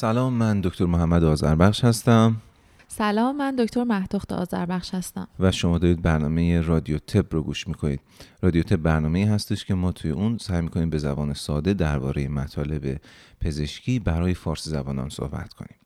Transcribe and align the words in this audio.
سلام 0.00 0.32
من 0.32 0.60
دکتر 0.60 0.84
محمد 0.84 1.24
آذربخش 1.24 1.84
هستم. 1.84 2.36
سلام 2.88 3.36
من 3.36 3.56
دکتر 3.56 3.84
مهدخت 3.84 4.32
آذربخش 4.32 4.94
هستم. 4.94 5.28
و 5.40 5.52
شما 5.52 5.78
دارید 5.78 6.02
برنامه 6.02 6.60
رادیو 6.60 6.98
تب 6.98 7.34
رو 7.34 7.42
گوش 7.42 7.68
می‌کنید. 7.68 8.00
رادیو 8.42 8.62
تب 8.62 8.76
برنامه 8.76 9.26
هستش 9.30 9.64
که 9.64 9.74
ما 9.74 9.92
توی 9.92 10.10
اون 10.10 10.38
سعی 10.38 10.60
می‌کنیم 10.60 10.90
به 10.90 10.98
زبان 10.98 11.34
ساده 11.34 11.74
درباره 11.74 12.28
مطالب 12.28 13.00
پزشکی 13.40 13.98
برای 13.98 14.34
فارسی 14.34 14.70
زبانان 14.70 15.08
صحبت 15.08 15.54
کنیم. 15.54 15.78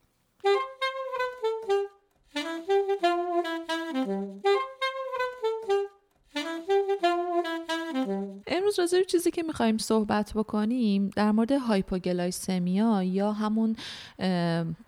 امروز 8.46 8.78
راجع 8.78 9.01
چیزی 9.12 9.30
که 9.30 9.42
می‌خوایم 9.42 9.78
صحبت 9.78 10.32
بکنیم 10.34 11.10
در 11.16 11.32
مورد 11.32 11.52
هایپوگلایسمیا 11.52 13.02
یا 13.02 13.32
همون 13.32 13.76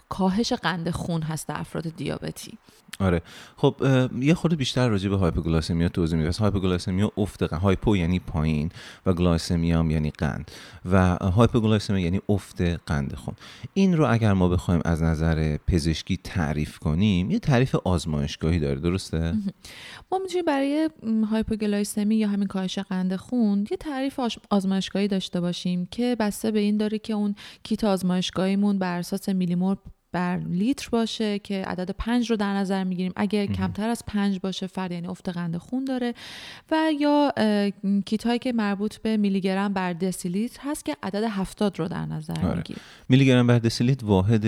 کاهش 0.08 0.52
قند 0.52 0.90
خون 0.90 1.22
هست 1.22 1.48
در 1.48 1.60
افراد 1.60 1.96
دیابتی. 1.96 2.58
آره. 3.00 3.22
خب 3.56 3.74
یه 4.20 4.34
خورده 4.34 4.56
بیشتر 4.56 4.88
راجع 4.88 5.08
به 5.08 5.16
hypoglycemia 5.16 5.88
توضیح 5.88 6.18
میدم. 6.18 6.30
hypoglycemia 6.30 7.12
افت 7.16 7.42
قند 7.42 7.60
hypo 7.60 7.96
یعنی 7.96 8.18
پایین 8.18 8.70
و 9.06 9.12
glycemia 9.12 9.78
هم 9.78 9.90
یعنی 9.90 10.10
قند 10.10 10.50
و 10.84 11.16
hypoglycemia 11.16 12.04
یعنی 12.04 12.20
افت 12.28 12.60
قند 12.60 13.14
خون. 13.14 13.34
این 13.74 13.96
رو 13.96 14.12
اگر 14.12 14.32
ما 14.32 14.48
بخوایم 14.48 14.80
از 14.84 15.02
نظر 15.02 15.56
پزشکی 15.66 16.16
تعریف 16.16 16.78
کنیم 16.78 17.30
یه 17.30 17.38
تعریف 17.38 17.74
آزمایشگاهی 17.74 18.58
داره 18.58 18.80
درسته؟ 18.80 19.34
ما 20.12 20.18
می‌تونیم 20.18 20.44
برای 20.44 20.90
هایپوگلایسمی 21.30 22.16
یا 22.16 22.28
همین 22.28 22.46
کاهش 22.46 22.78
قند 22.78 23.16
خون 23.16 23.66
یه 23.70 23.76
تعریف 23.76 24.13
آزمایشگاهی 24.50 25.08
داشته 25.08 25.40
باشیم 25.40 25.86
که 25.86 26.16
بسته 26.20 26.50
به 26.50 26.60
این 26.60 26.76
داره 26.76 26.98
که 26.98 27.12
اون 27.12 27.34
کیت 27.62 27.84
آزمایشگاهیمون 27.84 28.78
بر 28.78 28.98
اساس 28.98 29.28
میلیمول 29.28 29.76
بر 30.14 30.36
لیتر 30.36 30.88
باشه 30.92 31.38
که 31.38 31.62
عدد 31.62 31.90
پنج 31.90 32.30
رو 32.30 32.36
در 32.36 32.54
نظر 32.54 32.84
می‌گیریم. 32.84 33.12
اگه 33.16 33.46
کمتر 33.46 33.88
از 33.88 34.02
پنج 34.06 34.38
باشه 34.42 34.66
فرد 34.66 34.92
یعنی 34.92 35.06
افت 35.06 35.28
قند 35.28 35.56
خون 35.56 35.84
داره. 35.84 36.14
و 36.70 36.90
یا 37.00 37.32
کیت 38.06 38.26
هایی 38.26 38.38
که 38.38 38.52
مربوط 38.52 38.96
به 38.96 39.16
میلی 39.16 39.40
گرم 39.40 39.72
بر 39.72 39.92
دسیلیتر 39.92 40.60
هست 40.64 40.84
که 40.84 40.96
عدد 41.02 41.24
هفتاد 41.30 41.78
رو 41.78 41.88
در 41.88 42.06
نظر 42.06 42.40
آره. 42.44 42.56
می‌گیریم. 42.56 42.82
میلی 43.08 43.26
گرم 43.26 43.46
بر 43.46 43.58
دسیلیتر 43.58 44.06
واحد 44.06 44.46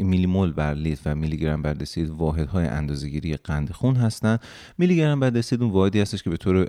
میلی 0.00 0.26
مول 0.26 0.52
بر 0.52 0.74
لیتر 0.74 1.12
و 1.12 1.14
میلی 1.14 1.36
گرم 1.36 1.62
بر 1.62 1.74
دسیلیتر 1.74 2.12
واحد 2.12 2.48
های 2.48 2.66
اندازه‌گیری 2.66 3.36
قند 3.36 3.70
خون 3.70 3.96
هستن. 3.96 4.38
میلی 4.78 4.96
گرم 4.96 5.20
بر 5.20 5.30
دسیلیتر 5.30 5.64
اون 5.64 5.72
واحدی 5.72 6.00
هستش 6.00 6.22
که 6.22 6.30
به 6.30 6.36
طور 6.36 6.66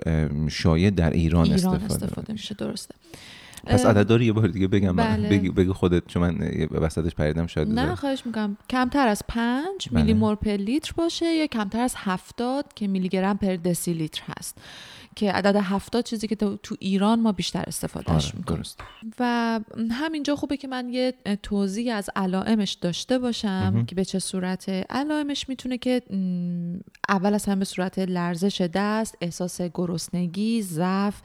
شایع 0.48 0.90
در 0.90 1.10
ایران, 1.10 1.44
ایران 1.44 1.54
استفاده, 1.54 1.84
استفاده 1.84 2.32
میشه. 2.32 2.54
درسته. 2.54 2.94
پس 3.66 3.86
عدد 3.86 4.20
یه 4.20 4.32
بار 4.32 4.48
دیگه 4.48 4.68
بگم 4.68 4.96
بله. 4.96 5.28
بگی, 5.28 5.50
بگی 5.50 5.72
خودت 5.72 6.06
چون 6.06 6.22
من 6.22 6.50
وسطش 6.70 7.14
پریدم 7.14 7.46
شاید 7.46 7.68
نه 7.68 7.94
خواهش 7.94 8.26
می‌کنم 8.26 8.56
کمتر 8.70 9.08
از 9.08 9.22
پنج 9.28 9.88
بله. 9.90 10.02
میلی 10.02 10.14
مول 10.14 10.34
پر 10.34 10.50
لیتر 10.50 10.92
باشه 10.96 11.26
یا 11.26 11.46
کمتر 11.46 11.80
از 11.80 11.94
هفتاد 11.96 12.74
که 12.74 12.86
میلی 12.86 13.08
گرم 13.08 13.36
پر 13.36 13.56
دسی 13.56 13.92
لیتر 13.92 14.22
هست 14.38 14.58
که 15.16 15.32
عدد 15.32 15.56
هفتاد 15.56 16.04
چیزی 16.04 16.28
که 16.28 16.36
تو, 16.36 16.76
ایران 16.78 17.20
ما 17.20 17.32
بیشتر 17.32 17.64
استفادهش 17.66 18.26
آره، 18.26 18.36
می‌کنیم. 18.36 18.62
و 19.18 19.60
همینجا 19.90 20.36
خوبه 20.36 20.56
که 20.56 20.68
من 20.68 20.88
یه 20.88 21.14
توضیح 21.42 21.94
از 21.94 22.10
علائمش 22.16 22.72
داشته 22.72 23.18
باشم 23.18 23.84
که 23.86 23.94
به 23.94 24.04
چه 24.04 24.18
صورت 24.18 24.68
علائمش 24.68 25.48
می‌تونه 25.48 25.78
که 25.78 26.02
اول 27.08 27.34
از 27.34 27.44
هم 27.44 27.58
به 27.58 27.64
صورت 27.64 27.98
لرزش 27.98 28.60
دست 28.60 29.18
احساس 29.20 29.60
گرسنگی 29.62 30.62
ضعف 30.62 31.20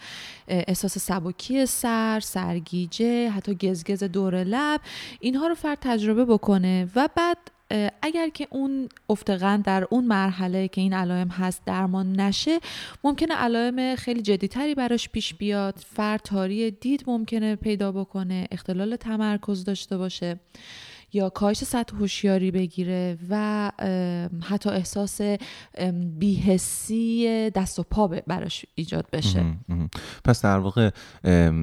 احساس 0.47 0.97
سبکی 0.97 1.65
سر 1.65 2.19
سرگیجه 2.19 3.29
حتی 3.29 3.55
گزگز 3.55 4.03
دور 4.03 4.43
لب 4.43 4.81
اینها 5.19 5.47
رو 5.47 5.55
فرد 5.55 5.77
تجربه 5.81 6.25
بکنه. 6.25 6.87
و 6.95 7.09
بعد 7.15 7.37
اگر 8.01 8.29
که 8.29 8.47
اون 8.49 8.89
افتقند 9.09 9.65
در 9.65 9.87
اون 9.89 10.05
مرحله 10.05 10.67
که 10.67 10.81
این 10.81 10.93
علائم 10.93 11.27
هست 11.27 11.61
درمان 11.65 12.19
نشه 12.19 12.59
ممکنه 13.03 13.35
علائم 13.35 13.95
خیلی 13.95 14.21
جدیتری 14.21 14.75
براش 14.75 15.09
پیش 15.09 15.33
بیاد. 15.33 15.75
فرد 15.87 16.21
تاری 16.23 16.71
دید 16.71 17.03
ممکنه 17.07 17.55
پیدا 17.55 17.91
بکنه 17.91 18.47
اختلال 18.51 18.95
تمرکز 18.95 19.63
داشته 19.63 19.97
باشه. 19.97 20.39
یا 21.13 21.29
کاهش 21.29 21.63
سطح 21.63 21.97
هوشیاری 21.97 22.51
بگیره 22.51 23.17
و 23.29 23.71
حتی 24.43 24.69
احساس 24.69 25.21
بیهسی 26.19 27.49
دست 27.49 27.79
و 27.79 27.83
پا 27.83 28.07
براش 28.07 28.65
ایجاد 28.75 29.07
بشه. 29.13 29.45
پس 30.23 30.41
در 30.41 30.57
واقع 30.57 30.89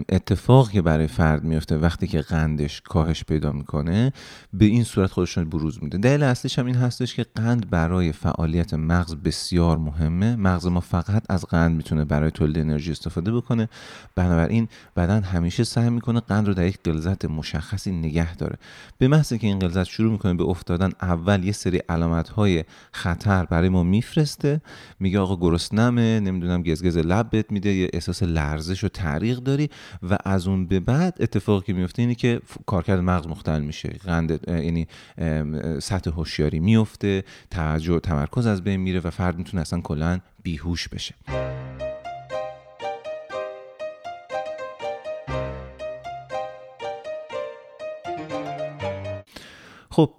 اتفاقی 0.09 0.73
که 0.73 0.83
برای 0.83 1.07
فرد 1.07 1.45
میفته 1.45 1.77
وقتی 1.77 2.07
که 2.07 2.21
قندش 2.21 2.81
کاهش 2.81 3.25
پیدا 3.25 3.53
می‌کنه 3.53 4.13
به 4.53 4.65
این 4.65 4.85
صورت 4.85 5.11
خودشون 5.11 5.49
بروز 5.51 5.83
میده. 5.83 5.99
دلیل 5.99 6.23
اصلیش 6.23 6.59
هم 6.59 6.67
این 6.67 6.77
هستش 6.77 7.15
که 7.15 7.27
قند 7.35 7.71
برای 7.71 8.13
فعالیت 8.13 8.75
مغز 8.75 9.15
بسیار 9.15 9.79
مهمه. 9.79 10.37
مغز 10.37 10.67
ما 10.67 10.81
فقط 10.81 11.23
از 11.29 11.45
قند 11.45 11.77
می‌تونه 11.77 12.05
برای 12.05 12.31
تولید 12.31 12.59
انرژی 12.59 12.91
استفاده 12.91 13.33
بکنه. 13.33 13.69
بنابراین 14.15 14.69
بدن 14.97 15.23
همیشه 15.23 15.65
سعی 15.65 15.91
می‌کنه 15.91 16.21
قند 16.21 16.47
رو 16.47 16.55
در 16.55 16.67
یک 16.67 16.79
غلظت 16.85 17.25
مشخصی 17.25 17.93
نگه 17.93 18.37
داره. 18.37 18.59
به 18.99 19.09
محض 19.09 19.33
که 19.39 19.47
این 19.47 19.59
غلظت 19.59 19.85
شروع 19.85 20.13
می‌کنه 20.13 20.35
به 20.35 20.45
افتادن 20.45 20.91
اول 21.03 21.45
یه 21.45 21.53
سری 21.53 21.79
علامت 21.79 22.29
های 22.29 22.65
خطر 22.93 23.45
برای 23.45 23.69
ما 23.69 23.83
میفرسته. 23.83 24.61
میگه 25.01 25.19
آقا 25.19 25.37
گرسنمه 25.37 26.21
نمی‌دونم 26.21 26.63
گزگز 26.63 26.97
لب 26.97 27.31
بهت 27.31 27.53
میده 27.53 27.75
یه 27.75 27.91
احساس 27.93 28.23
لرزش 28.23 28.85
و 28.85 28.89
تعریق 28.89 29.39
داری. 29.39 29.71
و 30.11 30.19
از 30.25 30.49
اون 30.49 30.67
به 30.67 30.81
بعد 30.81 31.17
اتفاقی 31.21 31.67
که 31.67 31.73
میفته 31.73 32.03
اینه 32.03 32.15
که 32.15 32.41
کارکرد 32.67 33.01
مغز 33.01 33.27
مختل 33.27 33.63
میشه. 33.63 33.89
قند 33.89 34.49
یعنی 34.49 34.87
سطح 35.81 36.11
هوشیاری 36.11 36.61
میفته 36.61 37.25
توجه 37.51 38.01
تمرکز 38.01 38.47
از 38.47 38.65
بین 38.65 38.81
میره 38.81 39.01
و 39.01 39.11
فرد 39.11 39.39
می‌تونه 39.39 39.61
اصلا 39.61 39.81
کلا 39.81 40.21
بیهوش 40.43 40.89
بشه. 40.89 41.15
خب 49.99 50.15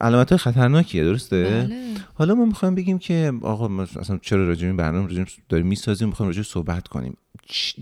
علامت 0.00 0.36
خطرناکیه 0.36 1.04
درسته 1.04 1.44
بله. 1.44 1.94
حالا 2.14 2.34
ما 2.34 2.44
می‌خوایم 2.44 2.74
بگیم 2.74 2.98
که 2.98 3.32
آقا 3.42 3.68
ما 3.68 3.82
اصلا 3.82 4.18
چرا 4.22 4.48
راجع 4.48 4.66
این 4.66 4.76
برنامه 4.76 5.08
راجع 5.08 5.24
داریم 5.48 5.66
می‌سازیم 5.66 6.08
می‌خوایم 6.08 6.28
راجع 6.28 6.42
صحبت 6.42 6.88
کنیم 6.88 7.16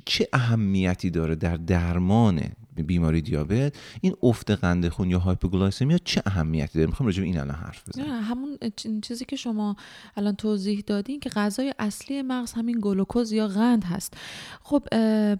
چه 0.04 0.28
اهمیتی 0.32 1.10
داره 1.10 1.34
در 1.34 1.56
درمان 1.56 2.40
بیماری 2.82 3.20
دیابت 3.22 3.74
این 4.00 4.14
افت 4.22 4.50
قند 4.50 4.88
خون 4.88 5.10
یا 5.10 5.18
hypoglycemia 5.18 5.98
چه 6.04 6.22
اهمیتی 6.26 6.78
داره؟ 6.78 6.86
می‌خوام 6.86 7.06
راجع 7.06 7.20
به 7.20 7.26
این 7.26 7.38
الان 7.38 7.54
حرف 7.54 7.88
بزنم. 7.88 8.22
همون 8.22 8.58
چیزی 9.02 9.24
که 9.24 9.36
شما 9.36 9.76
الان 10.16 10.34
توضیح 10.34 10.82
دادین 10.86 11.20
که 11.20 11.30
غذای 11.30 11.74
اصلی 11.78 12.22
مغز 12.22 12.52
همین 12.52 12.78
گلوکوز 12.80 13.32
یا 13.32 13.48
قند 13.48 13.84
هست. 13.84 14.14
خب 14.62 14.82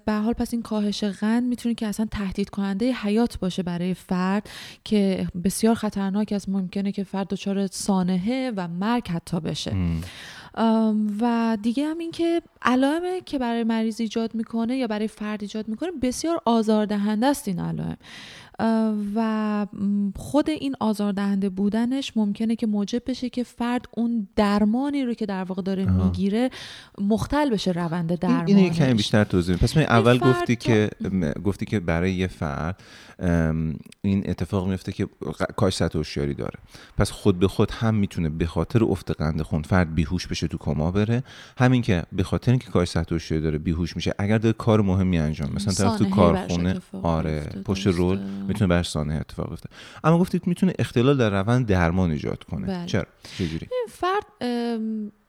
به 0.05 0.13
حال 0.13 0.33
پس 0.33 0.53
این 0.53 0.63
کاهش 0.63 1.05
قند 1.05 1.43
می‌تونه 1.43 1.75
که 1.75 1.87
اصلا 1.87 2.07
تهدید 2.11 2.51
کننده 2.51 2.93
حیات 2.93 3.39
باشه 3.39 3.63
برای 3.63 3.95
فرد 3.95 4.51
که 4.85 5.29
بسیار 5.45 5.75
خطرناک 5.75 6.33
است 6.33 6.49
ممکنه 6.49 6.93
که 6.93 7.05
فرد 7.05 7.29
دچار 7.29 7.67
سانحه 7.67 8.53
و 8.57 8.69
مرگ 8.69 9.09
حتی 9.09 9.41
بشه. 9.41 9.77
و 11.21 11.57
دیگه 11.63 11.87
هم 11.87 11.99
این 11.99 12.11
که 12.11 12.43
علائمی 12.63 13.21
که 13.27 13.39
برای 13.39 13.65
مریض 13.65 14.01
ایجاد 14.01 14.35
می‌کنه 14.35 14.77
یا 14.77 14.87
برای 14.87 15.09
فرد 15.09 15.43
ایجاد 15.43 15.69
می‌کنه 15.69 15.91
بسیار 16.03 16.41
آزاردهنده 16.45 17.27
است 17.27 17.49
این 17.49 17.59
علائم. 17.59 17.97
و 19.15 19.30
خود 20.17 20.51
این 20.51 20.75
آزاردهنده 20.81 21.49
بودنش 21.49 22.13
ممکنه 22.17 22.57
که 22.57 22.67
موجب 22.67 23.03
بشه 23.07 23.31
که 23.31 23.45
فرد 23.45 23.87
اون 23.97 24.29
درمانی 24.37 25.05
رو 25.05 25.15
که 25.15 25.27
در 25.27 25.45
واقع 25.45 25.63
داره 25.63 25.85
می‌گیره 25.85 26.51
مختل 26.99 27.51
بشه 27.51 27.71
روند 27.71 28.19
درمانش 28.19 28.49
اینو 28.49 28.69
کمی 28.69 28.95
بیشتر 28.95 29.25
توضیح 29.25 29.57
پس 29.57 29.77
اول 29.77 30.19
گفتی 30.19 30.57
که 30.57 30.91
گفتی 31.45 31.67
که 31.67 31.81
برای 31.81 32.13
یه 32.13 32.27
فرد 32.27 32.81
این 34.03 34.31
اتفاق 34.31 34.69
میفته 34.69 34.93
که 34.93 35.09
کاش 35.57 35.75
سطح 35.75 35.99
هوشیاری 35.99 36.35
داره. 36.35 36.59
پس 36.97 37.11
خود 37.11 37.39
به 37.39 37.49
خود 37.49 37.71
هم 37.71 37.95
می‌تونه 37.95 38.31
به 38.31 38.47
خاطر 38.47 38.85
افت 38.85 39.11
قند 39.11 39.43
خون 39.43 39.63
فرد 39.63 39.95
بیهوش 39.95 40.27
بشه 40.27 40.49
تو 40.49 40.59
کما 40.59 40.91
بره. 40.91 41.23
همین 41.59 41.83
که 41.83 42.03
به 42.13 42.23
خاطر 42.23 42.51
اینکه 42.51 42.71
کاش 42.71 42.89
سطح 42.89 43.15
هوشیاری 43.15 43.43
داره 43.43 43.59
بیهوش 43.59 43.97
میشه 43.97 44.15
اگر 44.19 44.39
داره 44.39 44.53
کار 44.53 44.81
مهمی 44.81 45.19
انجام 45.19 45.53
مثلا 45.55 45.75
طرف 45.75 45.99
تو 45.99 46.11
کارخونه 46.11 46.81
آره 47.03 47.41
پشت 47.65 47.87
رول 47.87 48.19
می‌تونه 48.49 48.69
برش 48.69 48.91
سانحه 48.91 49.21
اتفاق 49.21 49.50
بیفته. 49.51 49.69
اما 50.05 50.19
گفتید 50.19 50.47
می‌تونه 50.47 50.73
اختلال 50.79 51.17
در 51.17 51.31
روند 51.31 51.67
درمان 51.67 52.11
ایجاد 52.11 52.45
کنه. 52.45 52.67
بله. 52.67 52.87
چرا؟ 52.87 53.07
چجوری؟ 53.39 53.67
فرد 53.89 54.25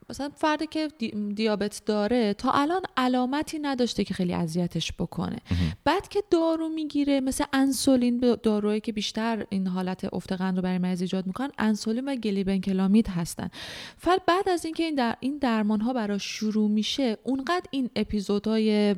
مثلا 0.10 0.30
فردی 0.36 0.68
که 0.68 0.88
دیابت 1.36 1.82
داره 1.86 2.34
تا 2.34 2.52
الان 2.52 2.82
علامتی 2.98 3.60
نداشته 3.60 4.04
که 4.04 4.14
خیلی 4.14 4.34
اذیتش 4.34 4.94
بکنه. 4.94 5.38
بعد 5.84 6.08
که 6.08 6.24
دارو 6.32 6.70
می‌گیره 6.70 7.20
مثل 7.20 7.44
انسولین 7.54 8.36
دارویی 8.44 8.80
که 8.80 8.92
بیشتر 8.92 9.46
این 9.50 9.68
حالت 9.68 10.14
افت 10.14 10.32
قند 10.32 10.56
رو 10.56 10.62
برای 10.62 10.78
مریض 10.78 11.02
ایجاد 11.02 11.28
می‌کنن 11.28 11.52
انسولین 11.58 12.06
و 12.06 12.16
گلیبنکلامید 12.16 13.08
هستن. 13.08 13.50
فرد 13.98 14.26
بعد 14.26 14.50
از 14.50 14.66
اینکه 14.66 14.84
این 14.84 14.96
در 14.96 15.16
این 15.20 15.38
درمان 15.38 15.82
ها 15.82 15.94
براش 15.94 16.24
شروع 16.24 16.70
میشه 16.70 17.18
اونقدر 17.24 17.66
این 17.72 17.90
اپیزودهای 17.96 18.96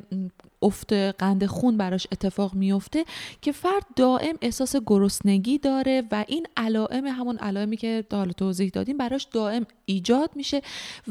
افت 0.64 0.92
قند 0.92 1.46
خون 1.46 1.76
براش 1.76 2.06
اتفاق 2.12 2.54
میفته 2.54 3.04
که 3.42 3.52
فرد 3.52 3.86
دائم 3.96 4.34
احساس 4.42 4.76
گرسنگی 4.86 5.58
داره 5.58 6.02
و 6.12 6.24
این 6.28 6.46
علائم 6.56 7.06
همون 7.06 7.36
علائمی 7.36 7.76
که 7.76 8.04
حالا 8.12 8.32
توضیح 8.32 8.70
دادیم 8.70 8.96
براش 8.96 9.28
دائم 9.32 9.66
ایجاد 9.84 10.30
میشه 10.34 10.62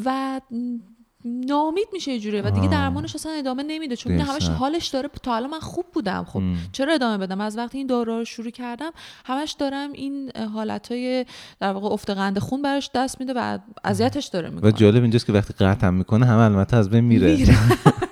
و 0.06 0.42
نامید 1.26 1.88
میشه 1.94 2.12
یه 2.12 2.20
جوری 2.20 2.42
و 2.42 2.52
دیگه 2.52 2.68
درمانش 2.68 3.16
اصلا 3.16 3.32
ادامه 3.32 3.64
نمیده. 3.64 3.96
چون 3.96 4.12
همش 4.12 4.48
حالش 4.50 4.88
داره. 4.88 5.10
تا 5.24 5.36
الان 5.36 5.50
من 5.50 5.60
خوب 5.60 5.86
بودم. 5.94 6.24
خب 6.24 6.42
چرا 6.72 6.94
ادامه 6.94 7.18
بدم؟ 7.18 7.42
از 7.42 7.58
وقتی 7.58 7.78
این 7.78 7.88
دارو 7.88 8.18
رو 8.18 8.26
شروع 8.26 8.50
کردم 8.50 8.92
همش 9.26 9.52
دارم 9.52 9.92
این 9.92 10.32
حالتهای 10.54 11.26
در 11.60 11.74
واقع 11.74 11.88
افت 11.88 12.10
قند 12.10 12.40
خون 12.40 12.62
براش 12.62 12.90
دست 12.96 13.20
میده 13.20 13.34
و 13.36 13.60
اذیتش 13.84 14.26
داره 14.26 14.50
می‌کنه. 14.50 14.70
و 14.70 14.72
جالب 14.72 15.02
اینجاست 15.02 15.26
که 15.26 15.34
وقتی 15.34 15.54
قطع 15.54 15.90
می‌کنه 15.90 16.26
همه 16.26 16.42
البته 16.42 16.78
از 16.78 16.90
بین 16.90 17.04
میره, 17.04 17.36
میره. 17.36 17.58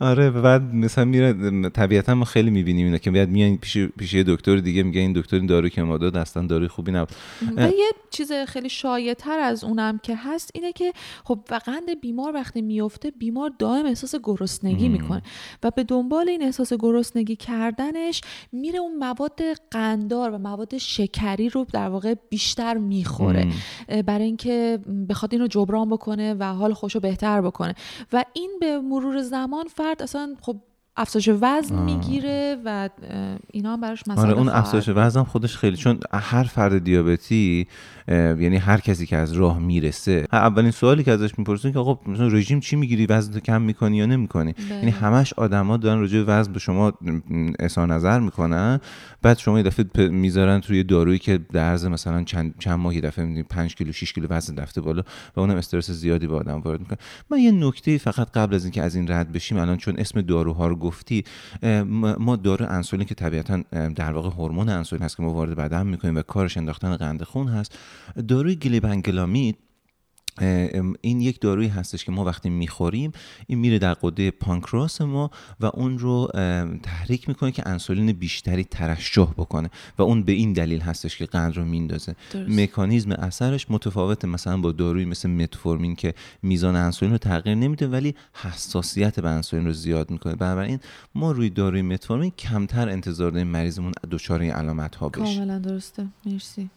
آره 0.00 0.30
بعد 0.30 0.74
مثلا 0.74 1.04
میره 1.04 1.32
طبیعتا 1.70 2.14
ما 2.14 2.24
خیلی 2.24 2.50
می‌بینیم 2.50 2.86
اینا 2.86 2.98
که 2.98 3.10
بیاد 3.10 3.28
میان 3.28 3.56
پیش 3.56 3.78
پیش 3.78 4.14
دکتر 4.14 4.56
دیگه 4.56 4.82
میگه 4.82 5.00
این 5.00 5.12
دکتر 5.12 5.36
این 5.36 5.46
دارو 5.46 5.68
که 5.68 5.82
ما 5.82 5.98
داد 5.98 6.16
اصلا 6.16 6.46
داروی 6.46 6.68
خوبی 6.68 6.92
نبود. 6.92 7.16
یه 7.58 7.90
چیز 8.12 8.32
خیلی 8.32 8.68
شایع‌تر 8.68 9.38
از 9.38 9.64
اونم 9.64 9.98
که 9.98 10.16
هست 10.16 10.50
اینه 10.54 10.72
که 10.72 10.92
خب 11.24 11.38
قند 11.64 12.00
بیمار 12.00 12.34
وقتی 12.34 12.62
میفته 12.62 13.10
بیمار 13.10 13.52
دائم 13.58 13.86
احساس 13.86 14.14
گرسنگی 14.22 14.88
می‌کنه 14.88 15.22
و 15.62 15.70
به 15.70 15.84
دنبال 15.84 16.28
این 16.28 16.42
احساس 16.42 16.72
گرسنگی 16.72 17.36
کردنش 17.36 18.20
میره 18.52 18.78
اون 18.78 18.96
مواد 18.96 19.40
قندار 19.70 20.30
و 20.30 20.38
مواد 20.38 20.78
شکری 20.78 21.48
رو 21.48 21.66
در 21.72 21.88
واقع 21.88 22.14
بیشتر 22.30 22.74
می‌خوره. 22.74 23.52
برای 24.06 24.24
اینکه 24.24 24.78
بخواد 25.08 25.32
این 25.32 25.40
رو 25.40 25.46
جبران 25.46 25.90
بکنه 25.90 26.34
و 26.34 26.44
حال 26.44 26.74
خوشو 26.74 27.00
بهتر 27.00 27.40
بکنه. 27.40 27.74
و 28.12 28.24
این 28.32 28.50
به 28.60 28.78
مرور 28.78 29.22
زمان 29.22 29.66
فرد 29.66 30.02
اصلا 30.02 30.34
خب 30.40 30.56
افزایش 30.96 31.28
وزن 31.40 31.82
می‌گیره 31.82 32.56
و 32.64 32.88
اینا 33.50 33.72
هم 33.72 33.80
براش 33.80 34.02
مسئله 34.08 34.26
آره 34.26 34.38
اون 34.38 34.48
افزایش 34.48 34.88
وزن 34.88 35.22
خودش 35.22 35.56
خیلی 35.56 35.76
چون 35.76 36.00
هر 36.12 36.44
فرد 36.44 36.84
دیابتی 36.84 37.66
یعنی 38.08 38.56
هر 38.56 38.80
کسی 38.80 39.06
که 39.06 39.16
از 39.16 39.32
راه 39.32 39.58
می‌رسه 39.58 40.26
اولین 40.32 40.70
سوالی 40.70 41.04
که 41.04 41.12
ازش 41.12 41.38
می‌پرسن 41.38 41.72
که 41.72 41.78
آقا 41.78 42.10
مثلا 42.10 42.26
رژیم 42.26 42.60
چی 42.60 42.76
می‌گیری؟ 42.76 43.06
وزن 43.06 43.40
کم 43.40 43.62
می‌کنی 43.62 43.96
یا 43.96 44.06
نمی‌کنی؟ 44.06 44.52
بله. 44.52 44.76
یعنی 44.76 44.90
همش 44.90 45.32
آدما 45.32 45.76
دارن 45.76 46.00
راجع 46.00 46.24
وزن 46.26 46.52
به 46.52 46.58
شما 46.58 46.92
اظهار 47.58 47.86
نظر 47.86 48.20
می‌کنن. 48.20 48.80
بعد 49.22 49.38
شما 49.38 49.58
یه 49.58 49.62
دفعه 49.62 50.08
می‌ذارن 50.08 50.60
توی 50.60 50.84
دارویی 50.84 51.18
که 51.18 51.40
در 51.52 51.70
عرض 51.70 51.86
مثلا 51.86 52.24
چند 52.24 52.54
چند 52.58 52.78
ماه 52.78 52.94
یه 52.94 53.00
دفعه 53.00 53.24
میدین 53.24 53.42
5 53.42 53.74
کیلو 53.74 53.92
6 53.92 54.12
کیلو 54.12 54.26
وزن 54.30 54.56
رفته 54.56 54.80
بالا 54.80 55.02
و 55.36 55.40
اونم 55.40 55.56
استرس 55.56 55.90
زیادی 55.90 56.26
به 56.26 56.36
آدم 56.36 56.60
وارد 56.60 56.80
می‌کنه. 56.80 56.98
من 57.30 57.38
یه 57.38 57.50
نکته 57.50 57.98
فقط 57.98 58.30
قبل 58.30 58.54
از 58.54 58.64
اینکه 58.64 58.82
از 58.82 58.94
این 58.94 59.08
رد 59.08 59.32
بشیم 59.32 59.58
الان 59.58 59.76
چون 59.76 59.94
اسم 59.98 60.20
داروها 60.20 60.66
رو 60.66 60.76
گفتی 60.82 61.24
ما 62.18 62.36
دارو 62.36 62.66
انسولین 62.68 63.06
که 63.06 63.14
طبیعتا 63.14 63.62
در 63.94 64.12
واقع 64.12 64.28
هورمون 64.30 64.68
انسولین 64.68 65.04
هست 65.04 65.16
که 65.16 65.22
ما 65.22 65.32
وارد 65.34 65.56
بدن 65.56 65.86
می‌کنیم 65.86 66.16
و 66.16 66.22
کارش 66.22 66.56
انداختن 66.56 66.96
قند 66.96 67.22
خون 67.22 67.48
هست. 67.48 67.78
داروی 68.28 68.56
گلیبنگلامید 68.56 69.56
این 71.00 71.20
یک 71.20 71.40
دارویی 71.40 71.68
هستش 71.68 72.04
که 72.04 72.12
ما 72.12 72.24
وقتی 72.24 72.50
می‌خوریم 72.50 73.12
این 73.46 73.58
میره 73.58 73.78
در 73.78 73.94
قده 73.94 74.30
پانکراس 74.30 75.00
ما 75.00 75.30
و 75.60 75.66
اون 75.66 75.98
رو 75.98 76.28
تحریک 76.82 77.28
می‌کنه 77.28 77.52
که 77.52 77.68
انسولین 77.68 78.12
بیشتری 78.12 78.64
ترشح 78.64 79.30
بکنه 79.36 79.70
و 79.98 80.02
اون 80.02 80.22
به 80.22 80.32
این 80.32 80.52
دلیل 80.52 80.80
هستش 80.80 81.16
که 81.16 81.26
قند 81.26 81.56
رو 81.56 81.64
میندازه. 81.64 82.16
مکانیزم 82.48 83.12
اثرش 83.12 83.66
متفاوته 83.70 84.28
مثلا 84.28 84.56
با 84.56 84.72
دارویی 84.72 85.04
مثل 85.04 85.30
متفورمین 85.30 85.96
که 85.96 86.14
میزان 86.42 86.76
انسولین 86.76 87.12
رو 87.12 87.18
تغییر 87.18 87.54
نمیده 87.56 87.88
ولی 87.88 88.14
حساسیت 88.32 89.20
به 89.20 89.30
انسولین 89.30 89.66
رو 89.66 89.72
زیاد 89.72 90.10
می‌کنه. 90.10 90.34
بنابراین 90.34 90.80
ما 91.14 91.32
روی 91.32 91.50
داروی 91.50 91.82
متفورمین 91.82 92.30
کمتر 92.30 92.88
انتظار 92.88 93.30
داریم 93.30 93.48
مریضمون 93.48 93.92
دچار 94.10 94.40
این 94.40 94.52
علامت 94.52 94.94
ها 94.94 95.08
بشه. 95.08 95.22
کاملا 95.22 95.58
درسته. 95.58 96.06
مرسی. 96.26 96.70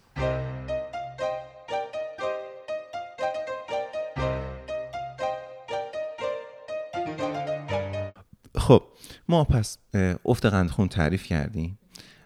ما 9.29 9.43
پس 9.43 9.77
افت 10.25 10.45
قند 10.45 10.69
خون 10.69 10.87
تعریف 10.87 11.23
کردیم 11.23 11.79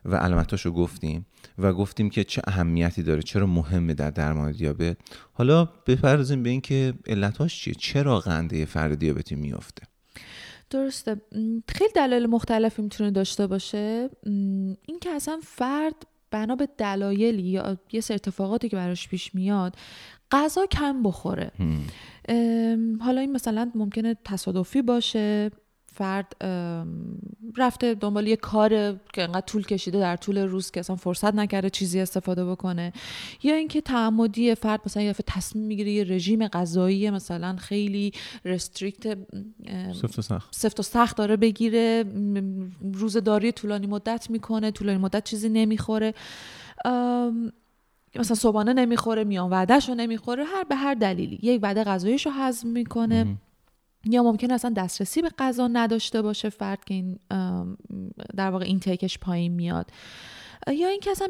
و 0.06 0.16
علامتاش 0.16 0.66
رو 0.66 0.72
گفتیم 0.72 1.26
و 1.58 1.74
گفتیم 1.74 2.10
که 2.10 2.24
چه 2.24 2.42
اهمیتی 2.48 3.04
داره 3.04 3.22
چرا 3.22 3.48
مهمه 3.48 3.94
در 3.94 4.10
درمان 4.10 4.52
دیابت. 4.52 4.98
حالا 5.34 5.66
بپردازیم 5.66 6.44
به 6.44 6.50
اینکه 6.50 6.94
علتاش 7.08 7.62
چیه؟ 7.62 7.74
چرا 7.74 8.20
قند 8.20 8.66
فرد 8.66 9.00
دیابتی 9.00 9.36
میافته؟ 9.36 9.84
درسته. 10.70 11.22
خیلی 11.68 11.92
دلایل 11.96 12.26
مختلفی 12.26 12.82
می‌تونه 12.82 13.12
داشته 13.12 13.48
باشه. 13.48 14.10
این 14.86 15.00
که 15.02 15.10
اصلا 15.10 15.40
فرد 15.44 15.96
بنا 16.32 16.56
به 16.56 16.70
دلایلی 16.78 17.42
یا 17.42 17.78
یه 17.92 18.02
سری 18.02 18.16
اتفاقاتی 18.16 18.70
که 18.70 18.76
براش 18.76 19.08
پیش 19.08 19.36
میاد 19.36 19.76
غذا 20.32 20.66
کم 20.66 21.04
بخوره. 21.04 21.52
حالا 23.02 23.22
این 23.22 23.32
مثلا 23.32 23.72
ممکنه 23.76 24.16
تصادفی 24.26 24.82
باشه. 24.82 25.52
فرد 26.00 26.36
رفته 27.58 27.94
دنبال 27.94 28.28
یه 28.28 28.36
کار 28.36 28.70
که 29.14 29.24
انقدر 29.24 29.46
طول 29.46 29.64
کشیده 29.64 30.00
در 30.00 30.16
طول 30.16 30.38
روز 30.38 30.72
که 30.72 30.80
اصلا 30.80 30.96
فرصت 30.96 31.36
نکرده 31.36 31.70
چیزی 31.70 32.00
استفاده 32.00 32.46
بکنه. 32.46 32.94
یا 33.44 33.56
اینکه 33.56 33.82
تعمدی 33.82 34.56
فرد 34.56 34.82
مثلا 34.86 35.04
یه 35.04 35.14
تصمیم 35.14 35.66
می‌گیره 35.66 35.92
یه 35.92 36.04
رژیم 36.04 36.48
غذایی 36.48 37.10
مثلا 37.10 37.56
خیلی 37.56 38.12
رستریکت 38.46 39.18
سفت 40.02 40.20
و 40.20 40.22
سخت. 40.22 40.56
سفت 40.56 40.80
و 40.80 40.84
سخت 40.84 41.18
داره 41.18 41.38
بگیره 41.38 42.06
روزداری 42.94 43.52
طولانی 43.52 43.88
مدت 43.88 44.30
می‌کنه 44.30 44.72
طولانی 44.72 44.98
مدت 44.98 45.24
چیزی 45.24 45.50
نمی‌خوره. 45.50 46.14
مثلا 48.16 48.36
صبحانه 48.36 48.74
نمی‌خوره 48.74 49.24
میان 49.24 49.50
وعدهش 49.50 49.90
رو 49.90 49.96
نمی‌خوره 49.96 50.44
هر 50.44 50.64
به 50.64 50.76
هر 50.76 50.94
دلیلی. 50.94 51.40
یک 51.42 51.60
وعده 51.64 51.84
غذاییش 51.84 52.26
رو 52.26 52.32
هضم 52.32 52.68
می‌کنه 52.68 53.38
یا 54.06 54.24
ممکن 54.24 54.52
اصلا 54.52 54.74
دسترسی 54.78 55.22
به 55.22 55.30
غذا 55.40 55.68
نداشته 55.68 56.22
باشه 56.22 56.50
فرد 56.50 56.86
که 56.86 56.94
این 56.94 57.20
در 58.36 58.52
واقع 58.52 58.66
این 58.66 58.80
تیکش 58.80 59.20
پایین 59.20 59.52
میاد. 59.54 59.92
یا 60.68 60.88
اینکه 60.88 61.12
اصلا 61.12 61.28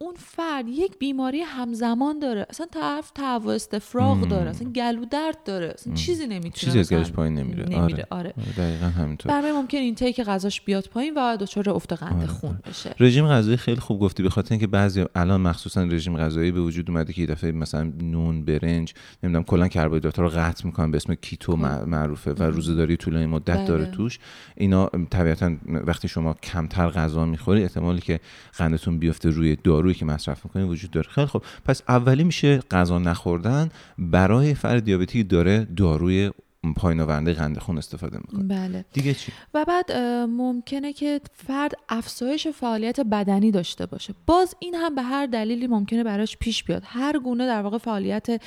اون 0.00 0.14
فرد 0.16 0.68
یک 0.68 0.98
بیماری 0.98 1.40
همزمان 1.40 2.18
داره 2.18 2.46
اصلا 2.50 2.66
طرف 2.66 3.10
تهوع 3.10 3.54
استفراغ 3.54 4.28
داره 4.28 4.50
اصلا 4.50 4.70
گلو 4.70 5.04
درد 5.04 5.38
داره 5.44 5.74
اصلا 5.74 5.94
چیزی 5.94 6.26
نمی‌تونه 6.26 6.52
چیزی 6.52 6.78
از 6.78 6.92
گلوش 6.92 7.12
پایین 7.12 7.34
نمیره, 7.34 7.64
نمیره. 7.64 8.06
آره. 8.10 8.34
آره. 8.36 8.52
دقیقا 8.58 8.86
همینطور 8.86 9.32
برای 9.32 9.52
ممکن 9.52 9.78
این 9.78 9.94
تیک 9.94 10.20
غذاش 10.20 10.60
بیاد 10.60 10.88
پایین 10.88 11.14
و 11.14 11.36
دچار 11.36 11.70
افت 11.70 11.92
قند 11.92 12.16
آره. 12.16 12.26
خون 12.26 12.58
بشه 12.66 12.94
رژیم 13.00 13.28
غذایی 13.28 13.56
خیلی 13.56 13.80
خوب 13.80 14.00
گفتی 14.00 14.22
به 14.22 14.30
خاطر 14.30 14.48
اینکه 14.50 14.66
بعضی 14.66 15.04
الان 15.14 15.40
مخصوصا 15.40 15.82
رژیم 15.82 16.16
غذایی 16.16 16.52
به 16.52 16.60
وجود 16.60 16.90
اومده 16.90 17.12
که 17.12 17.20
یه 17.20 17.26
دفعه 17.26 17.52
مثلا 17.52 17.92
نون 18.00 18.44
برنج 18.44 18.94
نمی‌دونم 19.22 19.44
کلا 19.44 19.68
کربوهیدرات 19.68 20.18
رو 20.18 20.28
قطع 20.28 20.66
می‌کنن 20.66 20.90
به 20.90 20.96
اسم 20.96 21.14
کیتو 21.14 21.52
خب. 21.52 21.58
معروفه 21.88 22.32
و 22.32 22.42
روزهداری 22.42 22.96
طولانی 22.96 23.26
مدت 23.26 23.56
بله. 23.56 23.66
داره 23.66 23.86
توش 23.86 24.18
اینا 24.56 24.90
طبیعتا 25.10 25.56
وقتی 25.66 26.08
شما 26.08 26.34
کمتر 26.34 26.88
غذا 26.88 27.24
می‌خوری 27.24 27.62
احتمالی 27.62 28.00
که 28.00 28.20
قندتون 28.58 28.98
بیفته 28.98 29.30
روی 29.30 29.56
دارویی 29.56 29.94
که 29.94 30.04
مصرف 30.04 30.44
می‌کنید 30.44 30.68
وجود 30.68 30.90
داره. 30.90 31.08
خیلی 31.08 31.26
خب 31.26 31.42
پس 31.64 31.82
اولی 31.88 32.24
میشه 32.24 32.58
غذا 32.58 32.98
نخوردن. 32.98 33.68
برای 33.98 34.54
فرد 34.54 34.84
دیابتی 34.84 35.24
داره 35.24 35.64
داروی 35.76 36.30
پایین 36.76 37.00
آورنده 37.00 37.32
قند 37.32 37.58
خون 37.58 37.78
استفاده 37.78 38.18
می‌کنه. 38.18 38.44
بله. 38.44 38.84
دیگه 38.92 39.14
چی؟ 39.14 39.32
و 39.54 39.64
بعد 39.64 39.92
ممکنه 40.28 40.92
که 40.92 41.20
فرد 41.32 41.72
افزایش 41.88 42.46
فعالیت 42.48 43.00
بدنی 43.00 43.50
داشته 43.50 43.86
باشه. 43.86 44.14
باز 44.26 44.54
این 44.58 44.74
هم 44.74 44.94
به 44.94 45.02
هر 45.02 45.26
دلیلی 45.26 45.66
ممکنه 45.66 46.04
براش 46.04 46.36
پیش 46.36 46.64
بیاد. 46.64 46.82
هر 46.86 47.18
گونه 47.18 47.46
در 47.46 47.62
واقع 47.62 47.78
فعالیت 47.78 48.42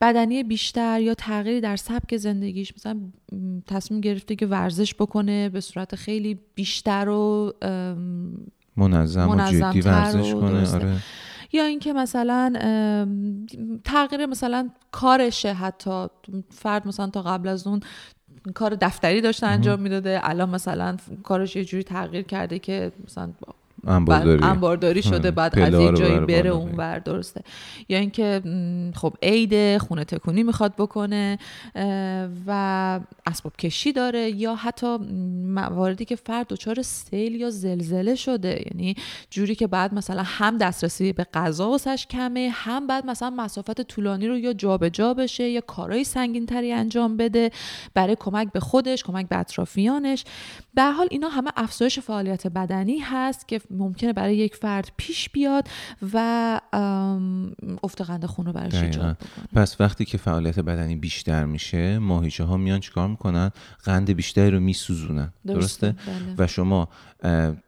بدنی 0.00 0.42
بیشتر 0.42 1.00
یا 1.00 1.14
تغییری 1.14 1.60
در 1.60 1.76
سبک 1.76 2.16
زندگیش 2.16 2.72
مثلا 2.76 3.00
تصمیم 3.66 4.00
گرفته 4.00 4.36
که 4.36 4.46
ورزش 4.46 4.94
بکنه 4.94 5.48
به 5.48 5.60
صورت 5.60 5.94
خیلی 5.94 6.38
بیشتر 6.54 7.08
و 7.08 7.52
منظم, 8.76 9.26
منظم 9.26 9.66
و 9.66 9.70
جدی 9.70 9.80
ورزش 9.80 10.34
کنه 10.34 10.74
آره. 10.74 10.96
یا 11.52 11.64
اینکه 11.64 11.92
مثلا 11.92 12.52
تغییر 13.84 14.26
مثلا 14.26 14.70
کارشه 14.92 15.52
حتی. 15.52 16.06
فرد 16.50 16.88
مثلا 16.88 17.06
تا 17.06 17.22
قبل 17.22 17.48
از 17.48 17.66
اون 17.66 17.80
کار 18.54 18.74
دفتری 18.74 19.20
داشته 19.20 19.46
انجام 19.46 19.80
می‌داده 19.80 20.20
الان 20.22 20.50
مثلا 20.50 20.96
کارش 21.22 21.56
یه 21.56 21.64
جوری 21.64 21.82
تغییر 21.82 22.22
کرده 22.22 22.58
که 22.58 22.92
مثلا 23.04 23.32
انبارداری, 23.86 24.44
انبارداری 24.44 25.02
شده 25.02 25.30
بعد 25.30 25.58
از 25.58 25.74
یک 25.74 25.96
جایی 25.96 26.20
بره 26.20 26.50
اون 26.50 26.74
ور 26.76 26.98
درسته. 26.98 27.40
یا 27.88 27.98
اینکه 27.98 28.42
خب 28.94 29.14
عید 29.22 29.78
خونه 29.78 30.04
تکونی 30.04 30.42
می‌خواد 30.42 30.74
بکنه 30.76 31.38
و 32.46 33.00
اسباب 33.26 33.56
کشی 33.56 33.92
داره 33.92 34.30
یا 34.30 34.54
حتی 34.54 34.96
مواردی 35.46 36.04
که 36.04 36.16
فرد 36.16 36.46
دچار 36.46 36.82
سیل 36.82 37.34
یا 37.34 37.50
زلزله 37.50 38.14
شده. 38.14 38.64
یعنی 38.66 38.94
جوری 39.30 39.54
که 39.54 39.66
بعد 39.66 39.94
مثلا 39.94 40.22
هم 40.26 40.58
دسترسی 40.58 41.12
به 41.12 41.26
غذا 41.34 41.70
واسش 41.70 42.06
کمه 42.10 42.50
هم 42.52 42.86
بعد 42.86 43.06
مثلا 43.06 43.30
مسافت 43.30 43.82
طولانی 43.82 44.28
رو 44.28 44.38
یا 44.38 44.52
جابجا 44.52 45.00
جا 45.00 45.14
بشه 45.14 45.48
یا 45.48 45.60
کارهای 45.60 46.04
سنگین 46.04 46.46
تری 46.46 46.72
انجام 46.72 47.16
بده 47.16 47.50
برای 47.94 48.16
کمک 48.20 48.52
به 48.52 48.60
خودش 48.60 49.04
کمک 49.04 49.28
به 49.28 49.36
اطرافیانش. 49.36 50.24
به 50.74 50.82
حال 50.82 51.08
اینا 51.10 51.28
همه 51.28 51.50
افزایش 51.56 51.98
فعالیت 51.98 52.46
بدنی 52.46 52.98
هست 52.98 53.48
که 53.48 53.60
ممکنه 53.70 54.12
برای 54.12 54.36
یک 54.36 54.56
فرد 54.56 54.92
پیش 54.96 55.30
بیاد 55.30 55.68
و 56.12 56.60
افت 57.82 58.02
قند 58.02 58.26
خون 58.26 58.46
رو 58.46 58.52
براش 58.52 58.74
ایجاد 58.74 59.16
پس 59.54 59.80
وقتی 59.80 60.04
که 60.04 60.18
فعالیت 60.18 60.60
بدنی 60.60 60.96
بیشتر 60.96 61.44
میشه 61.44 61.98
ماهیچه 61.98 62.44
ها 62.44 62.56
میان 62.56 62.80
چیکار 62.80 63.08
می‌کنن؟ 63.08 63.50
قند 63.84 64.10
بیشتری 64.10 64.50
رو 64.50 64.60
میسوزونن. 64.60 65.32
درسته, 65.46 65.86
درسته؟ 65.86 66.10
بله. 66.26 66.34
و 66.38 66.46
شما 66.46 66.88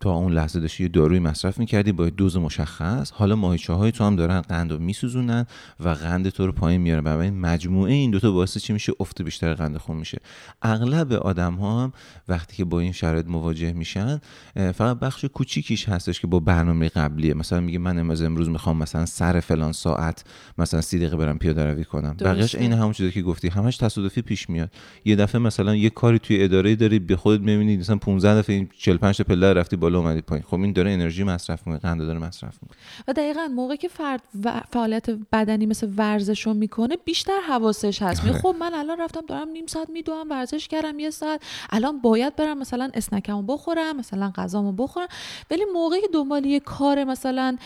تا 0.01 0.11
اون 0.11 0.33
لحظه 0.33 0.61
داشتی 0.61 0.83
یه 0.83 0.89
داروی 0.89 1.19
مصرف 1.19 1.59
می‌کردی 1.59 1.93
با 1.93 2.11
دوز 2.11 2.37
مشخص. 2.37 3.11
حالا 3.11 3.37
ماهیچه 3.37 3.73
های 3.73 3.93
تو 3.93 4.05
هم 4.05 4.17
دارن 4.17 4.41
قند 4.41 4.73
رو 4.73 4.79
میسوزونن 4.79 5.47
و 5.81 5.89
قند 5.89 6.29
تو 6.29 6.47
رو 6.47 6.53
پایین 6.53 6.81
میارن. 6.81 7.05
برای 7.05 7.31
مجموعه 7.31 7.93
این 7.93 8.11
دوتا 8.11 8.33
باعث 8.33 8.59
چی 8.59 8.73
میشه؟ 8.73 8.93
افت 9.01 9.23
بیشتر 9.23 9.55
قند 9.55 9.77
خون 9.77 9.97
میشه. 9.97 10.19
اغلب 10.63 11.13
آدم 11.13 11.55
ها 11.55 11.83
هم 11.83 11.93
وقتی 12.29 12.57
که 12.57 12.65
با 12.65 12.81
این 12.81 12.93
شرایط 12.93 13.27
مواجه 13.27 13.73
میشن 13.73 14.21
فقط 14.55 14.99
بخش 14.99 15.25
کوچیکیش 15.25 15.89
هستش 15.89 16.21
که 16.21 16.27
با 16.27 16.41
برنامه 16.41 16.89
قبلیه. 16.89 17.35
مثلا 17.35 17.61
میگه 17.61 17.79
من 17.79 17.99
امروز 17.99 18.23
امروز 18.23 18.49
می‌خوام 18.49 18.77
مثلا 18.77 19.07
سر 19.07 19.41
فلان 19.41 19.73
ساعت 19.73 20.25
مثلا 20.59 20.81
سی 20.81 20.99
دقیقه 20.99 21.17
برم 21.17 21.39
پیاده 21.39 21.65
روی 21.65 21.85
کنم 21.85 22.17
بقیه‌اش 22.21 22.55
این 22.55 22.73
همون 22.73 22.93
چیزی 22.93 23.11
که 23.11 23.23
گفتی. 23.23 23.49
همش 23.49 23.77
تصادفی 23.77 24.23
پیش 24.23 24.51
میاد. 24.51 24.71
یه 25.05 25.17
دفعه 25.17 25.41
مثلا 25.41 25.75
یه 25.75 25.91
کاری 25.91 26.19
توی 26.19 26.45
اداره 26.45 26.77
داری 26.77 26.99
به 26.99 27.17
خودت 27.17 27.41
می‌بینی 27.41 27.77
مثلا 27.77 27.97
15 27.97 28.35
دفعه 28.35 28.69
45 28.79 29.17
تا 29.17 29.25
پله 29.43 29.53
رفتی 29.53 29.77
بالا 29.77 29.99
اومدی 29.99 30.21
پایین. 30.21 30.45
خب 30.49 30.55
این 30.55 30.73
داره 30.73 30.91
انرژی 30.91 31.25
مصرف 31.25 31.67
می‌کنه 31.67 31.79
قند 31.79 32.01
داره 32.01 32.19
مصرف 32.19 32.59
می‌کنه. 32.63 32.79
و 33.09 33.13
دقیقا 33.13 33.49
موقعی 33.55 33.77
که 33.77 33.89
فرد 33.89 34.23
فعالیت 34.71 35.11
بدنی 35.33 35.67
مثل 35.67 35.89
ورزش 35.97 36.47
رو 36.47 36.55
می‌کنه 36.55 36.97
بیشتر 37.05 37.41
حواسش 37.49 38.03
هست. 38.03 38.25
می 38.25 38.33
خب 38.33 38.55
من 38.61 38.75
الان 38.75 39.01
رفتم 39.01 39.21
دارم 39.29 39.49
نیم 39.49 39.67
ساعت 39.67 39.91
میدوام 39.91 40.31
ورزش 40.31 40.69
کردم 40.69 40.99
یه 40.99 41.11
ساعت. 41.11 41.43
الان 41.71 42.01
باید 42.01 42.37
برم 42.37 42.59
مثلا 42.59 42.91
اسنکمو 42.95 43.43
بخورم 43.43 43.97
مثلا 43.97 44.33
غذامو 44.37 44.73
بخورم. 44.73 45.07
ولی 45.51 45.63
موقعی 45.75 46.01
که 46.01 46.09
دنبال 46.13 46.47
یه 46.47 46.61
کار 46.61 47.05
مثلا 47.05 47.57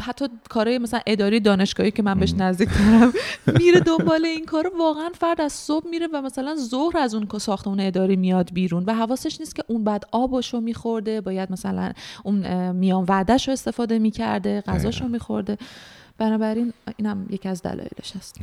حتی 0.00 0.28
کارهای 0.48 0.78
مثلا 0.78 1.00
اداری 1.06 1.40
دانشگاهی 1.40 1.90
که 1.90 2.02
من 2.02 2.18
بهش 2.18 2.34
نزدیک 2.38 2.68
دارم 2.68 3.12
میره 3.58 3.80
دنبال 3.80 4.24
این 4.24 4.44
کار 4.44 4.72
واقعا 4.78 5.10
فرد 5.14 5.40
از 5.40 5.52
صبح 5.52 5.88
میره 5.88 6.08
و 6.12 6.22
مثلا 6.22 6.56
ظهر 6.56 6.98
از 6.98 7.14
اون 7.14 7.28
ساختمون 7.38 7.80
اداری 7.80 8.16
میاد 8.16 8.52
بیرون 8.52 8.84
و 8.86 8.94
حواسش 8.94 9.40
نیست 9.40 9.56
که 9.56 9.64
اون 9.66 9.84
بعد 9.84 10.04
آبشو 10.12 10.60
میخورده. 10.60 11.11
باید 11.20 11.52
مثلا 11.52 11.92
اون 12.24 12.70
میان 12.72 13.04
وعدهش 13.08 13.48
رو 13.48 13.52
استفاده 13.52 13.98
می‌کرده 13.98 14.60
غذاشو 14.60 15.08
میخورده. 15.08 15.58
بنابراین 16.18 16.72
اینم 16.96 17.26
یکی 17.30 17.48
از 17.48 17.62
دلایلش 17.62 18.16
هست. 18.16 18.40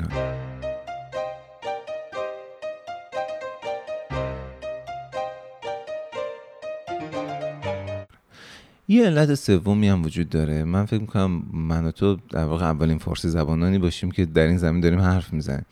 یه 8.87 9.05
علت 9.05 9.35
سومی 9.35 9.89
هم 9.89 10.03
وجود 10.03 10.29
داره. 10.29 10.63
من 10.63 10.85
فکر 10.85 11.01
می‌کنم 11.01 11.43
من 11.53 11.85
و 11.85 11.91
تو 11.91 12.17
در 12.29 12.45
واقع 12.45 12.65
اولین 12.65 12.97
فارسی 12.97 13.29
زبانانی 13.29 13.77
باشیم 13.77 14.11
که 14.11 14.25
در 14.25 14.47
این 14.47 14.57
زمین 14.57 14.81
داریم 14.81 14.99
حرف 15.01 15.33
می‌زنیم. 15.33 15.65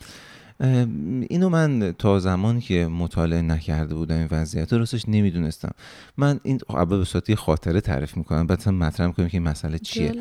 اینو 0.59 1.49
من 1.49 1.95
تا 1.97 2.19
زمانی 2.19 2.61
که 2.61 2.87
مطالعه 2.87 3.41
نکرده 3.41 3.95
بودم 3.95 4.15
این 4.15 4.27
وضعیت 4.31 4.73
راستش 4.73 5.03
نمی‌دونستم. 5.07 5.71
من 6.17 6.39
این 6.43 6.59
اول 6.69 6.97
به 6.97 7.05
صورت 7.05 7.35
خاطره 7.35 7.81
تعریف 7.81 8.17
می‌کنم. 8.17 8.47
بعد 8.47 8.69
مطرح 8.69 9.07
می‌کنم 9.07 9.27
که 9.27 9.37
این 9.37 9.47
مسئله 9.47 9.79
چیه. 9.79 10.13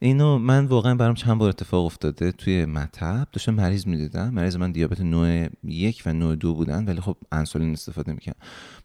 اینو 0.00 0.38
من 0.38 0.64
واقعا 0.64 0.94
برام 0.94 1.14
چند 1.14 1.38
بار 1.38 1.48
اتفاق 1.48 1.84
افتاده. 1.84 2.32
توی 2.32 2.64
مطب 2.64 3.28
داشتم 3.32 3.54
مریض 3.54 3.86
می‌دیدم. 3.86 4.28
مریض 4.34 4.56
من 4.56 4.72
دیابت 4.72 5.00
نوع 5.00 5.48
یک 5.64 6.02
و 6.06 6.12
نوع 6.12 6.34
دو 6.34 6.54
بودن 6.54 6.84
ولی 6.84 7.00
خب 7.00 7.16
انسولین 7.32 7.72
استفاده 7.72 8.12
می‌کنم 8.12 8.34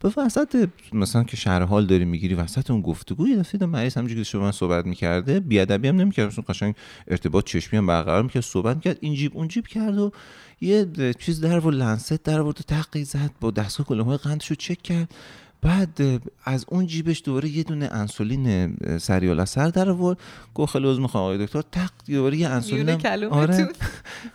به 0.00 0.12
وسط 0.16 0.68
مثلا 0.92 1.24
که 1.24 1.36
شهر 1.36 1.62
حال 1.62 1.86
داری 1.86 2.04
می‌گیری 2.04 2.34
وسط 2.34 2.70
اون 2.70 2.80
گفتگو 2.80 3.28
یه 3.28 3.36
دفعه 3.36 3.66
مریض 3.66 3.96
همونجوری 3.96 4.20
که 4.20 4.24
شما 4.24 4.52
صحبت 4.52 4.86
می‌کرده 4.86 5.40
بیادبی 5.40 5.88
هم 5.88 5.96
نمی‌کرد. 5.96 6.34
قشنگ 6.48 6.74
ارتباط 7.08 7.44
چشمی 7.44 7.78
هم 7.78 7.86
برقرار 7.86 8.22
می‌کرد 8.22 8.42
صحبت 8.42 8.76
می‌کرد 8.76 8.98
این 9.00 9.14
جیب 9.14 9.36
اون 9.36 9.48
جیب 9.48 9.66
کرد 9.66 9.98
و 9.98 10.12
یه 10.60 10.86
چیز 11.18 11.40
در 11.40 11.58
و 11.58 11.70
لنست 11.70 12.12
در 12.12 12.40
و 12.40 12.52
تقی 12.52 13.04
زد 13.04 13.30
با 13.40 13.50
دستگاه 13.50 13.86
کلمه 13.86 14.16
قندش 14.16 14.46
رو 14.50 14.56
چک 14.56 14.82
کرد. 14.82 15.14
بعد 15.62 16.22
از 16.44 16.64
اون 16.68 16.86
جیبش 16.86 17.22
دوباره 17.24 17.48
یه 17.48 17.62
دونه 17.62 17.88
انسولین 17.92 18.76
سریال 18.98 19.40
اثر 19.40 19.68
در 19.68 19.90
آورد. 19.90 20.18
گفت 20.54 20.72
خیلی 20.72 20.90
عذر 20.90 21.00
می‌خوام 21.00 21.24
آقای 21.24 21.46
دکتر. 21.46 21.62
تق 21.62 21.90
دوباره 22.06 22.36
یه 22.36 22.48
انسولین 22.48 22.90
آره. 23.30 23.68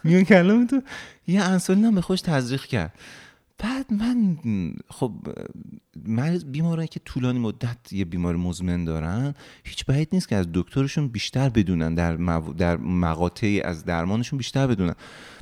میون 0.04 0.24
کلمه 0.24 0.68
تو 0.68 0.82
یه 1.28 1.42
انسولین 1.42 1.86
هم 1.86 1.96
به 1.96 2.02
خوش 2.02 2.22
تزریق 2.22 2.66
کرد. 2.66 2.94
بعد 3.58 3.94
من 3.94 4.38
خب 4.90 5.14
مریض 6.06 6.46
بیمارانی 6.46 6.88
که 6.88 7.00
طولانی 7.06 7.40
مدت 7.40 7.94
یه 7.94 8.06
بیمار 8.06 8.36
مزمن 8.36 8.86
دارن 8.86 9.34
هیچ 9.64 9.86
بعید 9.86 10.10
نیست 10.14 10.28
که 10.28 10.36
از 10.36 10.48
دکترشون 10.54 11.08
بیشتر 11.08 11.50
بدونن 11.50 11.96
در, 11.96 12.16
در 12.58 12.78
مقاطعی 12.78 13.62
از 13.62 13.86
درمانشون 13.86 14.38
بیشتر 14.38 14.68
بدونن. 14.68 14.96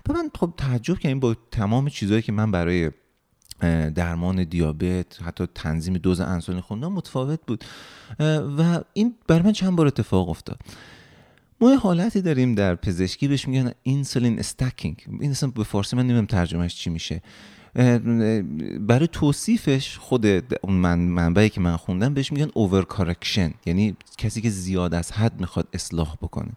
و 0.10 0.14
من 0.14 0.30
خب 0.36 0.54
تعجب 0.58 1.00
کردم 1.00 1.20
با 1.20 1.36
تمام 1.52 1.90
چیزهایی 1.90 2.22
که 2.22 2.32
من 2.32 2.52
برای 2.52 2.92
درمان 3.96 4.44
دیابت 4.44 5.22
حتی 5.22 5.48
تنظیم 5.56 5.94
دوز 5.94 6.20
انسولین 6.20 6.62
خوندم 6.62 6.92
متفاوت 6.92 7.40
بود. 7.48 7.64
و 8.58 8.82
این 8.94 9.16
برای 9.28 9.42
من 9.42 9.52
چند 9.52 9.76
بار 9.76 9.88
اتفاق 9.88 10.30
افتاد. 10.30 10.60
ما 11.62 11.72
یه 11.72 11.78
حالتی 11.78 12.22
داریم 12.22 12.56
در 12.56 12.76
پزشکی 12.76 13.28
بهش 13.28 13.48
میگن 13.48 13.72
اینسولین 13.84 14.40
استکینگ 14.40 15.06
این 15.20 15.32
اصلا 15.32 15.50
به 15.50 15.64
فارسی 15.64 15.96
من 15.96 16.08
نمیم 16.08 16.26
ترجمهش 16.26 16.76
چی 16.76 16.90
میشه. 16.90 17.22
برای 18.80 19.08
توصیفش 19.12 19.98
خود 19.98 20.26
اون 20.62 20.74
من 20.74 21.00
منبعی 21.00 21.50
که 21.50 21.62
من 21.62 21.78
خوندم 21.78 22.14
بهش 22.14 22.32
میگن 22.32 22.50
اوور 22.54 22.84
کارکشن 22.84 23.54
یعنی 23.66 23.96
کسی 24.18 24.42
که 24.42 24.50
زیاد 24.50 24.94
از 24.94 25.12
حد 25.12 25.40
می‌خواد 25.40 25.68
اصلاح 25.74 26.16
بکنه. 26.22 26.52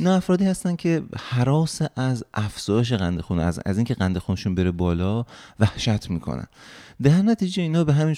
نه 0.00 0.10
افرادی 0.10 0.44
هستن 0.44 0.76
که 0.76 1.02
حراس 1.18 1.82
از 1.96 2.24
افزایش 2.34 2.92
قند 2.92 3.20
خون 3.20 3.38
از 3.38 3.60
از 3.66 3.78
اینکه 3.78 3.94
قند 3.94 4.18
خونشون 4.18 4.54
بره 4.54 4.70
بالا 4.70 5.24
وحشت 5.60 6.10
می‌کنن. 6.10 6.46
در 7.02 7.22
نتیجه 7.22 7.62
اینا 7.62 7.84
به 7.84 7.92
همین 7.92 8.14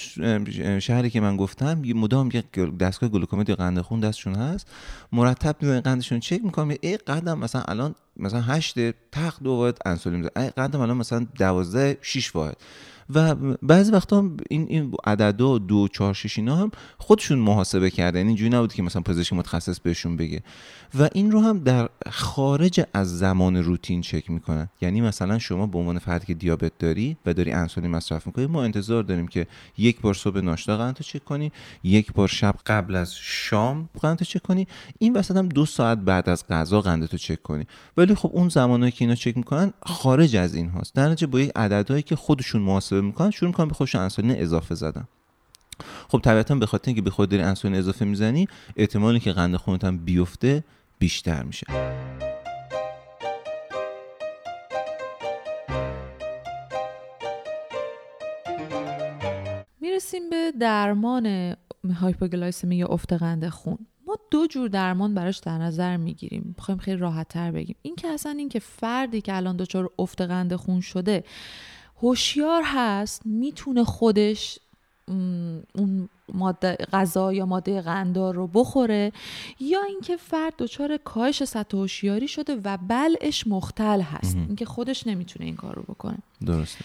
شهری 0.80 1.10
که 1.10 1.20
من 1.20 1.36
گفتم 1.36 1.82
مدام 1.94 2.30
یه 2.34 2.42
دستگاه 2.80 3.08
گلوکومتر 3.08 3.50
یا 3.50 3.56
قند 3.56 3.80
خون 3.80 4.00
دستشون 4.00 4.34
هست. 4.34 4.68
مرتب 5.12 5.56
می‌ذارن 5.60 5.80
قندشون 5.80 6.20
چک 6.20 6.40
می‌کنم 6.44 6.74
ای 6.80 6.96
قدم 6.96 7.38
مثلا 7.38 7.62
الان 7.62 7.94
مثلا 8.16 8.40
8 8.40 8.74
تق 9.12 9.34
دو 9.42 9.50
واحد 9.50 9.78
انسولین 9.86 10.18
می‌ذارن 10.20 10.50
قدم 10.50 10.80
الان 10.80 10.96
مثلا 10.96 11.26
12 11.38 11.98
6 12.02 12.36
واحد. 12.36 12.56
و 13.14 13.34
بعضی 13.62 13.92
وقتا 13.92 14.30
این 14.50 14.66
این 14.68 14.92
عددا 15.06 15.58
دو 15.58 15.88
چهار 15.88 16.14
شش 16.14 16.38
اینا 16.38 16.56
هم 16.56 16.70
خودشون 16.98 17.38
محاسبه 17.38 17.90
کرده 17.90 18.18
یعنی 18.18 18.28
اینجوری 18.28 18.50
نبود 18.50 18.72
که 18.72 18.82
مثلا 18.82 19.02
پزشک 19.02 19.32
متخصص 19.32 19.80
بهشون 19.80 20.16
بگه. 20.16 20.42
و 20.98 21.08
این 21.12 21.30
رو 21.30 21.40
هم 21.40 21.58
در 21.58 21.88
خارج 22.10 22.84
از 22.94 23.18
زمان 23.18 23.56
روتین 23.56 24.00
چک 24.00 24.30
می‌کنن. 24.30 24.68
یعنی 24.80 25.00
مثلا 25.00 25.38
شما 25.38 25.66
به 25.66 25.78
عنوان 25.78 25.98
فردی 25.98 26.26
که 26.26 26.34
دیابت 26.34 26.72
داری 26.78 27.16
و 27.26 27.34
داری 27.34 27.52
انسولین 27.52 27.90
مصرف 27.90 28.26
می‌کنی 28.26 28.46
ما 28.46 28.64
انتظار 28.64 29.02
داریم 29.02 29.28
که 29.28 29.46
یک 29.78 30.00
بار 30.00 30.14
صبح 30.14 30.40
ناشتا 30.40 30.76
قند 30.76 31.00
چک 31.00 31.24
کنی 31.24 31.52
یک 31.84 32.12
بار 32.12 32.28
شب 32.28 32.54
قبل 32.66 32.96
از 32.96 33.14
شام 33.14 33.88
قند 34.00 34.22
چک 34.22 34.42
کنی 34.42 34.66
این 34.98 35.16
وسط 35.16 35.36
هم 35.36 35.48
دو 35.48 35.66
ساعت 35.66 35.98
بعد 35.98 36.28
از 36.28 36.46
غذا 36.48 36.80
قندتو 36.80 37.16
چک 37.16 37.42
کنی. 37.42 37.66
ولی 37.96 38.14
خب 38.14 38.30
اون 38.32 38.48
زمانی 38.48 38.90
که 38.90 39.04
اینا 39.04 39.14
چک 39.14 39.36
می‌کنن 39.36 39.72
خارج 39.82 40.36
از 40.36 40.54
این 40.54 40.68
هاست. 40.68 40.94
در 40.94 41.08
نتیجه 41.08 41.26
با 41.26 41.40
یک 41.40 41.52
عددهایی 41.56 42.02
که 42.02 42.16
خودشون 42.16 42.62
محاسبه 42.62 42.99
می‌کنن 43.00 43.30
شروع 43.30 43.50
می‌کنن 43.50 43.68
به 43.68 43.74
خودشون 43.74 44.00
انسولین 44.00 44.42
اضافه 44.42 44.74
زدن. 44.74 45.08
خب 46.08 46.18
طبیعتا 46.18 46.54
به 46.54 46.66
خاطر 46.66 46.84
اینکه 46.86 47.02
به 47.02 47.10
خود 47.10 47.28
داری 47.28 47.42
انسولین 47.42 47.78
اضافه 47.78 48.04
می‌زنی 48.04 48.48
احتمالی 48.76 49.20
که 49.20 49.32
قند 49.32 49.56
خونت 49.56 49.84
هم 49.84 49.98
بیفته 49.98 50.64
بیشتر 50.98 51.42
میشه. 51.42 51.66
می‌رسیم 59.80 60.30
به 60.30 60.52
درمان 60.60 61.56
هایپوگلایسمی 62.00 62.76
یا 62.76 62.86
افت 62.86 63.12
قند 63.12 63.48
خون. 63.48 63.78
ما 64.06 64.16
دو 64.30 64.46
جور 64.46 64.68
درمان 64.68 65.14
براش 65.14 65.38
در 65.38 65.58
نظر 65.58 65.96
می‌گیریم. 65.96 66.54
می‌خوایم 66.56 66.78
خیلی 66.78 66.96
راحت 66.96 67.28
تر 67.28 67.50
بگیم. 67.50 67.76
این 67.82 67.96
که 67.96 68.08
اصلا 68.08 68.32
این 68.32 68.48
که 68.48 68.58
فردی 68.58 69.20
که 69.20 69.36
الان 69.36 69.56
دچار 69.56 69.90
افت 69.98 70.20
قند 70.20 70.56
خون 70.56 70.80
شده 70.80 71.24
هوشیار 72.02 72.62
هست 72.66 73.22
می‌تونه 73.24 73.84
خودش 73.84 74.58
اون 75.74 76.08
ماده 76.34 76.76
غذا 76.92 77.32
یا 77.32 77.46
ماده 77.46 77.80
قندار 77.80 78.34
رو 78.34 78.46
بخوره 78.46 79.12
یا 79.60 79.82
اینکه 79.82 80.16
فرد 80.16 80.54
دچار 80.58 80.96
کاهش 80.96 81.44
سطح 81.44 81.76
هوشیاری 81.76 82.28
شده 82.28 82.60
و 82.64 82.76
بلعش 82.88 83.46
مختل 83.46 84.00
هست. 84.00 84.36
اینکه 84.36 84.64
خودش 84.64 85.06
نمی‌تونه 85.06 85.46
این 85.46 85.56
کار 85.56 85.74
رو 85.74 85.82
بکنه. 85.82 86.18
درسته. 86.46 86.84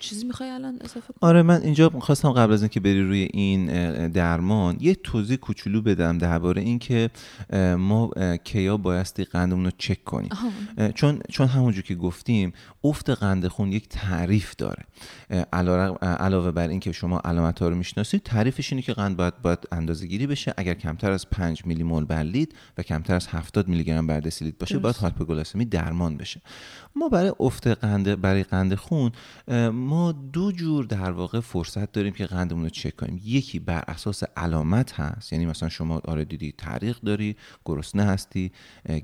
چیزی 0.00 0.24
می‌خوای 0.26 0.50
الان 0.50 0.78
اضافه 0.80 1.14
آره 1.20 1.42
من 1.42 1.62
اینجا 1.62 1.88
خواستم 1.88 2.32
قبل 2.32 2.52
از 2.52 2.62
اینکه 2.62 2.80
بری 2.80 3.02
روی 3.02 3.28
این 3.32 3.66
درمان 4.08 4.76
یه 4.80 4.94
توضیح 4.94 5.36
کوچولو 5.36 5.82
بدم 5.82 6.18
درباره 6.18 6.62
اینکه 6.62 7.10
ما 7.78 8.10
کیا 8.44 8.76
بایستی 8.76 9.24
قندمون 9.24 9.64
رو 9.64 9.70
چک 9.78 10.04
کنیم. 10.04 10.30
چون 10.94 11.20
چون 11.30 11.46
همونجور 11.46 11.82
که 11.82 11.94
گفتیم 11.94 12.52
افت 12.84 13.10
قند 13.10 13.48
خون 13.48 13.72
یک 13.72 13.88
تعریف 13.88 14.56
داره. 14.56 14.84
علاوه 16.02 16.50
بر 16.50 16.68
اینکه 16.68 16.92
شما 16.92 17.20
علامت 17.24 17.62
ها 17.62 17.68
رو 17.68 17.74
می‌شناسید 17.74 18.22
تعریفش 18.22 18.72
اینه 18.72 18.82
که 18.82 18.92
قند 18.92 19.16
باید 19.16 19.42
باید 19.42 19.58
اندازه 19.72 20.06
گیری 20.06 20.26
بشه. 20.26 20.54
اگر 20.56 20.74
کمتر 20.74 21.12
از 21.12 21.30
5 21.30 21.66
میلی 21.66 21.82
مول 21.82 22.04
بر 22.04 22.22
لیتر 22.22 22.56
و 22.78 22.82
کمتر 22.82 23.14
از 23.14 23.28
70 23.28 23.68
میلی 23.68 23.84
گرم 23.84 24.06
بر 24.06 24.20
دسیلیتر 24.20 24.56
باشه 24.60 24.78
باید 24.78 24.96
هایپوگلاسمی 24.96 25.64
درمان 25.64 26.16
بشه. 26.16 26.40
ما 26.96 27.08
برای 27.08 27.32
افت 27.40 27.66
قند 27.66 28.20
برای 28.20 28.42
قند 28.42 28.74
خون 28.74 29.12
ما 29.72 30.12
دو 30.12 30.52
جور 30.52 30.84
در 30.84 31.10
واقع 31.10 31.40
فرصت 31.40 31.92
داریم 31.92 32.12
که 32.12 32.26
قندمون 32.26 32.62
رو 32.62 32.68
چک 32.68 32.96
کنیم. 32.96 33.20
یکی 33.24 33.58
بر 33.58 33.84
اساس 33.88 34.22
علامت 34.36 35.00
هست 35.00 35.32
یعنی 35.32 35.46
مثلا 35.46 35.68
شما 35.68 36.00
آره 36.04 36.24
دیدی 36.24 36.52
تعریق 36.58 37.00
داری 37.00 37.36
گرسنه 37.64 38.02
هستی 38.02 38.52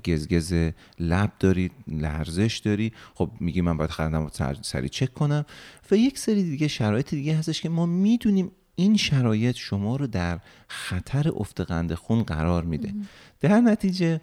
گزگز 0.05 0.71
لب 0.99 1.31
داری 1.39 1.71
لرزش 1.87 2.61
داری. 2.65 2.91
خب 3.15 3.31
میگی 3.39 3.61
من 3.61 3.77
باید 3.77 3.89
قندم 3.89 4.29
سری 4.61 4.89
چک 4.89 5.13
کنم. 5.13 5.45
و 5.91 5.95
یک 5.95 6.17
سری 6.17 6.43
دیگه 6.43 6.67
شرایط 6.67 7.09
دیگه 7.09 7.37
هستش 7.37 7.61
که 7.61 7.69
ما 7.69 7.85
می‌دونیم 7.85 8.51
این 8.75 8.97
شرایط 8.97 9.55
شما 9.55 9.95
رو 9.95 10.07
در 10.07 10.39
خطر 10.67 11.31
افت 11.35 11.61
قند 11.61 11.93
خون 11.93 12.23
قرار 12.23 12.63
میده. 12.63 12.93
در 13.41 13.61
نتیجه 13.61 14.21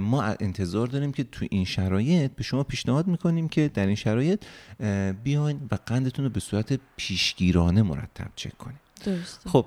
ما 0.00 0.22
انتظار 0.22 0.86
داریم 0.86 1.12
که 1.12 1.24
تو 1.24 1.46
این 1.50 1.64
شرایط 1.64 2.32
به 2.32 2.42
شما 2.42 2.62
پیشنهاد 2.62 3.06
می‌کنیم 3.06 3.48
که 3.48 3.70
در 3.74 3.86
این 3.86 3.96
شرایط 3.96 4.44
بیاین 5.24 5.60
و 5.70 5.78
قندتون 5.86 6.24
رو 6.24 6.30
به 6.30 6.40
صورت 6.40 6.80
پیشگیرانه 6.96 7.82
مرتب 7.82 8.30
چک 8.36 8.58
کنیم. 8.58 8.78
درسته. 9.04 9.50
خب 9.50 9.66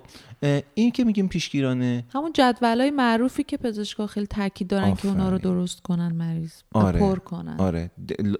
این 0.74 0.92
که 0.92 1.04
میگیم 1.04 1.28
پیشگیرانه 1.28 2.06
همون 2.14 2.32
جدول 2.34 2.82
های 2.82 2.92
معروفی 2.92 3.44
که 3.44 3.58
پزشکا 3.58 4.08
خیلی 4.08 4.28
تاکید 4.28 4.68
دارن 4.68 4.96
که 4.96 5.08
اونا 5.08 5.30
رو 5.30 5.38
درست 5.38 5.82
کنن 5.82 6.12
مریض 6.12 6.54
آره. 6.74 7.00
پر 7.00 7.20
کنن. 7.20 7.56
آره. 7.60 7.92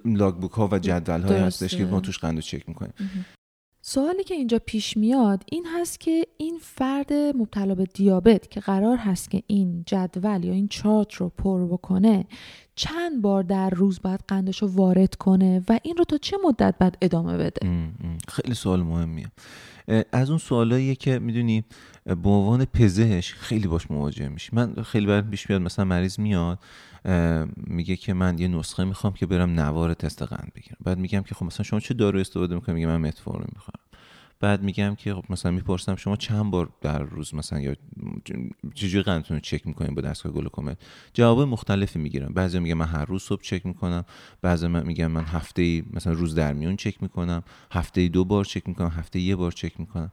لاگ 0.06 0.36
بوک 0.36 0.52
ها 0.52 0.70
و 0.72 0.80
جدول 0.80 1.22
های 1.22 1.38
هستش 1.38 1.76
که 1.76 1.86
ما 1.86 2.00
توش 2.00 2.20
قند 2.20 2.36
رو 2.36 2.42
چک 2.42 2.70
می‌کنیم. 2.70 2.94
سوالی 3.88 4.24
که 4.24 4.36
اینجا 4.36 4.60
پیش 4.66 4.98
میاد 4.98 5.44
این 5.52 5.66
هست 5.66 6.00
که 6.00 6.28
این 6.38 6.58
فرد 6.62 7.14
مبتلا 7.14 7.76
به 7.76 7.86
دیابت 7.86 8.52
که 8.52 8.60
قرار 8.60 8.98
هست 8.98 9.32
که 9.32 9.44
این 9.48 9.84
جدول 9.88 10.44
یا 10.44 10.54
این 10.54 10.68
چارت 10.68 11.14
رو 11.14 11.30
پر 11.30 11.66
بکنه 11.66 12.26
چند 12.76 13.22
بار 13.22 13.44
در 13.44 13.70
روز 13.70 14.00
باید 14.02 14.20
قندش 14.28 14.62
رو 14.62 14.68
وارد 14.68 15.16
کنه 15.16 15.64
و 15.70 15.80
این 15.84 15.98
رو 15.98 16.04
تا 16.04 16.18
چه 16.18 16.38
مدت 16.46 16.76
بعد 16.80 16.98
ادامه 17.02 17.38
بده؟ 17.38 17.92
خیلی 18.28 18.54
سوال 18.54 18.84
مهمیه. 18.84 19.32
از 20.12 20.30
اون 20.30 20.40
سوالاییه 20.40 20.96
که 20.96 21.20
می‌دونی 21.20 21.64
به 22.06 22.30
عنوان 22.30 22.66
پزشک 22.66 23.36
خیلی 23.36 23.68
باش 23.68 23.92
مواجه 23.92 24.28
میشی. 24.28 24.50
من 24.54 24.74
خیلی 24.74 25.06
بر 25.06 25.22
پیش 25.22 25.50
میاد 25.50 25.62
مثلا 25.62 25.86
مریض 25.86 26.20
میاد 26.20 26.60
میگه 27.58 27.96
که 27.96 28.14
من 28.14 28.40
یه 28.40 28.48
نسخه 28.48 28.84
می‌خوام 28.84 29.14
که 29.14 29.26
برم 29.26 29.60
نوار 29.60 29.94
تست 29.94 30.22
قند 30.22 30.52
بگیرم. 30.56 30.78
بعد 30.84 30.98
میگم 30.98 31.22
که 31.22 31.36
خب 31.36 31.46
مثلا 31.46 31.64
شما 31.64 31.80
چه 31.80 31.94
دارو 31.94 32.20
استفاده 32.20 32.56
می‌کنی؟ 32.56 32.76
میگه 32.76 32.88
من 32.88 32.98
متفورمین 32.98 33.50
می‌خوام 33.54 33.76
بعد 34.46 34.64
میگم 34.64 34.96
که 34.96 35.14
خب 35.14 35.26
مثلا 35.30 35.52
می‌پرسم 35.52 35.96
شما 35.96 36.16
چند 36.16 36.52
بار 36.52 36.70
در 36.82 37.00
روز 37.00 37.36
مثلا 37.36 37.60
یا 37.60 37.76
چجوری 38.74 39.04
قندتون 39.04 39.38
رو 39.38 39.42
چک 39.42 39.68
می‌کنین 39.68 39.96
با 39.96 40.02
دستگاه 40.02 40.32
گلوکومتر 40.32 40.86
جواب 41.14 41.42
مختلفی 41.42 42.00
می‌گیرم. 42.00 42.34
بعضی 42.34 42.60
میگم 42.60 42.74
من 42.74 42.86
هر 42.86 43.06
روز 43.06 43.24
صبح 43.24 43.42
چک 43.42 43.66
می‌کنم. 43.66 44.06
بعضی 44.42 44.68
من 44.68 44.88
میگم 44.88 45.08
من 45.08 45.24
هفته 45.24 45.62
ای 45.62 45.84
مثلا 45.94 46.14
روز 46.14 46.36
در 46.36 46.54
میون 46.54 46.76
چک 46.76 47.04
می‌کنم. 47.04 47.44
هفته 47.72 48.02
ای 48.02 48.10
دو 48.10 48.26
بار 48.26 48.46
چک 48.46 48.68
می‌کنم. 48.68 48.88
هفته 48.88 49.20
یه 49.20 49.36
بار 49.36 49.52
چک 49.52 49.80
می‌کنم. 49.80 50.12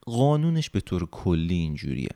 قانونش 0.00 0.70
به 0.70 0.80
طور 0.80 1.06
کلی 1.06 1.54
اینجوریه. 1.54 2.10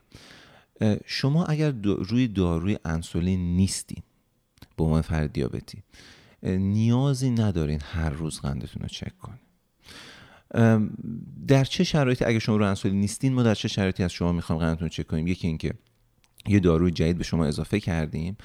شما 1.07 1.45
اگر 1.45 1.71
روی 1.83 2.29
داروی 2.29 2.79
انسولین 2.85 3.57
نیستین 3.57 4.03
به 4.77 4.85
عنوان 4.85 5.03
فرد 5.03 5.33
دیابتی 5.33 5.83
نیازی 6.43 7.31
ندارین 7.31 7.81
هر 7.85 8.11
روز 8.11 8.41
قندتون 8.41 8.83
رو 8.83 8.89
چک 8.89 9.19
کنین. 9.19 9.42
در 11.47 11.65
چه 11.65 11.85
شرایطی 11.85 12.25
اگر 12.25 12.39
شما 12.39 12.57
رو 12.57 12.67
انسولین 12.67 13.01
نیستین 13.01 13.33
ما 13.35 13.43
در 13.43 13.55
چه 13.55 13.69
شرایطی 13.69 14.03
از 14.03 14.13
شما 14.13 14.33
می‌خوام 14.33 14.59
قندتون 14.59 14.89
چک 14.89 15.07
کنیم؟ 15.07 15.27
یکی 15.27 15.47
اینکه 15.47 15.75
یه 16.47 16.61
داروی 16.61 16.91
جدید 16.91 17.19
به 17.19 17.25
شما 17.25 17.45
اضافه 17.45 17.81
کردیم. 17.81 18.37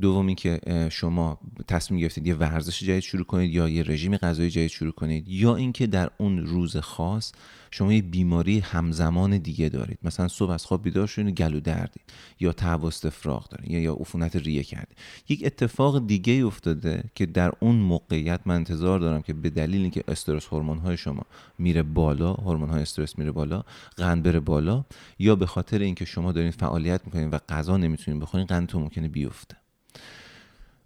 دوم 0.00 0.26
اینکه 0.26 0.60
شما 0.92 1.38
تصمیم 1.68 2.00
گرفتید 2.00 2.26
یه 2.26 2.34
ورزش 2.34 2.82
جدید 2.82 3.00
شروع 3.00 3.24
کنید 3.24 3.54
یا 3.54 3.68
یه 3.68 3.82
رژیم 3.82 4.16
غذایی 4.16 4.50
جدید 4.50 4.70
شروع 4.70 4.92
کنید 4.92 5.28
یا 5.28 5.56
اینکه 5.56 5.86
در 5.86 6.10
اون 6.18 6.38
روز 6.38 6.76
خاص 6.76 7.32
شما 7.70 7.92
یه 7.92 8.02
بیماری 8.02 8.58
همزمان 8.58 9.38
دیگه 9.38 9.68
دارید. 9.68 9.98
مثلا 10.02 10.28
صبح 10.28 10.50
از 10.50 10.66
خواب 10.66 10.82
بیدار 10.82 11.06
شدید 11.06 11.34
گلو 11.34 11.60
دردید 11.60 12.02
یا 12.40 12.52
تهوع 12.52 12.86
استفراغ 12.86 13.48
دارید 13.48 13.70
یا 13.70 13.80
یا 13.80 13.94
عفونت 13.94 14.36
ریه 14.36 14.62
کردید 14.62 14.98
یک 15.28 15.42
اتفاق 15.44 16.06
دیگه 16.06 16.46
افتاده 16.46 17.04
که 17.14 17.26
در 17.26 17.52
اون 17.60 17.76
موقعیت 17.76 18.40
من 18.46 18.54
انتظار 18.54 18.98
دارم 18.98 19.22
که 19.22 19.32
به 19.32 19.50
دلیل 19.50 19.80
اینکه 19.80 20.04
استرس 20.08 20.46
هورمون 20.46 20.78
های 20.78 20.96
شما 20.96 21.22
میره 21.58 21.82
بالا 21.82 22.32
هورمون 22.32 22.68
های 22.68 22.82
استرس 22.82 23.18
میره 23.18 23.32
بالا 23.32 23.62
قند 23.96 24.22
بره 24.22 24.40
بالا 24.40 24.84
یا 25.18 25.36
به 25.36 25.46
خاطر 25.46 25.78
اینکه 25.78 26.04
شما 26.04 26.32
دارین 26.32 26.50
فعالیت 26.50 27.00
می‌کنید 27.06 27.34
و 27.34 27.38
غذا 27.48 27.76
نمی‌تونید 27.76 28.20
بخورین 28.20 28.46
قندتون 28.46 28.82
ممکنه 28.82 29.08
بیفته. 29.08 29.63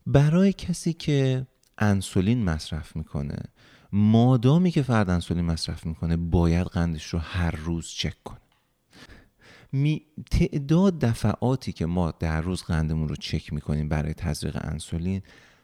برای 0.08 0.52
کسی 0.52 0.92
که 0.92 1.46
انسولین 1.78 2.44
مصرف 2.44 2.96
می‌کنه 2.96 3.36
مادامی 3.92 4.70
که 4.70 4.82
فرد 4.82 5.10
انسولین 5.10 5.44
مصرف 5.44 5.86
می‌کنه 5.86 6.16
باید 6.16 6.66
قندش 6.66 7.04
رو 7.04 7.18
هر 7.18 7.50
روز 7.50 7.88
چک 7.88 8.22
کنه. 8.24 8.40
می 9.72 10.02
تعداد 10.30 10.98
دفعاتی 10.98 11.72
که 11.72 11.86
ما 11.86 12.10
در 12.10 12.40
روز 12.40 12.62
قندمون 12.62 13.08
رو 13.08 13.16
چک 13.16 13.52
می‌کنیم 13.52 13.88
برای 13.88 14.14
تزریق 14.14 14.58
انسولین 14.60 15.22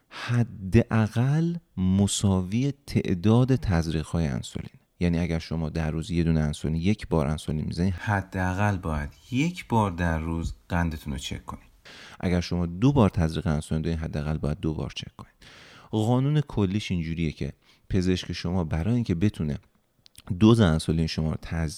حداقل 0.09 1.57
مساوی 1.77 2.73
تعداد 2.87 3.57
تزریق 3.57 4.07
های 4.07 4.27
انسولین. 4.27 4.81
یعنی 5.01 5.19
اگر 5.19 5.39
شما 5.39 5.69
در 5.69 5.91
روز 5.91 6.11
یه 6.11 6.25
دونه 6.25 6.41
انسولین 6.41 6.81
یک 6.81 7.09
بار 7.09 7.27
انسولین 7.27 7.65
می‌زنید 7.65 7.95
حداقل 7.95 8.77
باید 8.77 9.11
یک 9.31 9.69
بار 9.69 9.91
در 9.91 10.19
روز 10.19 10.55
قندتون 10.69 11.13
رو 11.13 11.19
چک 11.19 11.47
کنید. 11.47 11.74
اگر 12.21 12.41
شما 12.41 12.67
دو 12.67 12.93
بار 12.93 13.11
تزریق 13.11 13.47
انسولین 13.47 13.83
دارین 13.83 13.99
حداقل 13.99 14.39
باید 14.39 14.61
دو 14.61 14.75
بار 14.75 14.93
چک 14.95 15.17
کنید 15.17 15.35
قانون 15.91 16.41
کلیش 16.41 16.91
اینجوریه 16.91 17.33
که 17.33 17.53
پزشک 17.89 18.33
شما 18.33 18.65
برای 18.65 18.95
اینکه 18.95 19.15
بتونه 19.15 19.59
دوز 20.41 20.61
انسولین 20.61 21.07
شما 21.07 21.33
رو 21.33 21.69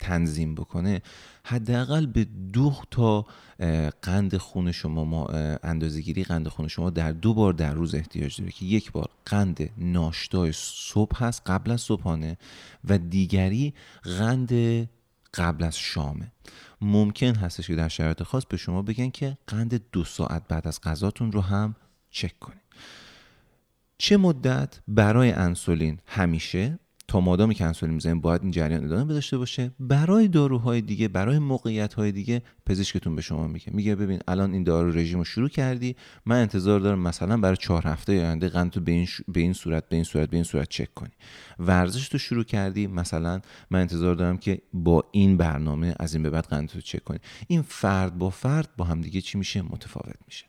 تنظیم 0.00 0.54
بکنه 0.54 1.02
حداقل 1.44 2.06
به 2.06 2.26
دو 2.52 2.74
تا 2.90 3.26
قند 4.02 4.36
خون 4.36 4.72
شما 4.72 5.04
ما 5.04 5.26
اندازهگیری 5.62 6.24
قند 6.24 6.48
خون 6.48 6.68
شما 6.68 6.90
در 6.90 7.12
دو 7.12 7.34
بار 7.34 7.52
در 7.52 7.74
روز 7.74 7.94
احتیاج 7.94 8.40
داره 8.40 8.52
که 8.52 8.64
یک 8.64 8.92
بار 8.92 9.08
قند 9.26 9.70
ناشتای 9.78 10.52
صبح 10.54 11.24
هست 11.24 11.42
قبل 11.46 11.70
از 11.70 11.80
صبحانه 11.80 12.38
و 12.84 12.98
دیگری 12.98 13.74
قند 14.02 14.52
قبل 15.34 15.64
از 15.64 15.78
شامه. 15.78 16.32
ممکن 16.80 17.34
هستش 17.34 17.66
که 17.66 17.74
در 17.74 17.88
شرایط 17.88 18.22
خاص 18.22 18.46
به 18.46 18.56
شما 18.56 18.82
بگن 18.82 19.10
که 19.10 19.38
قند 19.46 19.90
دو 19.92 20.04
ساعت 20.04 20.48
بعد 20.48 20.68
از 20.68 20.80
غذاتون 20.80 21.32
رو 21.32 21.40
هم 21.40 21.76
چک 22.10 22.38
کنید. 22.38 22.62
چه 23.98 24.16
مدت 24.16 24.80
برای 24.88 25.32
انسولین 25.32 26.00
همیشه؟ 26.06 26.78
تا 27.08 27.20
مادامی 27.20 27.54
که 27.54 27.64
انسولین 27.64 27.94
می‌زنیم 27.94 28.20
باید 28.20 28.42
این 28.42 28.50
جریان 28.50 28.84
ادامه 28.84 29.14
داشته 29.14 29.38
باشه. 29.38 29.70
برای 29.80 30.28
داروهای 30.28 30.80
دیگه 30.80 31.08
برای 31.08 31.38
موقعیت 31.38 31.94
های 31.94 32.12
دیگه 32.12 32.42
پزشکتون 32.66 33.16
به 33.16 33.22
شما 33.22 33.48
میگه. 33.48 33.66
میگه 33.72 33.94
ببین 33.94 34.20
الان 34.28 34.52
این 34.52 34.64
دارو 34.64 34.90
رژیم 34.90 35.18
رو 35.18 35.24
شروع 35.24 35.48
کردی. 35.48 35.96
من 36.26 36.40
انتظار 36.40 36.80
دارم 36.80 36.98
مثلا 36.98 37.36
برای 37.36 37.56
چهار 37.56 37.86
هفته 37.86 38.12
آینده 38.12 38.48
قند 38.48 38.70
تو 38.70 38.80
به 38.80 38.92
این, 38.92 39.06
به 39.28 39.40
این 39.40 39.52
صورت 39.52 39.88
به 39.88 39.96
این 39.96 40.04
صورت 40.04 40.30
به 40.30 40.36
این 40.36 40.44
صورت 40.44 40.68
چک 40.68 40.94
کنی. 40.94 41.12
ورزش 41.58 42.08
تو 42.08 42.18
شروع 42.18 42.44
کردی 42.44 42.86
مثلا 42.86 43.40
من 43.70 43.80
انتظار 43.80 44.14
دارم 44.14 44.38
که 44.38 44.62
با 44.72 45.04
این 45.12 45.36
برنامه 45.36 45.94
از 46.00 46.14
این 46.14 46.22
به 46.22 46.30
بعد 46.30 46.44
قند 46.44 46.68
تو 46.68 46.80
چک 46.80 47.04
کنی. 47.04 47.18
این 47.46 47.62
فرد 47.62 48.18
با 48.18 48.30
فرد 48.30 48.68
با 48.76 48.84
همدیگه 48.84 49.20
چی 49.20 49.38
میشه؟ 49.38 49.62
متفاوت 49.62 50.16
میشه. 50.26 50.44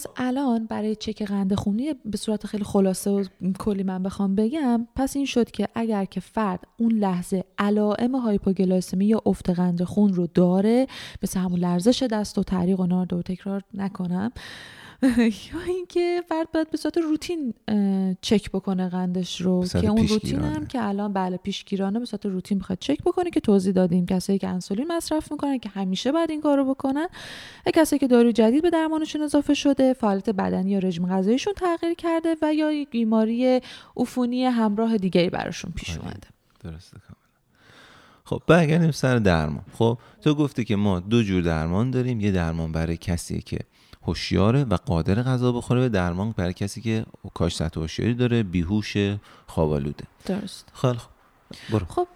پس 0.00 0.06
الان 0.16 0.66
برای 0.66 0.96
چک 0.96 1.22
قند 1.22 1.54
خونی 1.54 1.94
به 2.04 2.16
صورت 2.16 2.46
خیلی 2.46 2.64
خلاصه 2.64 3.10
و 3.10 3.24
کلی 3.58 3.82
من 3.82 4.02
بخوام 4.02 4.34
بگم 4.34 4.88
پس 4.96 5.16
این 5.16 5.24
شد 5.24 5.50
که 5.50 5.68
اگر 5.74 6.04
که 6.04 6.20
فرد 6.20 6.66
اون 6.76 6.92
لحظه 6.92 7.44
علائم 7.58 8.14
هایپوگلایسمی 8.14 9.06
یا 9.06 9.22
افت 9.26 9.50
قند 9.50 9.84
خون 9.84 10.14
رو 10.14 10.26
داره 10.26 10.86
مثل 11.22 11.40
همون 11.40 11.60
لرزش 11.60 12.02
دست 12.02 12.38
و 12.38 12.42
تعریق 12.42 12.80
و 12.80 12.86
نارد 12.86 13.12
و 13.12 13.22
تکرار 13.22 13.62
نکنم 13.74 14.32
یا 15.52 15.60
اینکه 15.66 16.22
فرد 16.28 16.52
باید 16.52 16.70
به 16.70 16.76
صورت 16.76 16.98
روتین 16.98 17.54
چک 18.20 18.50
بکنه 18.50 18.88
قندش 18.88 19.40
رو 19.40 19.66
که 19.66 19.86
اون 19.86 20.08
روتین 20.08 20.40
هم 20.40 20.66
که 20.66 20.82
الان 20.82 21.12
بله 21.12 21.36
پیشگیرانه 21.36 21.98
به 21.98 22.04
صورت 22.04 22.26
روتین 22.26 22.58
می‌خواد 22.58 22.78
چک 22.78 22.98
بکنه 23.00 23.30
که 23.30 23.40
توضیح 23.40 23.72
دادیم. 23.72 24.06
کسایی 24.06 24.38
که 24.38 24.48
انسولین 24.48 24.92
مصرف 24.92 25.32
می‌کنن 25.32 25.58
که 25.58 25.68
همیشه 25.68 26.12
باید 26.12 26.30
این 26.30 26.40
کارو 26.40 26.74
بکنن. 26.74 27.08
و 27.66 27.70
کسایی 27.70 28.00
که 28.00 28.06
داروی 28.06 28.32
جدید 28.32 28.62
به 28.62 28.70
درمانشون 28.70 29.22
اضافه 29.22 29.54
شده 29.54 29.92
فعالیت 29.92 30.30
بدنی 30.30 30.70
یا 30.70 30.78
رژیم 30.78 31.06
غذاییشون 31.06 31.54
تغییر 31.54 31.94
کرده 31.94 32.36
و 32.42 32.54
یا 32.54 32.84
بیماری 32.90 33.60
عفونی 33.96 34.44
همراه 34.44 34.96
دیگه 34.96 35.30
براشون 35.30 35.72
پیش. 35.76 35.98
اومده. 35.98 36.28
درسته 36.64 36.96
خب 38.24 38.42
برگردیم 38.46 38.90
سر 38.90 39.16
درمان. 39.16 39.64
خب 39.72 39.98
تو 40.20 40.34
گفتی 40.34 40.64
که 40.64 40.76
ما 40.76 41.00
دو 41.00 41.22
جور 41.22 41.42
درمان 41.42 41.90
داریم. 41.90 42.20
یه 42.20 42.30
درمان 42.30 42.72
برای 42.72 42.96
کسی 42.96 43.40
که 43.40 43.58
هوشیاره 44.02 44.64
و 44.64 44.74
قادر 44.74 45.22
غذا 45.22 45.52
بخوره. 45.52 45.80
به 45.80 45.88
درمان 45.88 46.34
برای 46.36 46.52
کسی 46.52 46.80
که 46.80 47.04
کاش 47.34 47.56
سطح 47.56 47.80
هوشیاری 47.80 48.14
داره 48.14 48.42
بیهوش 48.42 48.96
خوابالوده. 49.46 50.04
درست. 50.26 50.68
خیلی 50.74 50.98
خب 50.98 51.08
برو. 51.72 51.86
خب 51.86 52.08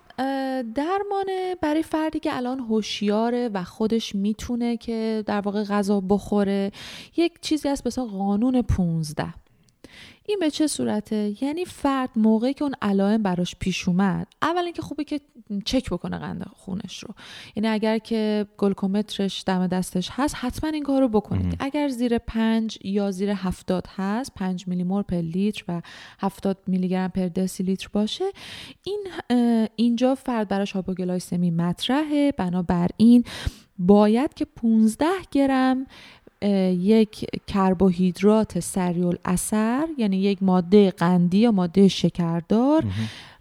درمان 0.75 1.27
برای 1.63 1.83
فردی 1.83 2.21
که 2.21 2.37
الان 2.37 2.61
هوشیاره 2.61 3.51
و 3.55 3.65
خودش 3.65 4.15
می‌تونه 4.15 4.77
که 4.77 5.23
در 5.27 5.41
واقع 5.41 5.65
غذا 5.65 6.01
بخوره 6.01 6.73
یک 7.17 7.33
چیزی 7.41 7.69
هست 7.69 7.87
مثلا 7.87 8.05
قانون 8.05 8.63
15 8.63 9.35
این 10.27 10.39
به 10.41 10.51
چه 10.51 10.67
صورته؟ 10.67 11.37
یعنی 11.41 11.65
فرد 11.65 12.11
موقعی 12.17 12.55
که 12.55 12.65
اون 12.65 12.75
علائم 12.83 13.23
براش 13.23 13.57
پیش 13.57 13.89
اومد 13.89 14.27
اول 14.43 14.63
اینکه 14.65 14.83
خوبه 14.83 15.05
که 15.05 15.21
چک 15.65 15.91
بکنه 15.91 16.19
قند 16.19 16.47
خونش 16.57 17.05
رو. 17.05 17.15
یعنی 17.57 17.69
اگر 17.69 17.99
که 17.99 18.47
گلکومترش 18.59 19.45
دم 19.47 19.67
دستش 19.67 20.09
هست 20.13 20.35
حتما 20.39 20.71
این 20.71 20.83
کار 20.83 21.01
رو 21.01 21.09
بکنید 21.09 21.57
اگر 21.59 21.89
زیر 21.89 22.19
پنج 22.19 22.79
یا 22.85 23.11
زیر 23.11 23.31
هفتاد 23.31 23.87
هست 23.97 24.35
پنج 24.35 24.69
میلی 24.69 24.85
مول 24.85 25.03
پر 25.03 25.17
لیتر 25.17 25.65
و 25.69 25.83
هفتاد 26.21 26.59
میلی 26.67 26.89
گرم 26.89 27.11
پر 27.11 27.29
دسی 27.29 27.63
لیتر 27.63 27.89
باشه 27.93 28.25
این 28.83 29.07
اینجا 29.77 30.15
فرد 30.15 30.49
براش 30.49 30.73
هاپوگلایسمی 30.73 31.51
مطرحه. 31.51 32.33
بنابراین 32.33 33.25
باید 33.79 34.35
که 34.35 34.45
15 34.45 35.07
گرم 35.31 35.87
یک 36.79 37.27
کربوهیدرات 37.47 38.61
سریول 38.61 39.17
اثر 39.25 39.87
یعنی 39.99 40.17
یک 40.17 40.43
ماده 40.43 40.91
قندی 40.91 41.39
یا 41.39 41.53
ماده 41.53 41.89
شکردار 41.89 42.85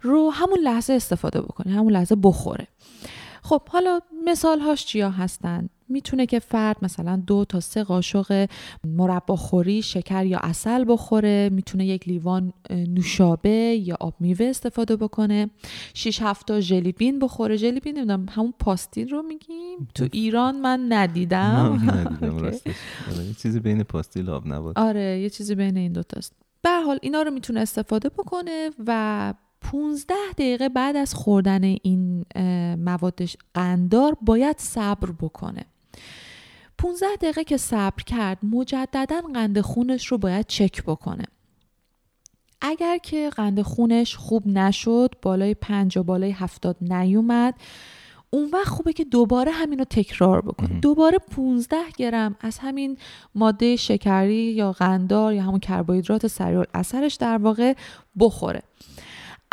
رو 0.02 0.30
همون 0.30 0.58
لحظه 0.58 0.92
استفاده 0.92 1.40
بکنه 1.40 1.72
همون 1.72 1.92
لحظه 1.92 2.16
بخوره. 2.22 2.66
خب 3.42 3.62
حالا 3.68 4.00
مثال 4.24 4.60
هاش 4.60 4.86
چیا 4.86 5.10
هستن؟ 5.10 5.68
می‌تونه 5.94 6.26
که 6.26 6.38
فرد 6.38 6.76
مثلا 6.82 7.22
دو 7.26 7.44
تا 7.44 7.60
سه 7.60 7.84
قاشق 7.84 8.48
مرباخوری 8.86 9.82
شکر 9.82 10.26
یا 10.26 10.38
اصل 10.38 10.84
بخوره 10.88 11.50
می‌تونه 11.52 11.86
یک 11.86 12.08
لیوان 12.08 12.52
نوشابه 12.70 13.80
یا 13.84 13.96
آب 14.00 14.14
میوه 14.20 14.46
استفاده 14.46 14.96
بکنه. 14.96 15.50
6 15.94 16.22
7 16.22 16.46
تا 16.46 16.60
ژلی 16.60 16.92
بین 16.92 17.18
بخوره. 17.18 17.56
ژلی 17.56 17.80
بین 17.80 17.98
نمی‌دونم 17.98 18.26
همون 18.30 18.54
پاستیل 18.58 19.08
رو 19.08 19.22
میگیم؟ 19.22 19.88
تو 19.94 20.08
ایران 20.12 20.60
من 20.60 20.86
ندیدم. 20.88 21.78
ندیدم 21.94 22.36
آره، 22.36 23.24
یه 23.26 23.34
چیزی 23.34 23.60
بین 23.60 23.82
پاستیل 23.82 24.30
آب 24.30 24.46
نبات 24.46 24.78
آره 24.78 25.20
یه 25.20 25.30
چیزی 25.30 25.54
بین 25.54 25.76
این 25.76 25.92
دوتاست. 25.92 26.32
به 26.62 26.70
حال 26.86 26.98
اینا 27.02 27.22
رو 27.22 27.30
می‌تونه 27.30 27.60
استفاده 27.60 28.08
بکنه 28.08 28.70
و 28.86 29.34
15 29.60 30.14
دقیقه 30.32 30.68
بعد 30.68 30.96
از 30.96 31.14
خوردن 31.14 31.62
این 31.64 32.24
مواد 32.78 33.20
قندار 33.54 34.16
باید 34.22 34.56
صبر 34.58 35.10
بکنه. 35.20 35.64
15 36.84 37.06
دقیقه 37.20 37.44
که 37.44 37.56
صبر 37.56 38.02
کرد 38.02 38.38
مجددا 38.42 39.20
قند 39.34 39.60
خونش 39.60 40.06
رو 40.06 40.18
باید 40.18 40.46
چک 40.46 40.82
بکنه. 40.82 41.24
اگر 42.60 42.98
که 42.98 43.30
قند 43.36 43.62
خونش 43.62 44.16
خوب 44.16 44.46
نشد 44.46 45.14
بالای 45.22 45.54
5 45.54 45.98
و 45.98 46.02
بالای 46.02 46.30
70 46.30 46.76
نیومد 46.80 47.54
اون 48.30 48.50
وقت 48.52 48.68
خوبه 48.68 48.92
که 48.92 49.04
دوباره 49.04 49.52
همین 49.52 49.78
رو 49.78 49.84
تکرار 49.84 50.40
بکنه. 50.40 50.80
دوباره 50.80 51.18
15 51.18 51.76
گرم 51.96 52.36
از 52.40 52.58
همین 52.58 52.98
ماده 53.34 53.76
شکری 53.76 54.52
یا 54.52 54.72
قندار 54.72 55.34
یا 55.34 55.42
همون 55.42 55.60
کربوهیدرات 55.60 56.26
سریع 56.26 56.64
اثرش 56.74 57.14
در 57.14 57.38
واقع 57.38 57.74
بخوره. 58.18 58.62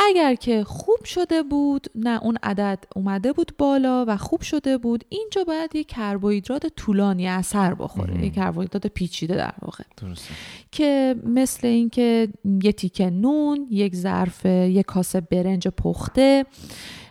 اگر 0.10 0.36
که 0.36 0.64
خوب 0.64 1.06
شده 1.06 1.44
بود 1.44 1.88
نه 1.96 2.24
اون 2.24 2.38
عدد 2.44 2.84
اومده 2.96 3.34
بود 3.34 3.52
بالا 3.58 4.06
و 4.08 4.18
خوب 4.18 4.42
شده 4.42 4.78
بود 4.78 5.04
اینجا 5.10 5.44
باید 5.44 5.76
یک 5.76 5.88
کربوهیدرات 5.88 6.68
طولانی 6.68 7.28
اثر 7.28 7.74
بخوره 7.74 8.26
یک 8.26 8.34
کربوهیدرات 8.34 8.88
پیچیده 8.88 9.36
در 9.36 9.54
واقع 9.62 9.84
درسته. 9.98 10.34
که 10.72 11.16
مثل 11.26 11.68
اینکه 11.68 12.28
یه 12.64 12.72
تیکه 12.72 13.10
نون 13.10 13.68
یک 13.70 13.96
ظرف 13.96 14.46
یک 14.46 14.86
کاسه 14.86 15.22
برنج 15.22 15.68
پخته 15.68 16.46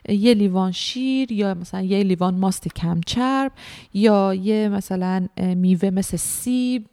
یه 0.09 0.35
لیوان 0.35 0.72
شیر 0.72 1.33
یا 1.33 1.55
مثلا 1.55 1.81
یه 1.81 2.03
لیوان 2.03 2.35
ماست 2.35 2.68
کمچرب 2.68 3.53
یا 3.94 4.35
یه 4.35 4.68
مثلا 4.68 5.26
میوه 5.37 5.90
مثل 5.90 6.16
سیب 6.16 6.87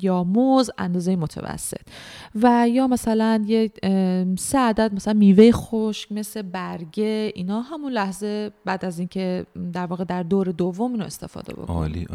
یا 0.00 0.24
موز 0.24 0.70
اندازه 0.78 1.16
متوسط. 1.16 1.80
و 2.34 2.68
یا 2.68 2.86
مثلا 2.86 3.44
یه 3.46 3.70
سه 4.38 4.58
عدد 4.58 4.94
مثلا 4.94 5.12
میوه 5.12 5.50
خشک 5.52 6.12
مثل 6.12 6.42
برگه 6.42 7.32
اینا 7.34 7.60
همون 7.60 7.92
لحظه 7.92 8.50
بعد 8.64 8.84
از 8.84 8.98
اینکه 8.98 9.46
در 9.72 9.86
واقع 9.86 10.04
در 10.04 10.22
دور 10.22 10.46
دوم 10.46 10.92
اینو 10.92 11.04
استفاده 11.04 11.52
بکنیم. 11.52 11.78
عالی 11.78 12.06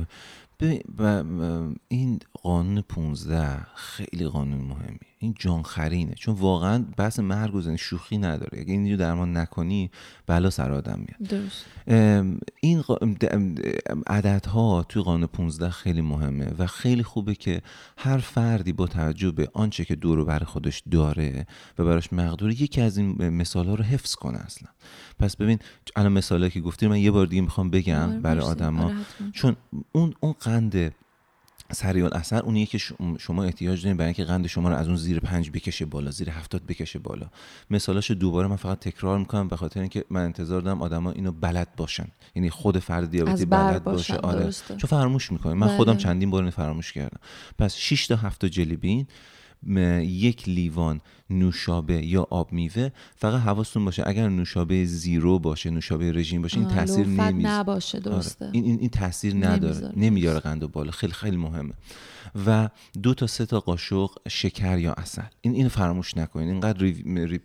و 0.98 1.24
این 1.88 2.20
قانون 2.44 2.82
15 2.82 3.58
خیلی 3.76 4.28
قانون 4.28 4.62
مهمی 4.62 5.00
این 5.20 5.36
جانخرینه. 5.40 6.14
چون 6.14 6.36
واقعا 6.36 6.86
بحث 6.98 7.20
مرگ 7.20 7.56
و 7.56 7.78
شوخی 7.78 8.18
نداره. 8.18 8.60
اگه 8.60 8.72
این 8.74 8.92
رو 8.92 8.98
درمان 8.98 9.38
نکنی 9.38 9.92
بلا 10.28 10.50
سر 10.50 10.72
آدم 10.72 11.00
میاد. 11.00 11.30
درست. 11.30 11.66
این 12.62 12.84
عددها 14.08 14.86
توی 14.90 15.04
قانون 15.04 15.28
15 15.28 15.70
خیلی 15.70 16.02
مهمه 16.02 16.54
و 16.58 16.68
خیلی 16.68 17.04
خوبه 17.04 17.36
که 17.36 17.62
هر 17.98 18.18
فردی 18.18 18.72
با 18.72 18.88
توجه 18.88 19.32
به 19.32 19.50
آنچه 19.54 19.86
که 19.86 19.96
دور 19.96 20.26
بر 20.26 20.40
خودش 20.40 20.84
داره 20.92 21.48
و 21.80 21.84
براش 21.84 22.14
مقدوره 22.14 22.62
یکی 22.62 22.82
از 22.82 22.98
این 22.98 23.30
مثال 23.30 23.68
ها 23.68 23.76
رو 23.76 23.84
حفظ 23.84 24.16
کنه 24.16 24.38
اصلا. 24.38 24.70
پس 25.20 25.38
ببین 25.38 25.60
الان 25.96 26.12
مثالی 26.12 26.50
که 26.50 26.62
گفتی 26.62 26.88
من 26.88 27.00
یه 27.00 27.12
بار 27.12 27.26
دیگه 27.26 27.42
می‌خوام 27.42 27.70
بگم 27.70 28.10
آره، 28.10 28.20
برای 28.20 28.42
آدما. 28.42 28.86
آره، 28.86 28.96
چون 29.34 29.56
اون 29.92 30.14
اون 30.20 30.36
قند 30.40 30.96
سریع 31.72 32.16
اثر 32.16 32.42
اونیه 32.42 32.66
که 32.66 32.78
شما 33.20 33.44
احتیاج 33.44 33.82
دارین 33.82 33.98
برای 33.98 34.08
اینکه 34.08 34.24
قند 34.24 34.48
شما 34.48 34.70
رو 34.70 34.76
از 34.76 34.88
اون 34.88 34.96
زیر 34.96 35.20
پنج 35.20 35.52
بکشه 35.52 35.86
بالا 35.86 36.12
زیر 36.12 36.30
هفتاد 36.30 36.66
بکشه 36.66 37.00
بالا. 37.00 37.28
مثالاشو 37.70 38.14
دوباره 38.14 38.48
من 38.48 38.56
فقط 38.56 38.80
تکرار 38.80 39.20
می‌کنم 39.20 39.48
به 39.48 39.56
خاطر 39.58 39.80
اینکه 39.80 40.04
من 40.10 40.24
انتظار 40.24 40.62
دارم 40.62 40.82
آدما 40.82 41.12
اینو 41.12 41.32
بلد 41.32 41.76
باشن. 41.78 42.08
یعنی 42.36 42.50
خود 42.50 42.80
فرد 42.80 43.12
دیابتی 43.12 43.46
بلد 43.46 43.84
باشه. 43.84 44.16
آره. 44.16 44.52
چون 44.68 44.90
فراموش 44.90 45.32
می‌کنیم 45.32 45.58
من 45.58 45.68
خودم 45.68 45.94
بله. 45.94 46.02
چندین 46.02 46.30
بار 46.30 46.50
فراموش 46.50 46.94
کردم. 46.94 47.20
پس 47.58 47.76
6 47.76 48.08
تا 48.08 48.16
7 48.16 48.46
جلی 48.46 48.76
بین 48.76 49.08
یک 50.04 50.50
لیوان 50.50 51.02
نوشابه 51.30 52.06
یا 52.06 52.28
آب 52.30 52.54
میوه 52.54 52.90
فقط 53.16 53.42
حواستون 53.42 53.86
باشه. 53.86 54.04
اگر 54.06 54.30
نوشابه 54.30 54.86
زیرو 54.86 55.40
باشه 55.40 55.70
نوشابه 55.70 56.12
رژیم 56.12 56.42
باشه 56.42 56.58
این 56.58 56.68
تاثیر 56.68 57.08
نمیز 57.08 57.46
نباشه 57.46 57.98
آره. 57.98 58.26
این, 58.52 58.64
این, 58.64 58.80
این 58.80 58.90
تاثیر 58.90 59.34
نداره. 59.36 59.92
نمیاره 59.96 60.40
قند 60.40 60.64
و 60.64 60.68
بالا. 60.68 60.92
خیلی 60.92 61.14
خیلی 61.14 61.38
مهمه. 61.38 61.74
و 62.46 62.70
دو 63.04 63.14
تا 63.14 63.28
سه 63.28 63.46
تا 63.46 63.60
قاشق 63.60 64.10
شکر 64.30 64.78
یا 64.78 64.94
اصل 64.94 65.22
این 65.42 65.54
اینو 65.54 65.70
فراموش 65.70 66.18
نکنین. 66.18 66.50
اینقدر 66.50 66.92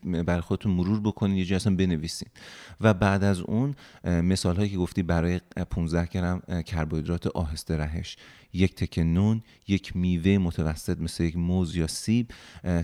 برای 0.03 0.41
خودتون 0.41 0.73
مرور 0.73 1.01
بکنین 1.01 1.37
یه 1.37 1.45
جایی 1.45 1.57
اصلا 1.57 1.77
بنویسین. 1.77 2.29
و 2.81 2.95
بعد 2.95 3.25
از 3.25 3.41
اون 3.41 3.75
مثال 4.05 4.57
هایی 4.57 4.71
که 4.71 4.77
گفتی 4.77 5.03
برای 5.03 5.41
15 5.71 6.07
گرم 6.07 6.63
کربوهیدرات 6.67 7.27
آهسته 7.27 7.77
رهش. 7.77 8.17
یک 8.53 8.75
تکه 8.75 9.05
نون 9.05 9.43
یک 9.69 9.97
میوه 9.97 10.39
متوسط 10.39 10.99
مثل 10.99 11.25
یک 11.25 11.37
موز 11.37 11.77
یا 11.77 11.87
سیب 11.87 12.31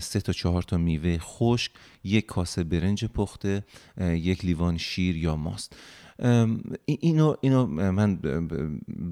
سه 0.01 0.21
تا 0.21 0.33
چهار 0.33 0.63
تا 0.63 0.77
میوه 0.77 1.17
خشک 1.17 1.71
یک 2.03 2.25
کاسه 2.25 2.63
برنج 2.63 3.05
پخته 3.05 3.63
یک 4.01 4.45
لیوان 4.45 4.77
شیر 4.77 5.17
یا 5.17 5.35
ماست. 5.35 5.75
اینو 6.85 7.35
اینو 7.41 7.65
من 7.67 8.19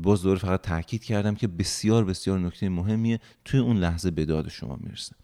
باز 0.04 0.22
دوره 0.22 0.40
فقط 0.40 0.62
تاکید 0.62 1.04
کردم 1.04 1.36
که 1.36 1.48
بسیار 1.48 2.06
بسیار 2.06 2.40
نکته 2.40 2.70
مهمیه 2.70 3.20
توی 3.46 3.60
اون 3.60 3.78
لحظه 3.78 4.12
به 4.12 4.26
داد 4.26 4.50
شما 4.50 4.78
می‌رسه. 4.82 5.16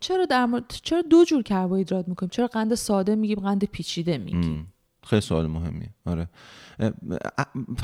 چرا 0.00 0.26
در 0.26 0.62
چرا 0.68 1.02
دو 1.02 1.24
جور 1.24 1.42
کربوهیدرات 1.42 2.08
می‌کنیم؟ 2.08 2.30
چرا 2.30 2.46
قند 2.46 2.74
ساده 2.74 3.14
میگیم 3.14 3.40
قند 3.40 3.64
پیچیده 3.64 4.18
میگیم؟ 4.18 4.71
خیلی 5.06 5.22
سوال 5.22 5.46
مهمیه. 5.46 5.90
آره. 6.04 6.28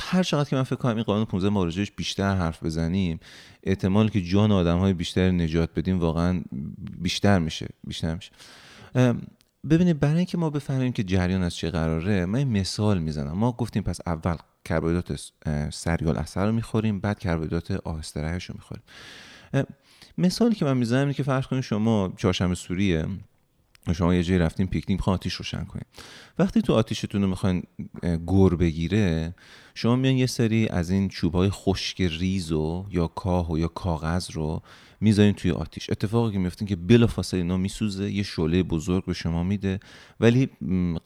هر 0.00 0.22
چقدر 0.22 0.50
که 0.50 0.56
من 0.56 0.62
فکر 0.62 0.76
کنم 0.76 0.94
این 0.94 1.04
قانون 1.04 1.24
15 1.24 1.48
ما 1.48 1.70
بیشتر 1.96 2.34
حرف 2.34 2.62
بزنیم 2.62 3.20
احتمال 3.62 4.08
که 4.08 4.22
جان 4.22 4.52
آدم 4.52 4.78
های 4.78 4.92
بیشتر 4.92 5.30
نجات 5.30 5.70
بدیم 5.76 5.98
واقعا 5.98 6.42
بیشتر 7.00 7.38
میشه 7.38 7.68
بیشتر 7.84 8.14
میشه. 8.14 8.32
ببینید 9.70 10.00
برای 10.00 10.16
اینکه 10.16 10.38
ما 10.38 10.50
بفهمیم 10.50 10.92
که 10.92 11.02
جریان 11.02 11.42
از 11.42 11.56
چه 11.56 11.70
قراره 11.70 12.26
من 12.26 12.44
مثال 12.44 12.98
می‌زنم. 12.98 13.32
ما 13.32 13.52
گفتیم 13.52 13.82
پس 13.82 14.00
اول 14.06 14.36
کربوهیدرات 14.64 15.30
سریال 15.72 16.16
اثر 16.16 16.46
رو 16.46 16.52
می‌خوریم 16.52 17.00
بعد 17.00 17.18
کربوهیدرات 17.18 17.70
آهسته 17.70 18.22
رو 18.22 18.54
می‌خوریم. 18.54 18.82
مثالی 20.18 20.54
که 20.54 20.64
من 20.64 20.76
می‌زنم 20.76 21.00
اینه 21.00 21.14
که 21.14 21.22
فرض 21.22 21.46
کنید 21.46 21.62
شما 21.62 22.12
چهارشنبه 22.16 22.54
سوریه 22.54 23.06
شما 23.92 24.14
یه 24.14 24.22
جایی 24.22 24.38
رفتین 24.38 24.66
پیکنیک 24.66 24.98
می‌خواین 24.98 25.14
آتیش 25.14 25.34
روشن 25.34 25.64
کنید 25.64 25.86
وقتی 26.38 26.62
تو 26.62 26.74
آتیشتون 26.74 27.22
رو 27.22 27.28
می‌خواین 27.28 27.62
گور 28.26 28.56
بگیره 28.56 29.34
شما 29.74 29.96
میان 29.96 30.16
یه 30.16 30.26
سری 30.26 30.68
از 30.68 30.90
این 30.90 31.08
چوب 31.08 31.34
های 31.34 31.50
خشک 31.50 32.00
ریز 32.00 32.52
و 32.52 32.86
یا 32.90 33.06
کاه 33.06 33.52
و 33.52 33.58
یا 33.58 33.68
کاغذ 33.68 34.30
رو 34.30 34.62
می‌ذارین 35.00 35.32
توی 35.32 35.50
آتیش. 35.50 35.90
اتفاقی 35.90 36.32
که 36.32 36.38
میفته 36.38 36.59
این 36.59 36.68
که 36.68 36.76
بلا 36.76 37.06
فاصله 37.06 37.40
اینا 37.40 37.56
میسوزه 37.56 38.10
یه 38.10 38.22
شعله 38.22 38.62
بزرگ 38.62 39.04
به 39.04 39.12
شما 39.12 39.42
میده 39.42 39.80
ولی 40.20 40.46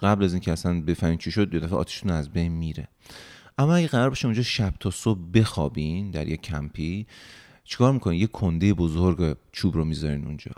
قبل 0.00 0.24
از 0.24 0.32
اینکه 0.32 0.52
اصلا 0.52 0.80
بفهمین 0.80 1.18
چی 1.18 1.30
شد 1.30 1.54
یه 1.54 1.60
دفعه 1.60 1.78
آتیشتون 1.78 2.10
از 2.10 2.30
بین 2.30 2.52
میره. 2.52 2.88
اما 3.58 3.74
اگه 3.74 3.86
قرار 3.86 4.08
باشه 4.08 4.26
اونجا 4.26 4.42
شب 4.42 4.74
تا 4.80 4.90
صبح 4.90 5.20
بخوابین 5.34 6.10
در 6.10 6.28
یه 6.28 6.36
کمپی 6.36 7.06
چیکار 7.64 7.92
می‌کنین؟ 7.92 8.20
یه 8.20 8.26
کنده 8.26 8.74
بزرگ 8.74 9.36
چوب 9.52 9.76
رو 9.76 9.84
می‌ذارین 9.84 10.24
اونجا. 10.24 10.52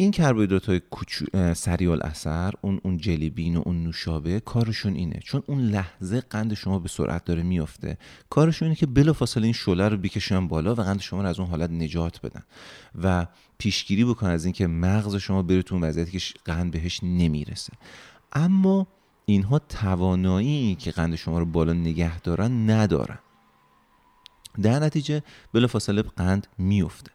این 0.00 0.10
کربوهیدرات 0.10 0.66
های 0.66 0.80
سریع 1.54 2.02
الاثر 2.02 2.52
اون 2.60 2.80
اون 2.82 2.96
jelly 2.96 3.29
bean 3.29 3.56
و 3.56 3.62
اون 3.66 3.82
نوشابه 3.82 4.40
کارشون 4.40 4.94
اینه. 4.94 5.20
چون 5.24 5.42
اون 5.46 5.60
لحظه 5.60 6.20
قند 6.20 6.54
شما 6.54 6.78
به 6.78 6.88
سرعت 6.88 7.24
داره 7.24 7.42
میافته. 7.42 7.98
کارشون 8.30 8.66
اینه 8.66 8.76
که 8.76 8.86
بلافاصله 8.86 9.44
این 9.44 9.52
شعله 9.52 9.88
رو 9.88 9.96
بکشن 9.96 10.48
بالا 10.48 10.72
و 10.72 10.74
قند 10.74 11.00
شما 11.00 11.22
رو 11.22 11.28
از 11.28 11.40
اون 11.40 11.48
حالت 11.48 11.70
نجات 11.70 12.20
بدن 12.20 12.42
و 13.02 13.26
پیشگیری 13.58 14.04
بکنن 14.04 14.30
از 14.30 14.44
اینکه 14.44 14.66
مغز 14.66 15.16
شما 15.16 15.42
بره 15.42 15.62
تو 15.62 15.78
وضعیتی 15.78 16.18
که 16.18 16.38
قند 16.44 16.70
بهش 16.70 17.00
نمی‌رسه. 17.02 17.72
اما 18.32 18.86
اینها 19.24 19.58
توانایی 19.58 20.74
که 20.74 20.90
قند 20.90 21.14
شما 21.14 21.38
رو 21.38 21.44
بالا 21.44 21.72
نگه 21.72 22.20
دارن 22.20 22.70
ندارن. 22.70 23.18
در 24.62 24.78
نتیجه 24.78 25.22
بلافاصله 25.52 26.02
قند 26.02 26.46
میفته 26.58 27.10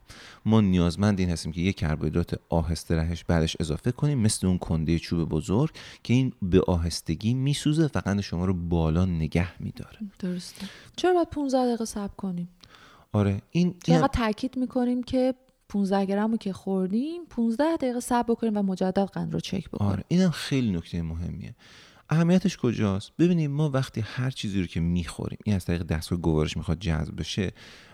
ما 0.45 0.61
نیازمند 0.61 1.19
این 1.19 1.29
هستیم 1.29 1.51
که 1.51 1.61
یک 1.61 1.75
کربوهیدرات 1.75 2.39
آهسته 2.49 2.95
رهش 2.95 3.23
بعدش 3.23 3.57
اضافه 3.59 3.91
کنیم 3.91 4.19
مثل 4.19 4.47
اون 4.47 4.57
کنده 4.57 4.99
چوب 4.99 5.29
بزرگ 5.29 5.71
که 6.03 6.13
این 6.13 6.33
به 6.41 6.61
آهستگی 6.61 7.33
میسوزه 7.33 7.85
و 7.95 7.99
قند 7.99 8.21
شما 8.21 8.45
رو 8.45 8.53
بالا 8.53 9.05
نگه 9.05 9.61
میداره. 9.61 9.97
درسته. 10.19 10.65
چرا 10.95 11.13
باید 11.13 11.29
15 11.29 11.65
دقیقه 11.67 11.85
صبر 11.85 12.15
کنیم؟ 12.17 12.49
آره 13.11 13.41
این 13.51 13.75
چرا 13.83 14.07
تاکید 14.07 14.57
می‌کنیم 14.57 15.03
که 15.03 15.33
15 15.69 16.05
گرم 16.05 16.37
که 16.37 16.53
خوردیم 16.53 17.25
15 17.29 17.75
دقیقه 17.75 17.99
صبر 17.99 18.33
بکنیم 18.33 18.57
و 18.57 18.61
مجدد 18.61 18.99
قند 18.99 19.33
رو 19.33 19.39
چک 19.39 19.69
بکنیم؟ 19.69 19.91
آره 19.91 20.03
اینم 20.07 20.31
خیلی 20.31 20.71
نکته 20.71 21.01
مهمیه. 21.01 21.55
اهمیتش 22.09 22.57
کجاست؟ 22.57 23.11
ببینیم 23.19 23.51
ما 23.51 23.69
وقتی 23.69 24.01
هر 24.01 24.29
چیزی 24.29 24.61
رو 24.61 24.67
که 24.67 24.79
می‌خوریم 24.79 25.39
این 25.45 25.55
از 25.55 25.65
طریق 25.65 25.83
دستگاه 25.83 26.19
گوارش 26.19 26.57
می‌خواد 26.57 26.79
جذب 26.79 27.19
بشه 27.19 27.51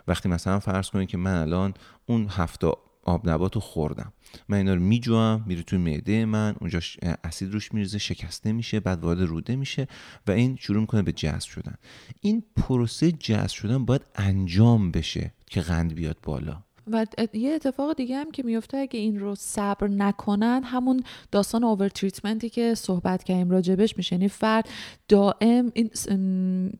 وقتی 0.08 0.30
مثلا 0.30 0.60
فرض 0.60 0.90
کنیم 0.90 1.08
که 1.08 1.18
من 1.18 1.36
الان 1.36 1.74
اون 2.06 2.28
هفته 2.30 2.72
آب 3.04 3.30
نبات 3.30 3.56
رو 3.56 3.62
خوردم. 3.62 4.14
من 4.50 4.58
اینا 4.58 4.74
رو 4.74 4.82
میجوام 4.82 5.44
میره 5.48 5.64
توی 5.64 5.80
معده 5.80 6.26
من 6.26 6.56
اونجا 6.60 6.80
اسید 7.24 7.54
روش 7.54 7.74
میریزه 7.74 7.98
شکسته 7.98 8.52
میشه 8.52 8.80
بعد 8.80 9.04
وارد 9.04 9.22
روده 9.22 9.56
میشه 9.56 9.88
و 10.28 10.32
این 10.32 10.56
شروع 10.56 10.82
می‌کنه 10.82 11.02
به 11.02 11.12
جذب 11.12 11.50
شدن. 11.50 11.76
این 12.22 12.44
پروسه 12.56 13.12
جذب 13.12 13.48
شدن 13.48 13.86
باید 13.86 14.02
انجام 14.16 14.92
بشه 14.92 15.34
که 15.46 15.62
قند 15.62 15.94
بیاد 15.94 16.18
بالا. 16.24 16.64
و 16.92 17.06
یه 17.34 17.52
اتفاق 17.52 17.94
دیگه 17.94 18.18
هم 18.18 18.32
که 18.32 18.44
میفته 18.44 18.78
اگه 18.78 19.00
این 19.00 19.20
رو 19.20 19.36
صبر 19.36 19.88
نکنن 19.88 20.62
همون 20.64 21.04
داستان 21.32 21.64
اوور 21.64 21.90
تریتمنتی 21.90 22.50
که 22.50 22.76
صحبت 22.76 23.24
کردیم 23.24 23.50
راجبش 23.50 23.98
میشه. 23.98 24.16
یعنی 24.16 24.28
فرد 24.28 24.70
دائم 25.08 25.72
این 25.74 25.90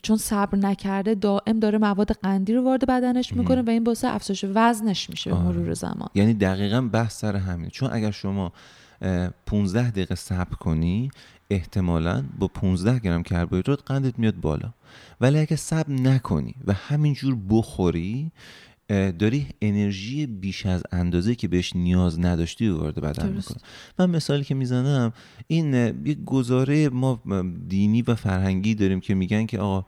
چون 0.04 0.18
صبر 0.18 0.58
نکرده 0.58 1.16
دائم 1.16 1.60
داره 1.60 1.78
مواد 1.78 2.12
قندی 2.12 2.54
رو 2.54 2.64
وارد 2.64 2.88
بدنش 2.88 3.34
می‌کنه 3.34 3.62
و 3.62 3.70
این 3.70 3.84
باعث 3.84 4.06
افزایش 4.06 4.46
وزنش 4.56 5.10
میشه 5.10 5.30
به 5.30 5.36
آره. 5.36 5.46
مرور 5.46 5.74
زمان. 5.74 6.10
یعنی 6.16 6.34
دقیقا 6.34 6.82
بحث 6.82 7.20
سر 7.20 7.36
همینه. 7.36 7.70
چون 7.70 7.90
اگر 7.94 8.12
شما 8.12 8.52
15 9.46 9.92
دقیقه 9.92 10.16
صبر 10.16 10.56
کنی 10.56 11.12
احتمالا 11.50 12.24
با 12.40 12.48
15 12.48 13.00
گرم 13.00 13.24
کربوهیدرات 13.24 13.80
قندت 13.86 14.20
میاد 14.20 14.36
بالا. 14.36 14.74
ولی 15.22 15.40
اگه 15.40 15.56
صبر 15.56 15.92
نکنی 15.92 16.56
و 16.68 16.74
همینجور 16.74 17.38
بخوری 17.50 18.32
داری 18.90 19.48
انرژی 19.62 20.26
بیش 20.26 20.66
از 20.66 20.84
اندازه 20.92 21.36
که 21.36 21.48
بهش 21.48 21.76
نیاز 21.76 22.20
نداشتی 22.20 22.68
و 22.68 22.78
وارد 22.78 22.96
بدن 22.96 23.30
می‌کنی. 23.30 23.58
من 24.00 24.10
مثالی 24.10 24.44
که 24.44 24.56
می‌زنم 24.56 25.14
این 25.48 25.74
یک 26.06 26.18
گزاره 26.26 26.90
ما 26.90 27.22
دینی 27.68 28.02
و 28.02 28.16
فرهنگی 28.16 28.76
داریم 28.76 29.00
که 29.00 29.16
میگن 29.16 29.46
که 29.46 29.60
آقا 29.60 29.88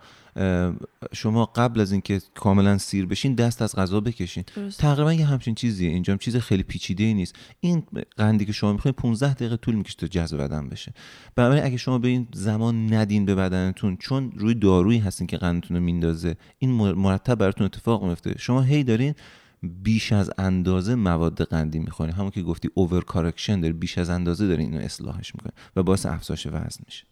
شما 1.14 1.46
قبل 1.46 1.80
از 1.80 1.92
اینکه 1.92 2.22
کاملا 2.36 2.78
سیر 2.78 3.06
بشین 3.06 3.36
دست 3.36 3.62
از 3.62 3.76
غذا 3.76 4.00
بکشین. 4.00 4.44
تقریبا 4.78 5.14
یه 5.14 5.26
همچین 5.26 5.56
چیزیه. 5.56 5.90
اینجا 5.90 6.18
چیز 6.18 6.36
خیلی 6.38 6.64
پیچیده 6.64 7.04
ای 7.04 7.14
نیست. 7.14 7.36
این 7.60 7.84
قندی 8.18 8.46
که 8.46 8.52
شما 8.52 8.74
می‌خواین 8.74 8.94
15 8.94 9.34
دقیقه 9.34 9.58
طول 9.58 9.76
می‌کشه 9.76 9.96
تا 9.96 10.08
جذب 10.08 10.38
بدن 10.38 10.70
بشه. 10.70 10.94
بنابراین 11.36 11.64
اگه 11.64 11.78
شما 11.78 11.98
به 11.98 12.08
این 12.08 12.28
زمان 12.34 12.94
ندین 12.94 13.26
به 13.26 13.36
بدنتون 13.36 13.98
چون 13.98 14.32
روی 14.36 14.54
دارویی 14.54 15.00
هستین 15.00 15.28
که 15.28 15.38
قندتون 15.38 15.78
رو 15.78 15.84
میندازه 15.84 16.36
این 16.60 16.72
مرتب 16.94 17.36
براتون 17.36 17.66
اتفاق 17.66 18.06
میفته 18.06 18.36
شما 18.38 18.62
هی 18.62 18.84
دارین 18.84 19.16
بیش 19.64 20.12
از 20.12 20.32
اندازه 20.38 20.96
مواد 20.96 21.44
قندی 21.44 21.80
می‌خورین. 21.80 22.16
همون 22.16 22.32
که 22.32 22.42
گفتی 22.42 22.70
اوور 22.74 23.04
کارکشن 23.04 23.62
داره 23.62 23.74
بیش 23.74 23.98
از 23.98 24.10
اندازه 24.10 24.48
داره 24.48 24.64
اینو 24.64 24.78
اصلاحش 24.78 25.36
می‌کنه 25.36 25.54
و 25.76 25.84
باعث 25.84 26.06
افزایش 26.06 26.48
وزن 26.48 26.84
میشه. 26.86 27.06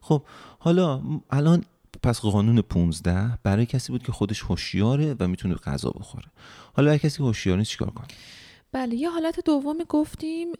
خب 0.00 0.22
حالا 0.58 1.02
الان 1.30 1.64
پس 2.02 2.20
قانون 2.20 2.62
15 2.62 3.38
برای 3.42 3.66
کسی 3.66 3.92
بود 3.92 4.02
که 4.02 4.12
خودش 4.12 4.42
هوشیاره 4.42 5.16
و 5.20 5.28
می‌تونه 5.28 5.54
غذا 5.54 5.90
بخوره. 5.90 6.26
حالا 6.72 6.90
اگه 6.90 6.98
کسی 6.98 7.22
هوشیار 7.22 7.58
نیست 7.58 7.70
چیکار 7.70 7.90
کنه؟ 7.90 8.06
بله 8.72 8.94
یه 8.94 9.10
حالت 9.10 9.44
دومی 9.44 9.84
گفتیم 9.88 10.52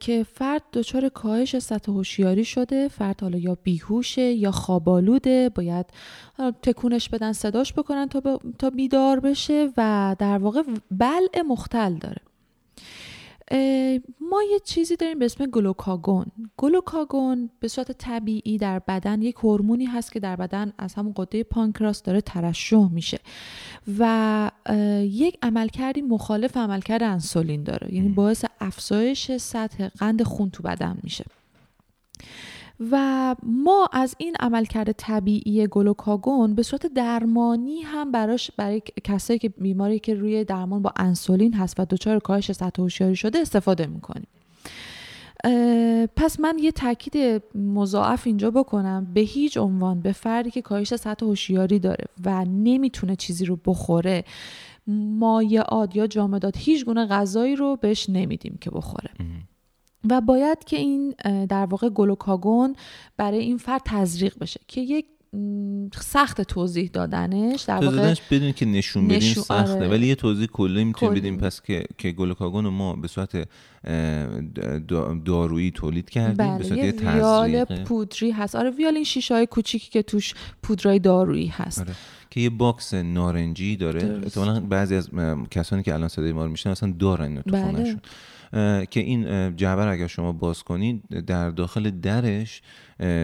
که 0.00 0.26
فرد 0.34 0.62
دچار 0.72 1.08
کاهش 1.08 1.58
سطح 1.58 1.92
هوشیاری 1.92 2.44
شده. 2.44 2.88
فرد 2.88 3.20
حالا 3.20 3.38
یا 3.38 3.58
بیهوشه 3.62 4.22
یا 4.22 4.50
خوابالوده 4.50 5.48
باید 5.48 5.86
تکونش 6.62 7.08
بدن 7.08 7.32
صداش 7.32 7.72
بکنن 7.72 8.08
تا, 8.08 8.40
تا 8.58 8.70
بیدار 8.70 9.20
بشه 9.20 9.68
و 9.76 10.16
در 10.18 10.38
واقع 10.38 10.62
بلع 10.90 11.42
مختل 11.48 11.94
داره. 11.94 12.20
ما 14.30 14.42
یه 14.42 14.58
چیزی 14.58 14.96
داریم 14.96 15.18
به 15.18 15.24
اسم 15.24 15.46
گلوکاگون. 15.46 16.26
گلوکاگون 16.56 17.50
به 17.60 17.68
صورت 17.68 17.92
طبیعی 17.92 18.58
در 18.58 18.78
بدن 18.78 19.22
یک 19.22 19.36
هورمونی 19.36 19.84
هست 19.84 20.12
که 20.12 20.20
در 20.20 20.36
بدن 20.36 20.72
از 20.78 20.94
همون 20.94 21.12
قده 21.16 21.42
پانکراس 21.42 22.02
داره 22.02 22.20
ترشح 22.20 22.88
میشه 22.92 23.18
و 23.98 24.50
یک 25.02 25.38
عملکردی 25.42 26.02
مخالف 26.02 26.56
عملکرد 26.56 27.02
انسولین 27.02 27.62
داره. 27.62 27.94
یعنی 27.94 28.08
باعث 28.08 28.44
افزایش 28.60 29.36
سطح 29.36 29.88
قند 29.88 30.22
خون 30.22 30.50
تو 30.50 30.62
بدن 30.62 30.98
میشه. 31.02 31.24
و 32.90 33.34
ما 33.42 33.88
از 33.92 34.14
این 34.18 34.36
عملکرد 34.40 34.92
طبیعی 34.92 35.66
گلوکاگون 35.66 36.54
به 36.54 36.62
صورت 36.62 36.86
درمانی 36.86 37.80
هم 37.80 38.12
براش 38.12 38.50
برای 38.56 38.82
کسایی 39.04 39.38
که 39.38 39.48
بیماری 39.48 39.98
که 39.98 40.14
روی 40.14 40.44
درمان 40.44 40.82
با 40.82 40.92
انسولین 40.96 41.54
هست 41.54 41.80
و 41.80 41.84
دچار 41.90 42.18
کاهش 42.18 42.52
سطح 42.52 42.82
هوشیاری 42.82 43.16
شده 43.16 43.38
استفاده 43.38 43.86
می‌کنیم. 43.86 44.26
پس 46.16 46.40
من 46.40 46.58
یه 46.58 46.72
تاکید 46.72 47.42
مضاعف 47.54 48.26
اینجا 48.26 48.50
بکنم. 48.50 49.06
به 49.14 49.20
هیچ 49.20 49.58
عنوان 49.58 50.00
به 50.00 50.12
فردی 50.12 50.50
که 50.50 50.62
کاهش 50.62 50.96
سطح 50.96 51.26
هوشیاری 51.26 51.78
داره 51.78 52.04
و 52.24 52.44
نمی‌تونه 52.44 53.16
چیزی 53.16 53.44
رو 53.44 53.58
بخوره 53.66 54.24
مایعات 55.18 55.96
یا 55.96 56.06
جامدات 56.06 56.54
هیچ 56.58 56.84
گونه 56.84 57.06
غذایی 57.06 57.56
رو 57.56 57.76
بهش 57.76 58.08
نمیدیم 58.08 58.58
که 58.60 58.70
بخوره. 58.70 59.10
و 60.10 60.20
باید 60.20 60.64
که 60.64 60.76
این 60.76 61.14
در 61.48 61.66
واقع 61.66 61.88
گلوکاگون 61.88 62.76
برای 63.16 63.38
این 63.38 63.58
فرد 63.58 63.82
تزریق 63.84 64.38
بشه 64.38 64.60
که 64.68 64.80
یک 64.80 65.06
سخت 66.00 66.40
توضیح 66.40 66.90
دادنش 66.92 67.62
در 67.62 67.84
واقع 67.84 68.14
بدون 68.30 68.52
که 68.52 68.66
نشون 68.66 69.08
بدیم 69.08 69.34
سخته. 69.34 69.54
آره. 69.54 69.88
ولی 69.88 70.06
یه 70.06 70.14
توضیح 70.14 70.46
کلی 70.46 70.84
می‌تونیم 70.84 71.14
بدیم. 71.14 71.36
پس 71.36 71.62
که 71.62 71.84
که 71.98 72.12
گلوکاگون 72.12 72.64
رو 72.64 72.70
ما 72.70 72.96
به 72.96 73.08
صورت 73.08 73.48
دارویی 75.24 75.70
تولید 75.70 76.10
کردیم. 76.10 76.36
بله. 76.36 76.58
به 76.58 76.64
صورت 76.64 76.78
یه 76.78 76.92
ویال 76.92 77.64
پودری 77.64 78.30
هست. 78.30 78.56
آره 78.56 78.70
ویال 78.70 78.94
این 78.94 79.04
شیشه 79.04 79.34
های 79.34 79.46
کوچیکی 79.46 79.90
که 79.90 80.02
توش 80.02 80.34
پودرای 80.62 80.98
دارویی 80.98 81.46
هست. 81.46 81.78
آره. 81.78 81.92
که 82.30 82.40
یه 82.40 82.50
box 82.50 82.94
نارنجی 82.94 83.76
داره. 83.76 84.20
احتمالا 84.22 84.60
بعضی 84.60 84.94
از 84.94 85.10
کسانی 85.50 85.82
که 85.82 85.94
الان 85.94 86.08
صدای 86.08 86.32
ما 86.32 86.44
رو 86.44 86.50
میشنن 86.50 86.72
اصلا 86.72 86.94
دارن 86.98 87.42
تو 87.42 87.50
بله. 87.50 87.96
که 88.90 89.00
این 89.00 89.56
جعبه 89.56 89.86
اگر 89.86 90.06
شما 90.06 90.32
باز 90.32 90.62
کنید 90.62 91.24
در 91.26 91.50
داخل 91.50 91.90
درش 91.90 92.62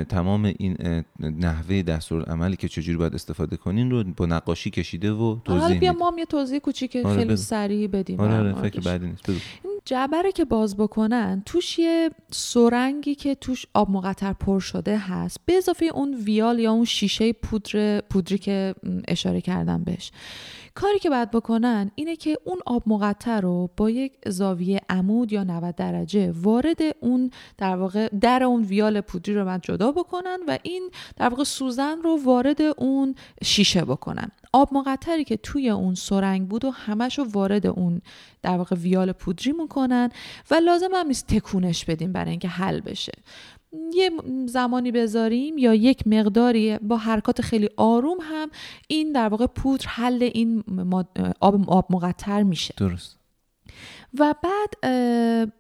تمام 0.09 0.45
این 0.59 1.03
نحوه 1.21 1.83
دستور 1.83 2.23
عملی 2.23 2.57
که 2.57 2.69
چجوری 2.69 2.99
باید 2.99 3.15
استفاده 3.15 3.57
کنین 3.57 3.91
رو 3.91 4.05
با 4.05 4.27
نقاشی 4.27 4.71
کشیده 4.71 5.13
و 5.13 5.37
توضیح 5.45 5.63
حالا 5.63 5.79
بیا 5.79 5.93
ما 5.93 6.11
هم 6.11 6.19
یه 6.19 6.25
توضیح 6.25 6.59
کوچیک 6.59 6.97
آره 6.97 7.17
خیلی 7.17 7.37
سریع 7.37 7.89
بدیم 7.89 8.21
آره, 8.21 8.35
آره 8.35 8.53
فکر 8.53 8.81
بعدی 8.81 9.07
نیست 9.07 9.31
جعبه 9.85 10.33
که 10.35 10.45
باز 10.45 10.77
بکنن 10.77 11.43
توش 11.47 11.79
یه 11.79 12.11
سرنگی 12.31 13.15
که 13.15 13.35
توش 13.35 13.67
آب 13.75 13.91
مقطر 13.91 14.33
پر 14.33 14.61
شده 14.61 14.99
هست. 14.99 15.41
به 15.47 15.57
اضافه 15.57 15.87
اون 15.95 16.15
ویال 16.15 16.59
یا 16.59 16.73
اون 16.73 16.85
شیشه 16.85 17.33
پودر 17.33 18.01
پودری 18.01 18.39
که 18.39 18.75
اشاره 19.09 19.41
کردم 19.41 19.85
بهش. 19.85 20.13
کاری 20.75 20.99
که 20.99 21.11
باید 21.11 21.31
بکنن 21.31 21.91
اینه 21.95 22.17
که 22.17 22.39
اون 22.45 22.59
آب 22.67 22.83
مقطر 22.87 23.41
رو 23.41 23.71
با 23.77 23.91
یک 23.91 24.13
زاویه 24.27 24.81
عمود 24.89 25.33
یا 25.33 25.45
90 25.45 25.75
درجه 25.75 26.33
وارد 26.33 26.79
اون 27.01 27.31
در 27.59 27.77
واقع 27.77 28.09
در 28.09 28.43
اون 28.43 28.63
ویال 28.63 29.01
پودری 29.01 29.35
رو 29.35 29.45
باید 29.45 29.63
جدا 29.63 29.93
بکنن 29.93 30.39
و 30.49 30.59
این 30.63 30.91
در 31.17 31.29
واقع 31.29 31.45
سوزن 31.45 32.03
رو 32.03 32.19
وارد 32.25 32.61
اون 32.77 33.15
شیشه 33.45 33.85
بکنن. 33.85 34.31
آب 34.53 34.69
مقطری 34.75 35.25
که 35.25 35.37
توی 35.37 35.71
اون 35.71 35.95
سرنگ 35.95 36.49
بود 36.49 36.65
و 36.65 36.71
همش 36.71 37.19
رو 37.19 37.25
وارد 37.25 37.67
اون 37.67 38.01
در 38.43 38.57
واقع 38.57 38.77
ویال 38.77 39.13
پودری 39.13 39.53
می‌کنن 39.53 40.11
و 40.51 40.55
لازم 40.55 40.91
هم 40.95 41.07
نیست 41.07 41.27
تکونش 41.27 41.85
بدیم 41.85 42.13
برای 42.13 42.31
اینکه 42.31 42.49
حل 42.49 42.81
بشه. 42.81 43.13
یه 43.95 44.11
زمانی 44.47 44.93
بذاریم 44.93 45.59
یا 45.59 45.75
یک 45.75 46.07
مقداری 46.07 46.79
با 46.79 46.97
حرکات 46.97 47.41
خیلی 47.41 47.69
آروم 47.77 48.19
هم 48.23 48.49
این 48.89 49.13
در 49.13 49.29
واقع 49.29 49.47
پودر 49.47 49.87
حل 49.89 50.31
این 50.35 50.65
آب 51.41 51.71
آب 51.71 51.87
مقطر 51.91 52.43
میشه. 52.43 52.75
درست. 52.77 53.19
و 54.19 54.35
بعد 54.43 54.95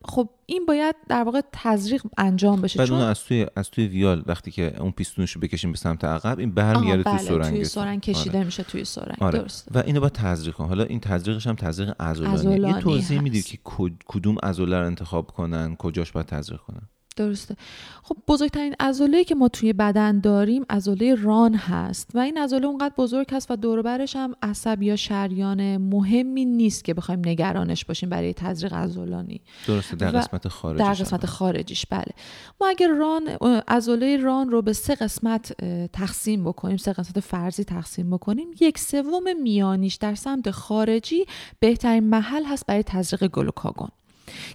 خب 0.05 0.29
این 0.46 0.66
باید 0.66 0.94
در 1.09 1.22
واقع 1.22 1.40
تزریق 1.53 2.03
انجام 2.18 2.61
بشه 2.61 2.79
بعد 2.79 2.88
چون 2.88 3.00
از 3.00 3.24
توی 3.24 3.46
از 3.57 3.70
توی 3.70 3.87
ویال 3.87 4.22
وقتی 4.27 4.50
که 4.50 4.81
اون 4.81 4.90
پیستونش 4.90 5.33
رو 5.33 5.40
بکشیم 5.40 5.72
به 5.72 5.79
سمت 5.79 6.05
عقب 6.05 6.38
این 6.38 6.50
برمیگرده 6.50 7.03
بله، 7.03 7.18
توی 7.18 7.27
سرنگ 7.27 7.55
توی 7.55 7.64
سرنگ 7.64 8.00
کشیده 8.00 8.38
آره. 8.38 8.46
میشه 8.46 8.62
توی 8.62 8.85
سرنگ. 8.85 9.16
آره. 9.20 9.38
درست 9.38 9.68
و 9.74 9.79
اینو 9.79 10.00
باید 10.00 10.12
تزریق 10.12 10.55
کن 10.55 10.66
حالا 10.66 10.85
این 10.85 11.00
تزریقش 11.00 11.46
هم 11.46 11.55
تزریق 11.55 12.03
عضلانی. 12.03 12.68
یه 12.68 12.81
توضیح 12.81 13.20
می‌دید 13.20 13.44
که 13.44 13.59
کدوم 14.07 14.37
عضله 14.42 14.79
رو 14.79 14.87
انتخاب 14.87 15.27
کنن 15.27 15.77
کجاش 15.77 16.12
باید 16.12 16.27
تزریق 16.27 16.61
کنن؟ 16.61 16.88
درسته. 17.16 17.57
خب 18.03 18.16
بزرگترین 18.29 18.74
عضله 18.81 19.24
که 19.24 19.35
ما 19.35 19.48
توی 19.48 19.72
بدن 19.72 20.20
داریم 20.20 20.64
عضله 20.70 21.14
ران 21.14 21.55
هست 21.55 22.11
و 22.14 22.18
این 22.18 22.38
عضله 22.38 22.66
اونقدر 22.66 22.94
بزرگ 22.98 23.35
هست 23.35 23.50
و 23.50 23.57
دوربرش 23.57 24.16
هم 24.16 24.35
عصب 24.42 24.83
یا 24.83 24.96
شریان 24.96 25.77
مهمی 25.77 26.44
نیست 26.44 26.85
که 26.85 26.94
بخوایم 26.94 27.20
نگرانش 27.24 27.85
باشیم 27.85 28.09
برای 28.09 28.35
تزریق 28.35 28.74
عضلانی. 28.74 29.40
درسته 29.66 29.96
در 29.96 30.11
قسمت 30.11 30.48
خارجیش 30.48 30.87
در 30.87 30.94
قسمت 30.94 31.27
خارجیش 31.27 31.87
بله. 31.87 32.12
ما 32.61 32.68
اگر 32.68 32.88
ران 32.88 33.29
عضله 33.68 34.16
ران 34.16 34.50
رو 34.50 34.62
به 34.62 34.72
سه 34.72 34.94
قسمت 34.94 35.53
تقسیم 35.92 36.44
بکنیم 36.44 36.77
سه 36.77 36.92
قسمت 36.92 37.20
فرضی 37.20 37.64
تقسیم 37.64 38.11
بکنیم 38.11 38.48
یک 38.61 38.79
سوم 38.79 39.42
میانیش 39.42 39.94
در 39.94 40.14
سمت 40.14 40.50
خارجی 40.50 41.24
بهترین 41.61 42.05
محل 42.05 42.44
هست 42.44 42.66
برای 42.66 42.83
تزریق 42.83 43.31
گلوکاگون. 43.31 43.88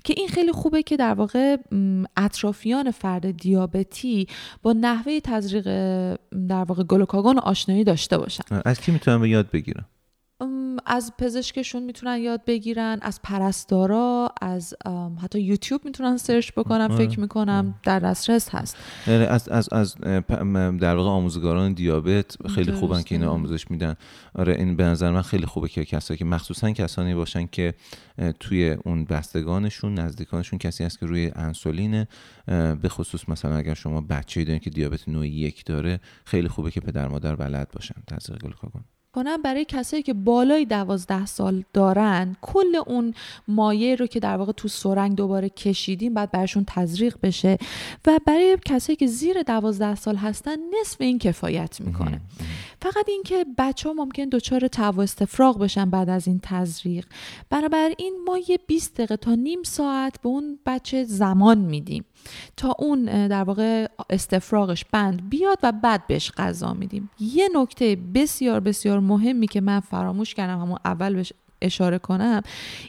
که 0.03 0.13
این 0.17 0.27
خیلی 0.27 0.51
خوبه 0.51 0.83
که 0.83 0.97
در 0.97 1.13
واقع 1.13 1.57
اطرافیان 2.17 2.91
فرد 2.91 3.31
دیابتی 3.31 4.27
با 4.61 4.73
نحوه 4.73 5.19
تزریق 5.19 5.65
در 6.47 6.63
واقع 6.63 6.83
گلوکاگون 6.83 7.39
آشنایی 7.39 7.83
داشته 7.83 8.17
باشن. 8.17 8.43
از 8.65 8.81
کی 8.81 8.91
می‌تونم 8.91 9.21
به 9.21 9.29
یاد 9.29 9.51
بگیرم؟ 9.51 9.85
از 10.85 11.13
پزشکشون 11.17 11.83
می‌تونن 11.83 12.17
یاد 12.17 12.45
بگیرن 12.45 12.99
از 13.01 13.19
پرستارا 13.23 14.33
از 14.41 14.73
حتی 15.23 15.41
یوتیوب 15.41 15.85
می‌تونن 15.85 16.17
سرچ 16.17 16.51
بکنن 16.51 16.87
فکر 16.87 17.19
می‌کنم 17.19 17.75
در 17.83 17.99
دسترس 17.99 18.49
هست. 18.49 18.77
یعنی 19.07 19.23
از 19.23 19.49
از 19.49 19.73
از 19.73 19.95
در 20.79 20.95
واقع 20.95 21.09
آموزگاران 21.09 21.73
دیابت 21.73 22.47
خیلی 22.47 22.71
خوبن 22.71 23.01
که 23.01 23.15
این 23.15 23.23
آموزش 23.23 23.71
میدن. 23.71 23.95
آره 24.35 24.53
این 24.53 24.75
به 24.75 24.83
نظر 24.83 25.11
من 25.11 25.21
خیلی 25.21 25.45
خوبه 25.45 25.67
که 25.67 25.85
کسایی 25.85 26.17
که 26.17 26.25
مخصوصا 26.25 26.71
کسانی 26.71 27.15
باشن 27.15 27.45
که 27.45 27.73
توی 28.39 28.77
اون 28.85 29.05
بستگانشون 29.05 29.93
نزدیکانشون 29.93 30.59
کسی 30.59 30.83
هست 30.83 30.99
که 30.99 31.05
روی 31.05 31.31
انسولین 31.35 32.05
به 32.81 32.89
خصوص 32.89 33.29
مثلا 33.29 33.55
اگر 33.57 33.73
شما 33.73 34.01
بچه‌ای 34.01 34.45
دارین 34.45 34.59
که 34.59 34.69
دیابت 34.69 35.09
نوع 35.09 35.27
یک 35.27 35.65
داره 35.65 35.99
خیلی 36.25 36.47
خوبه 36.47 36.71
که 36.71 36.81
پدر 36.81 37.07
مادر 37.07 37.35
بلد 37.35 37.71
باشن. 37.73 37.95
تزریق 38.07 38.41
گلوکاگون 38.43 38.83
کنم 39.13 39.41
برای 39.41 39.65
کسایی 39.65 40.03
که 40.03 40.13
بالای 40.13 40.65
دوازده 40.65 41.25
سال 41.25 41.63
دارن 41.73 42.35
کل 42.41 42.75
اون 42.87 43.13
مایه 43.47 43.95
رو 43.95 44.07
که 44.07 44.19
در 44.19 44.37
واقع 44.37 44.51
تو 44.51 44.67
سرنگ 44.67 45.15
دوباره 45.15 45.49
کشیدیم 45.49 46.13
بعد 46.13 46.31
برشون 46.31 46.63
تزریق 46.67 47.17
بشه 47.23 47.57
و 48.07 48.19
برای 48.25 48.57
کسایی 48.65 48.95
که 48.95 49.07
زیر 49.07 49.41
دوازده 49.41 49.95
سال 49.95 50.15
هستن 50.15 50.57
نصف 50.81 51.01
این 51.01 51.19
کفایت 51.19 51.81
می‌کنه. 51.81 52.21
فقط 52.81 53.09
اینکه 53.09 53.45
بچه 53.57 53.89
ها 53.89 53.95
ممکن 53.95 54.25
دچار 54.25 54.67
تو 54.67 54.99
استفراغ 54.99 55.59
بشن 55.59 55.89
بعد 55.89 56.09
از 56.09 56.27
این 56.27 56.39
تزریق. 56.43 57.05
این 57.97 58.13
ما 58.27 58.37
یه 58.37 58.59
20 58.67 58.93
دقیقه 58.93 59.17
تا 59.17 59.35
نیم 59.35 59.63
ساعت 59.63 60.21
به 60.21 60.29
اون 60.29 60.59
بچه 60.65 61.03
زمان 61.03 61.57
میدیم 61.57 62.05
تا 62.57 62.75
اون 62.79 63.27
در 63.27 63.43
واقع 63.43 63.87
استفراغش 64.09 64.85
بند 64.85 65.29
بیاد 65.29 65.59
و 65.63 65.71
بعد 65.71 66.07
بهش 66.07 66.31
غذا 66.31 66.73
میدیم. 66.73 67.09
یه 67.19 67.49
نکته 67.55 67.97
بسیار 68.15 68.59
بسیار 68.59 68.98
مهمی 68.99 69.47
که 69.47 69.61
من 69.61 69.79
فراموش 69.79 70.33
کردم 70.33 70.59
همون 70.59 70.77
اول 70.85 71.15
بهش 71.15 71.33
اشاره 71.61 71.99
کنم 71.99 72.41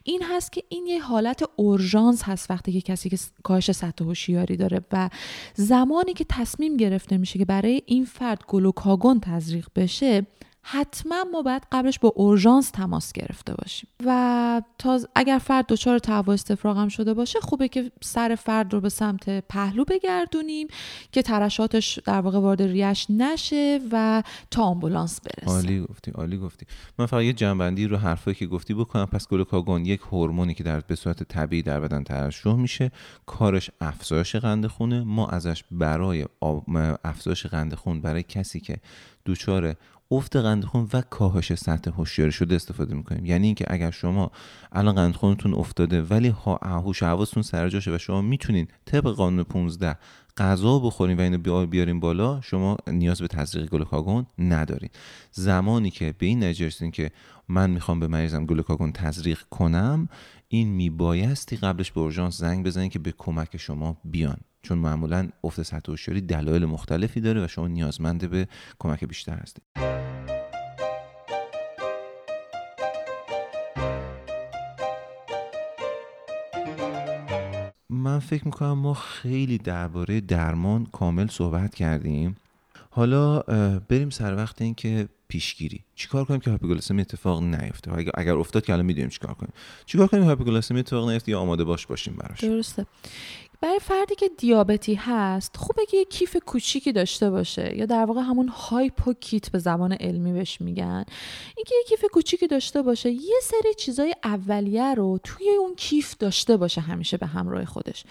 این 0.05 0.23
هست 0.23 0.53
که 0.53 0.63
این 0.69 0.87
یه 0.87 1.03
حالت 1.03 1.43
اورژانس 1.57 2.23
هست 2.23 2.51
وقتی 2.51 2.73
که 2.73 2.81
کسی 2.81 3.09
که 3.09 3.19
کاهش 3.43 3.73
سطح 3.73 4.05
هوشیاری 4.05 4.57
داره 4.57 4.81
و 4.93 5.11
زمانی 5.55 6.13
که 6.13 6.25
تصمیم 6.29 6.77
گرفته 6.77 7.19
میشه 7.19 7.39
که 7.39 7.45
برای 7.45 7.83
این 7.87 8.05
فرد 8.05 8.45
گلوکاگون 8.49 9.21
تزریق 9.21 9.69
بشه 9.77 10.27
حتما 10.63 11.25
ما 11.33 11.43
باید 11.43 11.63
قبلش 11.73 11.99
با 11.99 12.13
اورژانس 12.17 12.71
تماس 12.71 13.13
گرفته 13.13 13.55
باشیم. 13.55 13.89
و 14.07 14.63
تا 14.79 15.01
اگر 15.15 15.39
فرد 15.39 15.67
دچار 15.67 15.99
تهوع 15.99 16.35
استفراغ 16.35 16.79
هم 16.79 16.89
شده 16.89 17.15
باشه 17.15 17.41
خوبه 17.41 17.69
که 17.69 17.93
سر 18.01 18.35
فرد 18.35 18.73
رو 18.73 18.81
به 18.81 18.89
سمت 18.89 19.49
پهلو 19.49 19.85
بگردونیم 19.85 20.69
که 21.13 21.23
ترشاتش 21.23 21.99
در 21.99 22.21
واقع 22.21 22.39
وارد 22.39 22.63
ریش 22.63 23.07
نشه 23.11 23.81
و 23.93 24.23
تا 24.51 24.63
آمبولانس 24.63 25.21
برسه. 25.21 25.51
عالی 25.51 25.81
گفتی 25.81 26.11
عالی 26.11 26.39
گفتی. 26.39 26.67
من 26.99 27.07
فقط 27.07 27.23
یه 27.23 27.33
جنبندی 27.33 27.87
رو 27.87 27.97
حرفایی 27.97 28.35
که 28.35 28.47
گفتی 28.47 28.75
بکنم. 28.75 29.07
پس 29.07 29.29
گلوکاگون 29.29 29.85
یک 29.85 30.01
هورمونی 30.01 30.55
که 30.55 30.65
در 30.65 30.81
به 30.81 30.95
صورت 30.95 31.23
طبیعی 31.23 31.63
در 31.63 31.81
بدن 31.81 32.03
ترشح 32.03 32.55
میشه 32.55 32.91
کارش 33.27 33.71
افزایش 33.81 34.37
قند 34.37 34.67
خونه. 34.67 35.01
ما 35.01 35.29
ازش 35.29 35.65
برای 35.71 36.27
افزایش 37.05 37.47
قند 37.47 37.75
خون 37.75 38.01
برای 38.01 38.23
کسی 38.23 38.61
که 38.61 38.77
دچار 39.27 39.77
افت 40.11 40.37
قند 40.37 40.65
خون 40.65 40.89
و 40.93 41.01
کاهش 41.01 41.55
سطح 41.55 41.91
هوشیاری 41.91 42.33
شده 42.33 42.55
استفاده 42.55 42.95
می‌کنیم. 42.95 43.27
یعنی 43.27 43.47
اینکه 43.47 43.65
اگر 43.69 43.91
شما 43.91 44.31
الان 44.73 44.95
قند 44.95 45.15
خونتون 45.15 45.55
افتاده 45.55 46.03
ولی 46.03 46.35
هوش 46.63 47.03
حواستون 47.03 47.43
سر 47.43 47.69
جاشه 47.69 47.95
و 47.95 47.99
شما 47.99 48.23
می‌تونین 48.23 48.69
طبق 48.85 49.11
قانون 49.11 49.45
15 49.45 49.99
غذا 50.37 50.79
بخورین 50.79 51.17
و 51.17 51.21
اینو 51.21 51.67
بیارین 51.67 52.01
بالا 52.01 52.41
شما 52.41 52.77
نیاز 52.87 53.21
به 53.21 53.29
تزریق 53.29 53.69
گلوکاگون 53.71 54.27
ندارین. 54.39 54.91
زمانی 55.33 55.91
که 55.91 56.15
به 56.19 56.27
این 56.27 56.45
نتیجه 56.45 56.91
که 56.91 57.11
من 57.49 57.71
می‌خوام 57.71 58.01
به 58.01 58.07
مریضم 58.07 58.47
گلوکاگون 58.47 58.93
تزریق 58.93 59.43
کنم 59.51 60.09
این 60.49 60.69
میبایستی 60.69 61.57
قبلش 61.57 61.93
به 61.93 62.01
اورژانس 62.01 62.39
زنگ 62.39 62.67
بزنین 62.67 62.89
که 62.89 62.99
به 62.99 63.15
کمک 63.19 63.57
شما 63.57 63.97
بیان. 64.05 64.37
چون 64.63 64.79
معمولا 64.79 65.29
افت 65.45 65.63
سطح 65.63 65.91
هوشیاری 65.91 66.21
دلایل 66.21 66.65
مختلفی 66.65 67.21
داره 67.21 67.45
و 67.45 67.49
شما 67.49 67.69
نیازمنده 67.69 68.29
به 68.29 68.49
کمک 68.79 69.05
بیشتر 69.05 69.37
هستید. 69.37 69.63
من 77.91 78.19
فکر 78.19 78.45
می‌کنم 78.45 78.73
ما 78.73 78.95
خیلی 78.95 79.59
درباره 79.59 80.21
درمان 80.21 80.87
کامل 80.87 81.29
صحبت 81.29 81.75
کردیم. 81.75 82.37
حالا 82.91 83.41
بریم 83.79 84.11
سر 84.11 84.37
وقت 84.37 84.63
این 84.63 84.75
که 84.75 85.09
پیشگیری. 85.29 85.85
چیکار 85.95 86.25
کنیم 86.25 86.41
که 86.41 86.51
هایپوگلیسمی 86.51 87.01
اتفاق 87.01 87.43
نیفته؟ 87.43 87.93
اگر 88.15 88.35
افتاد 88.35 88.65
که 88.65 88.73
الان 88.73 88.87
می‌دونیم 88.87 89.09
چیکار 89.09 89.35
کنیم. 89.35 89.53
چیکار 89.87 90.07
کنیم 90.07 90.25
هایپوگلیسمی 90.25 90.79
اتفاق 90.79 91.11
نیفته 91.11 91.33
یا 91.33 91.41
آماده 91.41 91.65
باش 91.65 91.87
باشیم 91.87 92.15
براش؟ 92.15 92.41
درسته. 92.41 92.87
برای 93.61 93.79
فردی 93.79 94.15
که 94.15 94.29
دیابتی 94.29 94.95
هست 94.95 95.57
خوبه 95.57 95.87
که 95.87 95.97
یه 95.97 96.05
کیف 96.05 96.37
کوچیکی 96.47 96.93
داشته 96.93 97.31
باشه 97.31 97.77
یا 97.77 97.87
در 97.87 98.05
واقع 98.05 98.21
همون 98.21 98.49
هایپوکیت 98.49 99.51
به 99.51 99.59
زبان 99.59 99.93
علمی 99.93 100.33
بهش 100.33 100.61
میگن. 100.61 101.05
اینکه 101.57 101.75
یه 101.75 101.85
کیف 101.89 102.05
کوچیکی 102.13 102.47
داشته 102.47 102.83
باشه 102.83 103.11
یه 103.11 103.41
سری 103.43 103.75
چیزای 103.75 104.15
اولیه 104.25 104.95
رو 104.95 105.19
توی 105.25 105.49
اون 105.61 105.75
کیف 105.75 106.17
داشته 106.17 106.57
باشه 106.57 106.81
همیشه 106.81 107.17
به 107.17 107.27
همراه 107.27 107.65
خودش. 107.65 108.05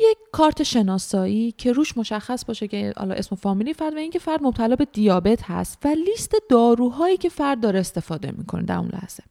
یک 0.00 0.18
کارت 0.32 0.62
شناسایی 0.62 1.52
که 1.52 1.72
روش 1.72 1.96
مشخص 1.96 2.44
باشه 2.44 2.68
که 2.68 2.92
حالا 2.96 3.14
اسم 3.14 3.36
فامیلی 3.36 3.74
فرد 3.74 3.94
و 3.94 3.98
اینکه 3.98 4.18
فرد 4.18 4.42
مبتلا 4.42 4.76
به 4.76 4.84
دیابت 4.84 5.42
هست 5.42 5.78
و 5.84 5.88
لیست 5.88 6.34
داروهایی 6.48 7.16
که 7.16 7.28
فرد 7.28 7.60
داره 7.60 7.80
استفاده 7.80 8.30
می‌کنه 8.30 8.62
در 8.62 8.78
اون 8.78 8.88
لحظه. 8.88 9.22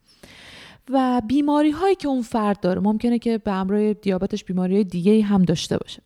و 0.89 1.21
بیماری 1.27 1.71
هایی 1.71 1.95
که 1.95 2.07
اون 2.07 2.21
فرد 2.21 2.59
داره 2.59 2.81
ممکنه 2.81 3.19
که 3.19 3.37
به 3.37 3.51
همراه 3.51 3.93
دیابتش 3.93 4.43
بیماری 4.43 4.73
های 4.75 4.83
دیگه 4.83 5.23
هم 5.23 5.43
داشته 5.43 5.77
باشه. 5.77 6.01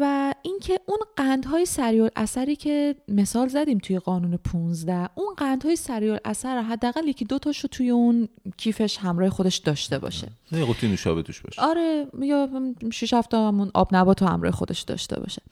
و 0.00 0.34
اینکه 0.42 0.80
اون 0.86 0.98
قندهای 1.16 1.66
سریع 1.66 2.08
اثری 2.16 2.56
که 2.56 2.94
مثال 3.08 3.48
زدیم 3.48 3.78
توی 3.78 3.98
قانون 3.98 4.36
15 4.36 5.08
اون 5.14 5.34
قندهای 5.36 5.76
سریع 5.76 6.18
اثر 6.24 6.62
حداقل 6.62 7.08
یکی 7.08 7.24
دو 7.24 7.38
تاشو 7.38 7.68
توی 7.68 7.90
اون 7.90 8.28
کیفش 8.56 8.98
همراه 8.98 9.30
خودش 9.30 9.56
داشته 9.56 9.98
باشه. 9.98 10.28
یه 10.52 10.64
قوطی 10.64 10.88
نوشابه 10.88 11.22
توش 11.22 11.40
باشه. 11.40 11.62
آره 11.62 12.06
یا 12.20 12.48
6 12.92 13.14
7 13.14 13.34
همون 13.34 13.70
آب 13.74 13.94
نبات 13.96 14.22
همراه 14.22 14.52
خودش 14.52 14.80
داشته 14.80 15.20
باشه. 15.20 15.42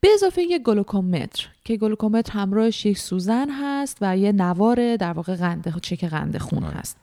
به 0.00 0.08
اضافه 0.14 0.42
یه 0.42 0.58
گلوکومتر 0.58 1.48
که 1.64 1.76
گلوکومتر 1.76 2.32
همراهش 2.32 2.86
یک 2.86 2.98
سوزن 2.98 3.50
هست 3.50 3.98
و 4.00 4.16
یه 4.16 4.32
نوار 4.32 4.96
در 4.96 5.12
واقع 5.12 5.34
قند 5.34 5.80
چک 5.82 6.04
قند 6.04 6.38
خون 6.38 6.64
آره. 6.64 6.76
هست. 6.76 6.96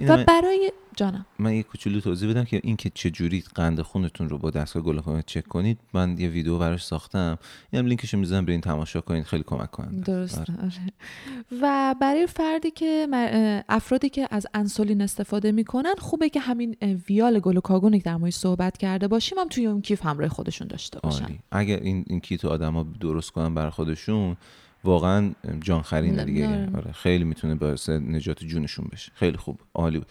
و 0.00 0.24
برای 0.24 0.72
جانم. 0.96 1.26
من 1.38 1.54
یه 1.54 1.62
کوچولو 1.62 2.00
توضیح 2.00 2.30
بدم 2.30 2.44
که 2.44 2.60
اینکه 2.64 2.90
چه 2.94 3.10
جوری 3.10 3.44
قند 3.54 3.82
خونتون 3.82 4.28
رو 4.28 4.38
با 4.38 4.50
دستگاه 4.50 4.82
گلوکومتر 4.82 5.22
چک 5.26 5.48
کنید. 5.48 5.78
من 5.94 6.18
یه 6.18 6.28
ویدیو 6.28 6.58
براش 6.58 6.84
ساختم. 6.84 7.38
اینم 7.70 7.86
لینکش 7.86 8.14
می‌ذارم 8.14 8.44
برین 8.44 8.60
تماشا 8.60 9.00
کنید. 9.00 9.24
خیلی 9.24 9.42
کمک 9.46 9.70
کننده 9.70 10.02
درست. 10.02 10.38
آره. 10.38 10.54
آره. 10.62 10.72
و 11.62 11.94
برای 12.00 12.26
فردی 12.26 12.70
که 12.70 13.06
افرادی 13.68 14.08
که 14.08 14.28
از 14.30 14.46
انسولین 14.54 15.02
استفاده 15.02 15.52
می‌کنن 15.52 15.94
خوبه 15.98 16.28
که 16.28 16.40
همین 16.40 16.76
ویال 17.08 17.38
گلوکاگونی 17.38 17.98
در 17.98 18.16
مورد 18.16 18.32
صحبت 18.32 18.78
کرده 18.78 19.08
باشیم 19.08 19.38
هم 19.38 19.48
توی 19.48 19.66
اون 19.66 19.80
کیف 19.80 20.06
همراه 20.06 20.28
خودشون 20.28 20.68
داشته 20.68 21.00
باشن. 21.00 21.26
اگر 21.50 21.80
این 21.80 22.04
این 22.06 22.20
کیت 22.20 22.44
آدما 22.44 22.86
درست 23.00 23.30
کنن 23.30 23.54
برای 23.54 23.70
خودشون 23.70 24.36
واقعا 24.84 25.32
جان 25.60 25.82
خرین 25.82 26.24
دیگه 26.24 26.70
آره. 26.76 26.92
خیلی 26.92 27.24
می‌تونه 27.24 27.54
باعث 27.54 27.88
نجات 27.88 28.44
جونشون 28.44 28.88
بشه. 28.92 29.12
خیلی 29.14 29.36
خوب. 29.36 29.60
عالی 29.74 29.98
بود. 29.98 30.08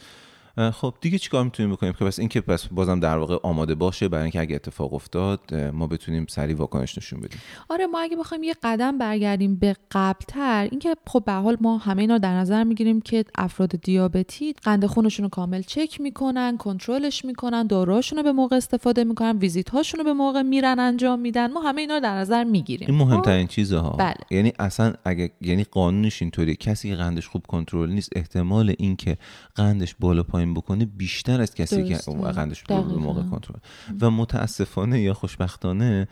خب 0.74 0.94
دیگه 1.02 1.18
چیکار 1.18 1.44
می‌تونیم 1.44 1.72
بکنیم؟ 1.72 1.94
که 1.94 2.06
پس 2.06 2.20
اینکه 2.20 2.42
پس 2.42 2.68
بازم 2.68 3.00
در 3.00 3.18
واقع 3.18 3.38
آماده 3.44 3.76
باشه 3.76 4.08
برای 4.08 4.24
اینکه 4.24 4.40
اگه 4.40 4.56
اتفاق 4.56 4.94
افتاد 4.94 5.56
ما 5.56 5.88
بتونیم 5.88 6.26
سریع 6.30 6.56
واکنش 6.56 6.98
نشون 6.98 7.20
بدیم. 7.20 7.40
آره 7.70 7.88
ما 7.88 8.00
اگه 8.00 8.18
بخوایم 8.18 8.44
یه 8.44 8.56
قدم 8.64 8.98
برگردیم 8.98 9.56
به 9.56 9.76
قبلتر 9.92 10.68
اینکه 10.72 10.96
خب 11.08 11.24
به 11.26 11.32
حال 11.32 11.58
ما 11.62 11.78
همه 11.78 12.02
اینا 12.02 12.18
در 12.18 12.34
نظر 12.34 12.64
می‌گیریم 12.64 13.02
که 13.02 13.26
افراد 13.36 13.82
دیابتی 13.82 14.54
قند 14.54 14.86
خونشون 14.86 15.24
رو 15.24 15.30
کامل 15.30 15.62
چک 15.62 16.02
می‌کنن 16.02 16.58
کنترلش 16.58 17.26
می‌کنن 17.26 17.68
داروهاشون 17.68 18.18
رو 18.18 18.24
به 18.24 18.32
موقع 18.32 18.56
استفاده 18.56 19.04
می‌کنن 19.04 19.38
ویزیت 19.38 19.70
هاشون 19.70 19.98
رو 19.98 20.04
به 20.04 20.14
موقع 20.14 20.42
میرن 20.42 20.80
انجام 20.80 21.20
میدن. 21.20 21.52
ما 21.52 21.62
همه 21.62 21.82
اینا 21.82 21.94
رو 21.94 22.00
در 22.00 22.16
نظر 22.16 22.44
می‌گیریم. 22.44 22.88
این 22.90 22.98
مهمترین 22.98 23.46
خب؟ 23.46 23.52
چیزها. 23.52 23.90
بله. 23.90 24.16
یعنی 24.32 24.54
اصلا 24.60 24.94
اگه 25.06 25.32
یعنی 25.42 25.64
قانونش 25.64 26.22
اینطوری 26.22 26.56
کسی 26.56 26.96
قندش 26.96 27.28
خوب 27.28 27.46
کنترل 27.48 27.90
نیست 27.90 28.10
احتمال 28.16 28.76
اینکه 28.80 29.18
قندش 29.56 29.96
بالا 30.00 30.24
پایین 30.24 30.41
بکنه 30.46 30.86
بیشتر 30.86 31.42
از 31.42 31.56
کسی 31.56 31.84
که 31.84 31.96
قندش 32.36 32.64
به 32.64 32.76
موقع 32.76 33.24
کنترل. 33.24 33.60
و 34.02 34.12
متاسفانه 34.12 35.02
یا 35.02 35.14
خوشبختانه 35.14 36.08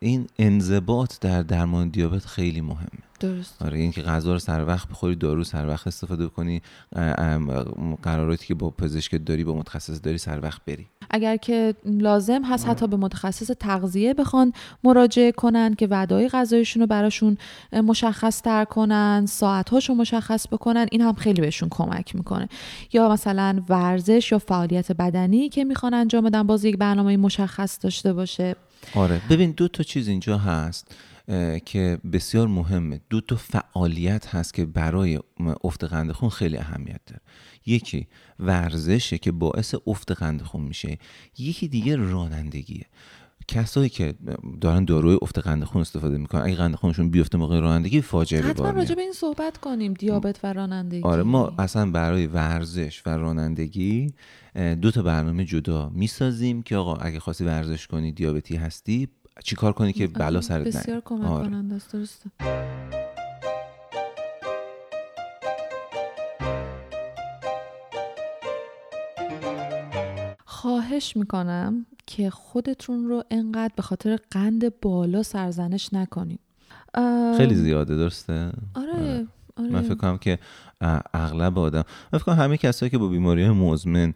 این 0.00 0.26
انضباط 0.38 1.20
در 1.20 1.42
درمان 1.42 1.88
دیابت 1.88 2.26
خیلی 2.26 2.60
مهمه. 2.60 2.88
درست. 3.24 3.62
آره 3.62 3.78
اینکه 3.78 4.02
غذا 4.02 4.32
رو 4.32 4.38
سر 4.38 4.64
وقت 4.64 4.88
بخوری 4.88 5.14
دارو 5.16 5.44
سر 5.44 5.68
وقت 5.68 5.86
استفاده 5.86 6.26
کنی 6.26 6.62
قراراتی 8.02 8.46
که 8.46 8.54
با 8.54 8.70
پزشک 8.70 9.24
داری 9.26 9.44
با 9.44 9.54
متخصص 9.54 10.00
داری 10.02 10.18
سر 10.18 10.40
وقت 10.40 10.64
بری. 10.64 10.86
اگر 11.10 11.36
که 11.36 11.74
لازم 11.84 12.42
هست 12.44 12.68
حتی 12.68 12.86
به 12.86 12.96
متخصص 12.96 13.50
تغذیه 13.60 14.14
بخوان 14.14 14.52
مراجعه 14.84 15.32
کنن 15.32 15.74
که 15.74 15.86
وعدای 15.86 16.28
غذایشون 16.28 16.80
رو 16.80 16.86
براشون 16.86 17.38
مشخص 17.72 18.42
تر 18.42 18.64
کنن 18.64 19.26
ساعت 19.28 19.70
هاشو 19.70 19.94
مشخص 19.94 20.46
بکنن 20.48 20.86
این 20.92 21.00
هم 21.00 21.14
خیلی 21.14 21.40
بهشون 21.40 21.68
کمک 21.68 22.16
می‌کنه. 22.16 22.48
یا 22.92 23.08
مثلا 23.08 23.62
ورزش 23.68 24.32
یا 24.32 24.38
فعالیت 24.38 24.92
بدنی 24.92 25.48
که 25.48 25.64
می‌خوان 25.64 25.94
انجام 25.94 26.24
بدن 26.24 26.42
باز 26.42 26.64
یک 26.64 26.76
برنامه 26.78 27.16
مشخص 27.16 27.78
داشته 27.82 28.12
باشه. 28.12 28.56
آره. 28.94 29.20
ببین 29.30 29.50
دو 29.50 29.68
تا 29.68 29.82
چیز 29.82 30.08
اینجا 30.08 30.38
هست. 30.38 30.94
که 31.64 31.98
بسیار 32.12 32.46
مهمه. 32.46 33.00
دو 33.10 33.20
تا 33.20 33.36
فعالیت 33.36 34.34
هست 34.34 34.54
که 34.54 34.66
برای 34.66 35.18
افت 35.64 35.84
قند 35.84 36.12
خون 36.12 36.28
خیلی 36.28 36.56
اهمیت 36.56 37.00
داره. 37.06 37.20
یکی 37.66 38.06
ورزشه 38.38 39.18
که 39.18 39.32
باعث 39.32 39.74
افت 39.86 40.12
قند 40.12 40.42
خون 40.42 40.62
میشه. 40.62 40.98
یکی 41.38 41.68
دیگه 41.68 41.96
رانندگیه. 41.96 42.86
کسایی 43.48 43.88
که 43.88 44.14
دارن 44.60 44.84
داروی 44.84 45.18
افت 45.22 45.38
قند 45.38 45.64
خون 45.64 45.80
استفاده 45.80 46.18
می‌کنن 46.18 46.42
اگه 46.42 46.54
قند 46.54 46.74
خونشون 46.74 47.10
بیفته 47.10 47.38
موقع 47.38 47.60
رانندگی 47.60 48.00
فاجعه 48.00 48.42
به 48.42 48.48
حتما 48.48 48.70
راجع 48.70 48.94
به 48.94 49.02
این 49.02 49.12
صحبت 49.12 49.58
کنیم 49.58 49.94
دیابت 49.94 50.40
و 50.42 50.52
رانندگی. 50.52 51.02
آره 51.02 51.22
ما 51.22 51.52
اصلا 51.58 51.90
برای 51.90 52.26
ورزش 52.26 53.02
و 53.06 53.10
رانندگی 53.10 54.14
دو 54.80 54.90
تا 54.90 55.02
برنامه 55.02 55.44
جدا 55.44 55.88
می‌سازیم 55.94 56.62
که 56.62 56.76
آقا 56.76 56.96
اگه 56.96 57.20
خواستی 57.20 57.44
ورزش 57.44 57.86
کنی 57.86 58.12
دیابتی 58.12 58.56
هستی 58.56 59.08
چیکار 59.44 59.72
کنی 59.72 59.92
که 59.92 60.06
بلا 60.06 60.40
سرت 60.40 60.66
بسیار 60.66 61.02
کمک 61.04 61.30
آره. 61.30 61.48
کننده 61.48 61.74
است 61.74 61.92
درسته 61.92 62.30
خواهش 70.44 71.16
می‌کنم 71.16 71.86
که 72.06 72.30
خودتون 72.30 73.08
رو 73.08 73.24
انقدر 73.30 73.72
به 73.76 73.82
خاطر 73.82 74.18
قند 74.30 74.80
بالا 74.80 75.22
سرزنش 75.22 75.92
نکنید 75.92 76.40
خیلی 77.36 77.54
زیاده 77.54 77.96
درسته 77.96 78.52
آره, 78.74 78.92
آره. 78.92 79.26
آره. 79.56 79.70
من 79.70 79.82
فکر 79.82 79.94
کنم 79.94 80.18
که 80.18 80.38
اغلب 81.14 81.58
آدم 81.58 81.84
من 82.12 82.18
فکر 82.18 82.26
کنم 82.26 82.34
همه 82.34 82.56
کسایی 82.56 82.90
که 82.90 82.98
با 82.98 83.08
بیماری 83.08 83.48
مزمن 83.48 84.14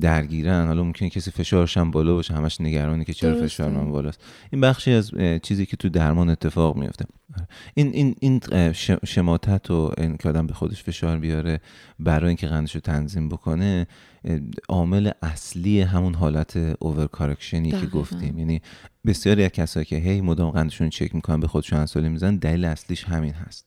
درگیرن. 0.00 0.66
حالا 0.66 0.82
ممکنه 0.82 1.10
کسی 1.10 1.30
فشارش 1.30 1.76
هم 1.76 1.90
بالا 1.90 2.14
باشه 2.14 2.34
همش 2.34 2.60
نگرانه 2.60 3.04
که 3.04 3.12
چرا 3.12 3.34
فشار 3.34 3.70
من 3.70 3.92
بالاست. 3.92 4.24
این 4.52 4.60
بخشی 4.60 4.92
از 4.92 5.10
چیزی 5.42 5.66
که 5.66 5.76
تو 5.76 5.88
درمان 5.88 6.28
اتفاق 6.28 6.76
میفته 6.76 7.04
این 7.74 7.90
این 7.92 8.14
این 8.20 8.40
شماتت 9.06 9.70
و 9.70 9.92
این 9.98 10.16
که 10.16 10.28
آدم 10.28 10.46
به 10.46 10.54
خودش 10.54 10.82
فشار 10.82 11.18
بیاره 11.18 11.60
برای 11.98 12.28
اینکه 12.28 12.46
قندش 12.46 12.74
رو 12.74 12.80
تنظیم 12.80 13.28
بکنه 13.28 13.86
عامل 14.68 15.10
اصلی 15.22 15.80
همون 15.80 16.14
حالت 16.14 16.56
اوور 16.78 17.06
کارکشنی 17.06 17.70
که 17.70 17.86
گفتیم. 17.86 18.38
یعنی 18.38 18.62
بسیاری 19.06 19.44
از 19.44 19.50
کسایی 19.50 19.86
که 19.86 19.96
هی 19.96 20.20
مدام 20.20 20.50
قندشون 20.50 20.90
چک 20.90 21.14
می‌کنن 21.14 21.40
به 21.40 21.48
خودشون 21.48 21.78
انسولین 21.78 22.12
می‌زنن 22.12 22.36
دلیل 22.36 22.64
اصلیش 22.64 23.04
همین 23.04 23.32
هست. 23.32 23.66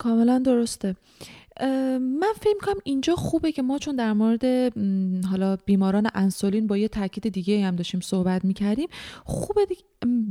کاملا 0.00 0.38
درسته. 0.38 0.96
من 2.00 2.32
فکر 2.40 2.58
کنم 2.62 2.80
اینجا 2.84 3.14
خوبه 3.14 3.52
که 3.52 3.62
ما 3.62 3.78
چون 3.78 3.96
در 3.96 4.12
مورد 4.12 4.44
حالا 5.26 5.56
بیماران 5.64 6.08
انسولین 6.14 6.66
با 6.66 6.76
یه 6.76 6.88
تاکید 6.88 7.28
دیگه 7.28 7.66
هم 7.66 7.76
داشتیم 7.76 8.00
صحبت 8.00 8.44
می‌کردیم 8.44 8.88
خوبه 9.24 9.66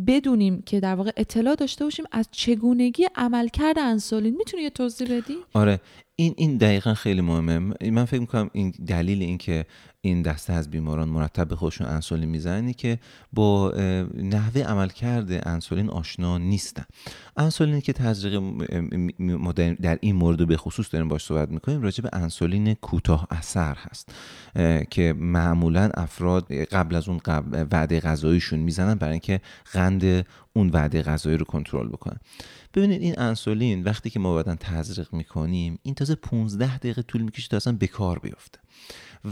بدونیم 0.08 0.62
که 0.62 0.80
در 0.80 0.96
واقع 0.96 1.12
اطلاع 1.18 1.56
داشته 1.56 1.84
باشیم 1.84 2.06
از 2.12 2.28
چگونگی 2.32 3.08
عملکرد 3.16 3.80
انسولین. 3.80 4.36
می‌تونی 4.36 4.64
یه 4.64 4.70
توضیح 4.70 5.18
بدی؟ 5.18 5.36
آره. 5.54 5.80
این 6.16 6.34
این 6.38 6.58
دقیقا 6.58 6.94
خیلی 6.94 7.22
مهمه. 7.22 7.60
من 7.92 8.06
فکر 8.06 8.20
می‌کنم 8.20 8.50
این 8.54 8.74
دلیل 8.88 9.22
این 9.22 9.38
که 9.38 9.66
این 10.02 10.22
دسته 10.22 10.54
از 10.54 10.72
بیماران 10.72 11.10
مرتب 11.10 11.48
به 11.48 11.56
خودشون 11.56 11.88
انسولین 11.88 12.30
می‌زنی 12.30 12.74
که 12.74 13.00
با 13.34 13.74
نحوه 14.16 14.62
عملکرد 14.62 15.48
انسولین 15.48 15.90
آشنا 15.90 16.38
نیستن. 16.38 16.86
انسولینی 17.38 17.82
که 17.82 17.94
تزریق 17.94 18.42
در 19.82 19.98
این 20.02 20.16
مورد 20.16 20.48
به 20.48 20.58
خصوص 20.58 20.94
داریم 20.94 21.08
باش 21.08 21.26
صحبت 21.26 21.50
می‌کنیم 21.50 21.82
راجع 21.82 22.04
به 22.04 22.10
انسولین 22.14 22.74
کوتاه 22.74 23.28
اثر 23.30 23.78
هست 23.80 24.14
که 24.90 25.14
معمولا 25.18 25.90
افراد 25.94 26.54
قبل 26.54 26.96
از 26.96 27.10
اون 27.10 27.18
قبل 27.18 27.66
وعده 27.72 28.00
غذاییشون 28.00 28.60
می‌زنن 28.60 28.96
برای 28.96 29.12
اینکه 29.12 29.42
قند 29.74 30.26
اون 30.54 30.70
وعده 30.70 31.02
غذایی 31.02 31.38
رو 31.38 31.46
کنترل 31.46 31.88
بکنن. 31.88 32.18
ببینید 32.74 33.02
این 33.02 33.20
انسولین 33.20 33.84
وقتی 33.84 34.10
که 34.10 34.20
ما 34.20 34.36
بدن 34.36 34.56
تزریق 34.56 35.14
می‌کنیم 35.14 35.80
این 35.84 35.96
تازه 35.96 36.16
15 36.16 36.78
دقیقه 36.78 37.02
طول 37.02 37.22
می‌کشه 37.22 37.48
تا 37.48 37.58
اصلا 37.58 37.74
به 37.74 37.88
کار 37.88 38.20
بیفته. 38.20 38.60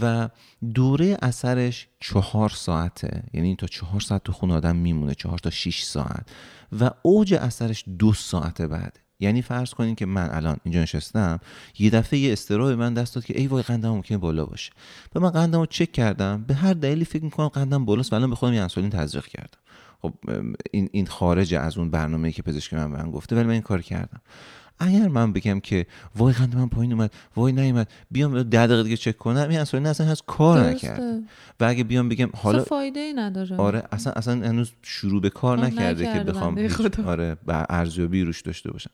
و 0.01 0.29
دوره 0.73 1.17
اثرش 1.21 1.87
چهار 1.99 2.49
ساعته. 2.49 3.23
یعنی 3.33 3.55
تا 3.55 3.67
چهار 3.67 4.01
ساعت 4.01 4.23
تو 4.23 4.31
خون 4.31 4.51
آدم 4.51 4.75
میمونه 4.75 5.15
چهار 5.15 5.39
تا 5.39 5.49
6 5.49 5.83
ساعت. 5.83 6.29
و 6.79 6.91
اوج 7.01 7.33
اثرش 7.33 7.83
دو 7.99 8.13
ساعت 8.13 8.61
بعده 8.61 8.99
یعنی 9.19 9.41
فرض 9.41 9.73
کنین 9.73 9.95
که 9.95 10.05
من 10.05 10.29
الان 10.31 10.57
اینجا 10.63 10.81
نشستم 10.81 11.39
یه 11.79 11.89
دفعه 11.89 12.19
یه 12.19 12.33
استراب 12.33 12.71
من 12.71 12.93
دست 12.93 13.15
داد 13.15 13.25
که 13.25 13.39
ای 13.39 13.47
وای 13.47 13.63
قندم 13.63 13.89
ممکنه 13.89 14.17
بالا 14.17 14.45
باشه. 14.45 14.71
و 15.15 15.19
من 15.19 15.29
قندم 15.29 15.59
رو 15.59 15.65
چک 15.65 15.91
کردم 15.91 16.43
به 16.43 16.53
هر 16.53 16.73
دلیلی 16.73 17.05
فکر 17.05 17.23
می‌کنم 17.23 17.47
قندم 17.47 17.85
بالاست 17.85 18.13
ولی 18.13 18.27
به 18.27 18.35
خودم 18.35 18.53
یه 18.53 18.61
انسولین 18.61 18.89
تزریق 18.89 19.25
کردم. 19.25 19.59
خب 20.01 20.13
این 20.71 20.89
این 20.91 21.07
خارج 21.07 21.53
از 21.53 21.77
اون 21.77 21.89
برنامه‌ای 21.89 22.33
که 22.33 22.41
پزشک 22.41 22.73
من 22.73 22.91
به 22.91 23.03
من 23.03 23.11
گفته 23.11 23.35
ولی 23.35 23.45
من 23.45 23.53
این 23.53 23.61
کار 23.61 23.81
کردم. 23.81 24.21
اگر 24.79 25.07
من 25.07 25.33
بگم 25.33 25.59
که 25.59 25.85
وای 26.15 26.33
قند 26.33 26.55
من 26.55 26.67
پایین 26.67 26.93
اومد 26.93 27.13
وای 27.35 27.51
نیومد 27.51 27.87
بیام 28.11 28.43
ده 28.43 28.67
دقیقه 28.67 28.83
دیگه 28.83 28.97
چک 28.97 29.17
کنم 29.17 29.49
این 29.49 29.59
اصلا 29.59 29.89
اصلا 29.89 30.07
هست 30.07 30.23
کار 30.27 30.59
نکرد. 30.69 31.01
و 31.59 31.65
اگه 31.65 31.83
بیام 31.83 32.09
بگم 32.09 32.29
حالا 32.35 32.63
فایده 32.63 32.99
ای 32.99 33.13
نداره. 33.13 33.55
آره 33.55 33.83
اصلا 33.91 34.13
اصلا 34.13 34.47
هنوز 34.47 34.71
شروع 34.81 35.21
به 35.21 35.29
کار 35.29 35.59
نکرده 35.59 36.13
که 36.13 36.19
بخوام 36.19 36.69
آره 37.05 37.37
به 37.45 37.65
ارزیابی 37.69 38.21
روش 38.23 38.41
داشته 38.41 38.71
باشم. 38.71 38.91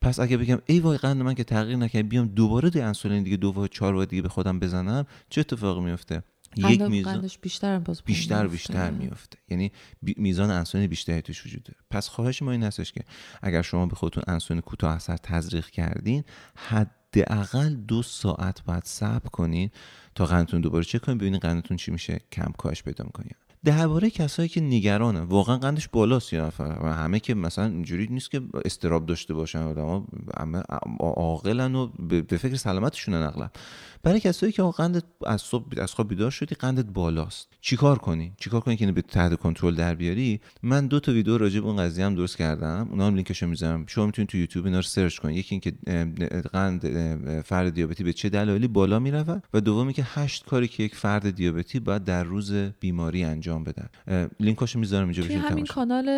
پس 0.00 0.20
اگه 0.20 0.36
بگم 0.36 0.58
ای 0.66 0.80
وای 0.80 0.98
قند 0.98 1.22
من 1.22 1.34
که 1.34 1.44
تغییر 1.44 1.76
نکرد 1.76 2.08
بیام 2.08 2.26
دوباره 2.26 2.70
دی 2.70 2.80
انسولین 2.80 3.22
دیگه 3.22 3.36
دو 3.36 3.48
و 3.48 3.66
چهار 3.66 4.04
دیگه 4.04 4.22
به 4.22 4.28
خودم 4.28 4.60
بزنم 4.60 5.06
چه 5.30 5.40
اتفاقی 5.40 5.80
میفته؟ 5.80 6.22
یک 6.56 6.80
میزان 6.80 7.28
بیشتر 7.42 7.78
بیشتر 8.06 8.46
بیشتر 8.46 8.90
میفته 8.90 9.38
یعنی 9.48 9.72
میزان 10.02 10.50
انسولین 10.50 10.86
بیشتری 10.86 11.22
توش 11.22 11.46
وجود 11.46 11.62
داره. 11.62 11.78
پس 11.90 12.08
خواهش 12.08 12.42
ما 12.42 12.50
این 12.50 12.62
هستش 12.62 12.92
که 12.92 13.04
اگر 13.42 13.62
شما 13.62 13.86
به 13.86 13.96
خودتون 13.96 14.22
انسولین 14.26 14.60
کوتاه 14.60 14.94
اثر 14.94 15.16
تزریق 15.16 15.66
کردین 15.66 16.24
حداقل 16.56 17.74
دو 17.74 18.02
ساعت 18.02 18.64
باید 18.64 18.84
صبر 18.84 19.28
کنین 19.28 19.70
تا 20.14 20.26
قندتون 20.26 20.60
دوباره 20.60 20.84
چک 20.84 21.00
کنین 21.00 21.18
ببینین 21.18 21.40
قندتون 21.40 21.76
چی 21.76 21.90
میشه 21.90 22.20
کم 22.32 22.52
کاهش 22.58 22.82
پیدا 22.82 23.04
می‌کنین 23.04 23.30
درباره 23.64 24.10
کسایی 24.10 24.48
که 24.48 24.60
نگرانه 24.60 25.20
واقعا 25.20 25.56
قندش 25.56 25.88
بالاست 25.88 26.32
یا 26.32 26.46
نفر 26.46 26.78
و 26.82 26.94
همه 26.94 27.20
که 27.20 27.34
مثلا 27.34 27.64
اینجوری 27.64 28.06
نیست 28.10 28.30
که 28.30 28.40
استراب 28.64 29.06
داشته 29.06 29.34
باشن 29.34 29.58
آدم 29.58 30.06
همه 30.38 30.62
عاقلن 31.00 31.74
و 31.74 31.86
به 32.08 32.36
فکر 32.36 32.56
سلامتشون 32.56 33.14
اغلب. 33.14 33.50
برای 34.02 34.20
کسایی 34.20 34.52
که 34.52 34.62
قند 34.62 35.04
از 35.26 35.42
صبح 35.42 35.64
از 35.76 35.94
خواب 35.94 36.08
بیدار 36.08 36.30
شدی 36.30 36.54
قندت 36.54 36.84
بالاست. 36.84 37.48
چیکار 37.60 37.98
کنی؟ 37.98 38.32
چیکار 38.36 38.60
کنی 38.60 38.76
که 38.76 38.84
اینو 38.84 38.94
به 38.94 39.02
تحت 39.02 39.34
کنترل 39.34 39.74
در 39.74 39.94
بیاری؟ 39.94 40.40
من 40.62 40.86
دو 40.86 41.00
تا 41.00 41.12
ویدیو 41.12 41.38
راجع 41.38 41.60
به 41.60 41.66
اون 41.66 41.76
قضیه 41.76 42.06
هم 42.06 42.14
درست 42.14 42.36
کردم. 42.36 42.88
اونا 42.90 43.06
هم 43.06 43.14
لینکشو 43.14 43.46
می‌ذارم. 43.46 43.84
شما 43.86 44.06
می‌تونید 44.06 44.28
تو 44.28 44.38
یوتیوب 44.38 44.64
اینا 44.64 44.78
رو 44.78 44.82
سرچ 44.82 45.18
کنید. 45.18 45.36
یکی 45.36 45.54
اینکه 45.54 45.72
قند 46.52 46.86
فرد 47.42 47.74
دیابتی 47.74 48.04
به 48.04 48.12
چه 48.12 48.28
دلایلی 48.28 48.68
بالا 48.68 48.98
میره 48.98 49.42
و 49.54 49.60
دومی 49.60 49.92
که 49.92 50.06
هشت 50.06 50.44
کاری 50.44 50.68
که 50.68 50.82
یک 50.82 50.94
فرد 50.94 51.30
دیابتی 51.30 51.80
باید 51.80 52.04
در 52.04 52.24
روز 52.24 52.52
بیماری 52.54 53.24
انجام 53.24 53.55
بدن. 53.64 53.88
لینکاشو 54.40 54.78
می‌ذارم 54.78 55.08
اینجا 55.08 55.48
همین 55.48 55.66
کانال 55.66 56.08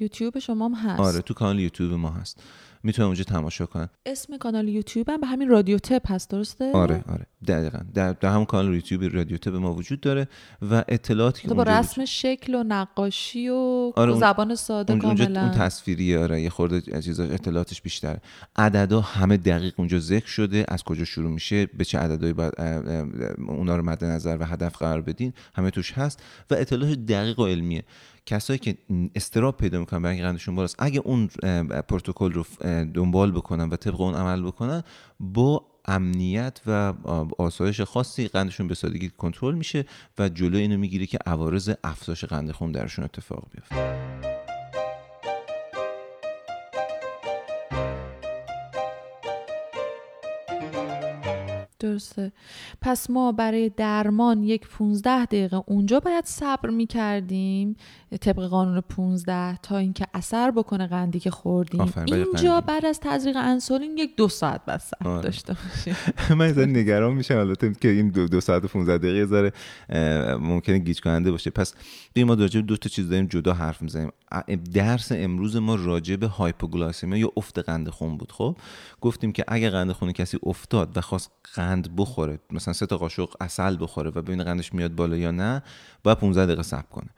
یوتیوب 0.00 0.38
شما 0.38 0.68
هم 0.68 0.74
هست. 0.74 1.00
آره 1.00 1.20
تو 1.20 1.34
کانال 1.34 1.60
یوتیوب 1.60 1.92
ما 1.92 2.10
هست. 2.10 2.42
می‌تونن 2.82 3.06
اونجا 3.06 3.24
تماشا 3.24 3.66
کنن. 3.66 3.88
اسم 4.06 4.36
کانال 4.36 4.68
یوتیوب 4.68 5.08
هم 5.10 5.20
به 5.20 5.26
همین 5.26 5.48
رادیو 5.48 5.78
تپ 5.78 6.12
هست 6.12 6.30
درسته؟ 6.30 6.72
آره 6.72 7.04
آره. 7.08 7.26
دقیقا. 7.46 7.78
در, 7.94 8.12
در 8.12 8.28
همون 8.28 8.44
کانال 8.44 8.74
یوتیوب 8.74 9.16
رادیو 9.16 9.36
تپ 9.36 9.54
ما 9.54 9.74
وجود 9.74 10.00
داره 10.00 10.28
و 10.70 10.84
اطلاعاتی 10.88 11.48
که 11.48 11.54
با 11.54 11.62
رسم 11.62 12.04
شکل 12.04 12.54
و 12.54 12.62
نقاشی 12.62 13.48
و 13.48 13.92
آره 13.96 14.14
زبان 14.14 14.54
ساده 14.54 14.92
اون 14.92 15.02
کاملا. 15.02 15.40
اون 15.40 15.50
تصویریه 15.50 16.18
آره. 16.18 16.42
یه 16.42 16.50
خورده 16.50 17.00
چیزا 17.02 17.24
اطلاعاتش 17.24 17.82
بیشتره. 17.82 18.20
عددا 18.56 19.00
همه 19.00 19.36
دقیق 19.36 19.74
اونجا 19.76 19.98
ذکر 19.98 20.26
شده. 20.26 20.64
از 20.68 20.82
کجا 20.82 21.04
شروع 21.04 21.30
میشه؟ 21.30 21.66
به 21.66 21.84
چه 21.84 21.98
عددهایی 21.98 22.32
باید 22.32 22.54
اونا 23.48 23.76
رو 23.76 23.82
مد 23.82 24.04
نظر 24.04 24.36
و 24.40 24.44
هدف 24.44 24.76
قرار 24.76 25.00
بدین؟ 25.00 25.32
همه 25.54 25.70
توش 25.70 25.92
هست 25.92 26.22
و 26.50 26.54
اطلاعات 26.54 26.98
دقیق 26.98 27.38
و 27.38 27.46
علمیه. 27.46 27.84
کسایی 28.30 28.58
که 28.58 28.78
استراب 29.14 29.56
پیدا 29.56 29.78
می‌کنن 29.78 30.02
برای 30.02 30.22
قندشون 30.22 30.54
بالاست 30.54 30.76
اگه 30.78 31.00
اون 31.04 31.26
پروتکل 31.88 32.32
رو 32.32 32.44
دنبال 32.94 33.32
بکنن 33.32 33.68
و 33.68 33.76
طبق 33.76 34.00
اون 34.00 34.14
عمل 34.14 34.42
بکنن 34.42 34.82
با 35.20 35.66
امنیت 35.84 36.60
و 36.66 36.94
آسایش 37.38 37.80
خاصی 37.80 38.28
قندشون 38.28 38.68
به 38.68 38.74
سادگی 38.74 39.08
کنترل 39.08 39.54
میشه 39.54 39.84
و 40.18 40.28
جلو 40.28 40.58
اینو 40.58 40.78
می‌گیره 40.78 41.06
که 41.06 41.18
عوارض 41.26 41.70
افزایش 41.84 42.24
قند 42.24 42.50
خون 42.50 42.72
درشون 42.72 43.04
اتفاق 43.04 43.46
بیفته. 43.52 44.29
درسته. 51.80 52.32
پس 52.80 53.10
ما 53.10 53.32
برای 53.32 53.68
درمان 53.68 54.42
یک 54.42 54.68
15 54.68 55.24
دقیقه 55.24 55.62
اونجا 55.66 56.00
باید 56.00 56.24
صبر 56.24 56.70
می 56.70 56.86
کردیم 56.86 57.76
طبق 58.20 58.46
قانون 58.46 58.80
15 58.80 59.56
تا 59.56 59.76
اینکه 59.76 60.06
اثر 60.14 60.50
بکنه 60.50 60.86
قندی 60.86 61.20
که 61.20 61.30
خوردیم. 61.30 61.92
اینجا 62.06 62.60
بعد 62.60 62.84
از 62.84 63.00
تزریق 63.00 63.36
انسولین 63.36 63.98
یک 63.98 64.16
دو 64.16 64.28
ساعت 64.28 64.64
بعد 64.66 64.80
صبر 64.80 65.08
آره. 65.08 65.22
داشته 65.22 65.52
باشیم. 65.52 65.96
من 66.38 66.76
نگران 66.76 67.12
میشم 67.12 67.38
البته 67.38 67.72
که 67.80 67.88
این 67.88 68.08
دو, 68.08 68.28
دو 68.28 68.40
ساعت 68.40 68.64
و 68.64 68.68
15 68.68 68.98
دقیقه 68.98 69.26
ذره 69.26 69.52
ممکنه 70.36 70.78
گیج 70.78 71.00
کننده 71.00 71.30
باشه. 71.30 71.50
پس 71.50 71.74
بیم 72.14 72.26
ما 72.26 72.34
راجع 72.34 72.60
دو 72.60 72.76
تا 72.76 72.88
چیز 72.88 73.08
داریم 73.08 73.26
جدا 73.26 73.52
حرف 73.52 73.82
می‌زنیم. 73.82 74.10
درس 74.74 75.12
امروز 75.12 75.56
ما 75.56 75.74
راجع 75.74 76.16
به 76.16 76.26
هایپوگلایسمی 76.26 77.18
یا 77.18 77.32
افت 77.36 77.58
قند 77.58 77.88
خون 77.88 78.16
بود 78.16 78.32
خب؟ 78.32 78.56
گفتیم 79.00 79.32
که 79.32 79.44
اگه 79.48 79.70
قند 79.70 79.92
خون 79.92 80.12
کسی 80.12 80.38
افتاد 80.42 80.96
و 80.96 81.00
خواست 81.00 81.30
قند 81.54 81.69
بخوره 81.76 82.38
مثلا 82.50 82.74
سه 82.74 82.86
تا 82.86 82.98
قاشق 82.98 83.28
اصل 83.40 83.76
بخوره 83.80 84.10
و 84.10 84.22
ببینه 84.22 84.44
قندش 84.44 84.74
میاد 84.74 84.94
بالا 84.94 85.16
یا 85.16 85.30
نه 85.30 85.62
باید 86.04 86.18
15 86.18 86.46
دقیقه 86.46 86.62
صبر 86.62 86.88
کنه. 86.90 87.08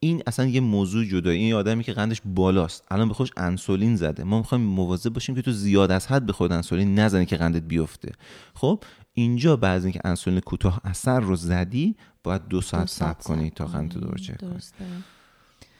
این 0.00 0.22
اصلا 0.26 0.46
یه 0.46 0.60
موضوع 0.60 1.04
جدایی. 1.04 1.38
این 1.38 1.54
آدمی 1.54 1.84
که 1.84 1.92
قندش 1.92 2.22
بالاست. 2.24 2.84
الان 2.90 3.08
به 3.08 3.14
خوش 3.14 3.30
انسولین 3.36 3.96
زده. 3.96 4.24
ما 4.24 4.38
می‌خوایم 4.38 4.64
مواظب 4.64 5.12
باشیم 5.12 5.34
که 5.34 5.42
تو 5.42 5.52
زیاد 5.52 5.90
از 5.90 6.06
حد 6.06 6.26
به 6.26 6.32
خود 6.32 6.52
انسولین 6.52 6.98
نزنی 6.98 7.26
که 7.26 7.36
قندت 7.36 7.62
بیفته. 7.62 8.12
خب 8.54 8.82
اینجا 9.14 9.56
بعد 9.56 9.82
اینکه 9.82 10.00
انسولین 10.04 10.40
کوتاه 10.40 10.80
اثر 10.84 11.20
رو 11.20 11.36
زدی 11.36 11.96
باید 12.22 12.48
دو 12.48 12.60
ساعت 12.60 12.88
صبر 12.88 13.22
کنی 13.22 13.50
تا 13.50 13.64
قند 13.64 13.94
دور 13.98 14.18
چک 14.18 14.40
کنی. 14.40 14.58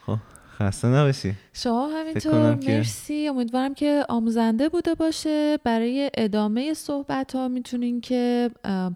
خب؟ 0.06 0.18
خسته 0.62 0.88
نباشی. 0.88 1.34
شما 1.52 1.88
همینطور 1.88 2.54
مرسی. 2.54 3.28
امیدوارم 3.28 3.74
که 3.74 4.04
آموزنده 4.08 4.68
بوده 4.68 4.94
باشه. 4.94 5.58
برای 5.64 6.10
ادامه 6.14 6.74
صحبت 6.74 7.34
ها 7.34 7.48
می‌تونین 7.48 8.00
که 8.00 8.50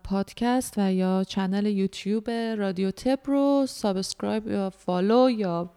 پادکست 0.05 0.75
و 0.77 0.93
یا 0.93 1.25
channel 1.25 1.67
یوتیوب 1.67 2.31
رادیو 2.31 2.91
تپ 2.91 3.19
رو 3.25 3.67
subscribe 3.69 4.49
یا 4.49 4.71
follow 4.71 5.31
یا 5.31 5.71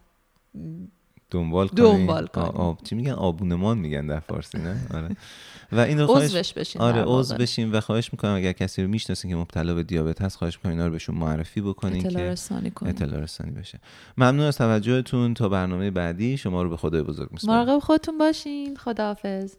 دنبال 1.32 1.68
کنین 1.68 1.86
دنبال 1.86 2.28
کنین 2.28 2.78
چی 2.84 2.96
میگن؟ 2.96 3.12
آبونمان 3.12 3.78
میگن 3.78 4.08
در 4.08 4.20
فارسی 4.20 4.58
نه؟ 4.58 4.76
آره. 4.94 5.10
و 5.72 5.80
این 5.80 6.00
رو 6.00 6.08
خواهش 6.08 6.54
بشین 6.54 6.82
آره 6.82 7.04
عضو 7.06 7.36
بشین 7.36 7.72
و 7.72 7.82
خواهش 7.82 8.14
می‌کنم 8.14 8.36
اگر 8.36 8.52
کسی 8.52 8.82
رو 8.82 8.88
می‌شناسین 8.88 9.32
که 9.32 9.38
مبتلا 9.38 9.74
به 9.74 9.84
دیابت 9.84 10.22
هست 10.22 10.38
خواهش 10.38 10.56
می‌کنم 10.58 10.72
اینا 10.72 10.86
رو 10.86 10.92
بهشون 10.92 11.16
معرفی 11.16 11.62
بکنین 11.62 12.06
اطلاع 12.06 12.32
رسانی 12.32 12.72
کنین. 12.72 12.96
اطلاع 12.96 13.20
رسانی 13.20 13.52
بشه. 13.52 13.80
ممنون 14.18 14.46
از 14.46 14.58
توجهتون. 14.58 15.34
تا 15.34 15.50
برنامه 15.50 15.92
بعدی 15.92 16.38
شما 16.38 16.64
رو 16.64 16.70
به 16.70 16.78
خدای 16.78 17.02
بزرگ 17.02 17.32
میسپارم. 17.32 17.66
مراقب 17.66 17.80
خودتون 17.80 18.18
باشین. 18.18 18.76
خداحافظ. 18.76 19.54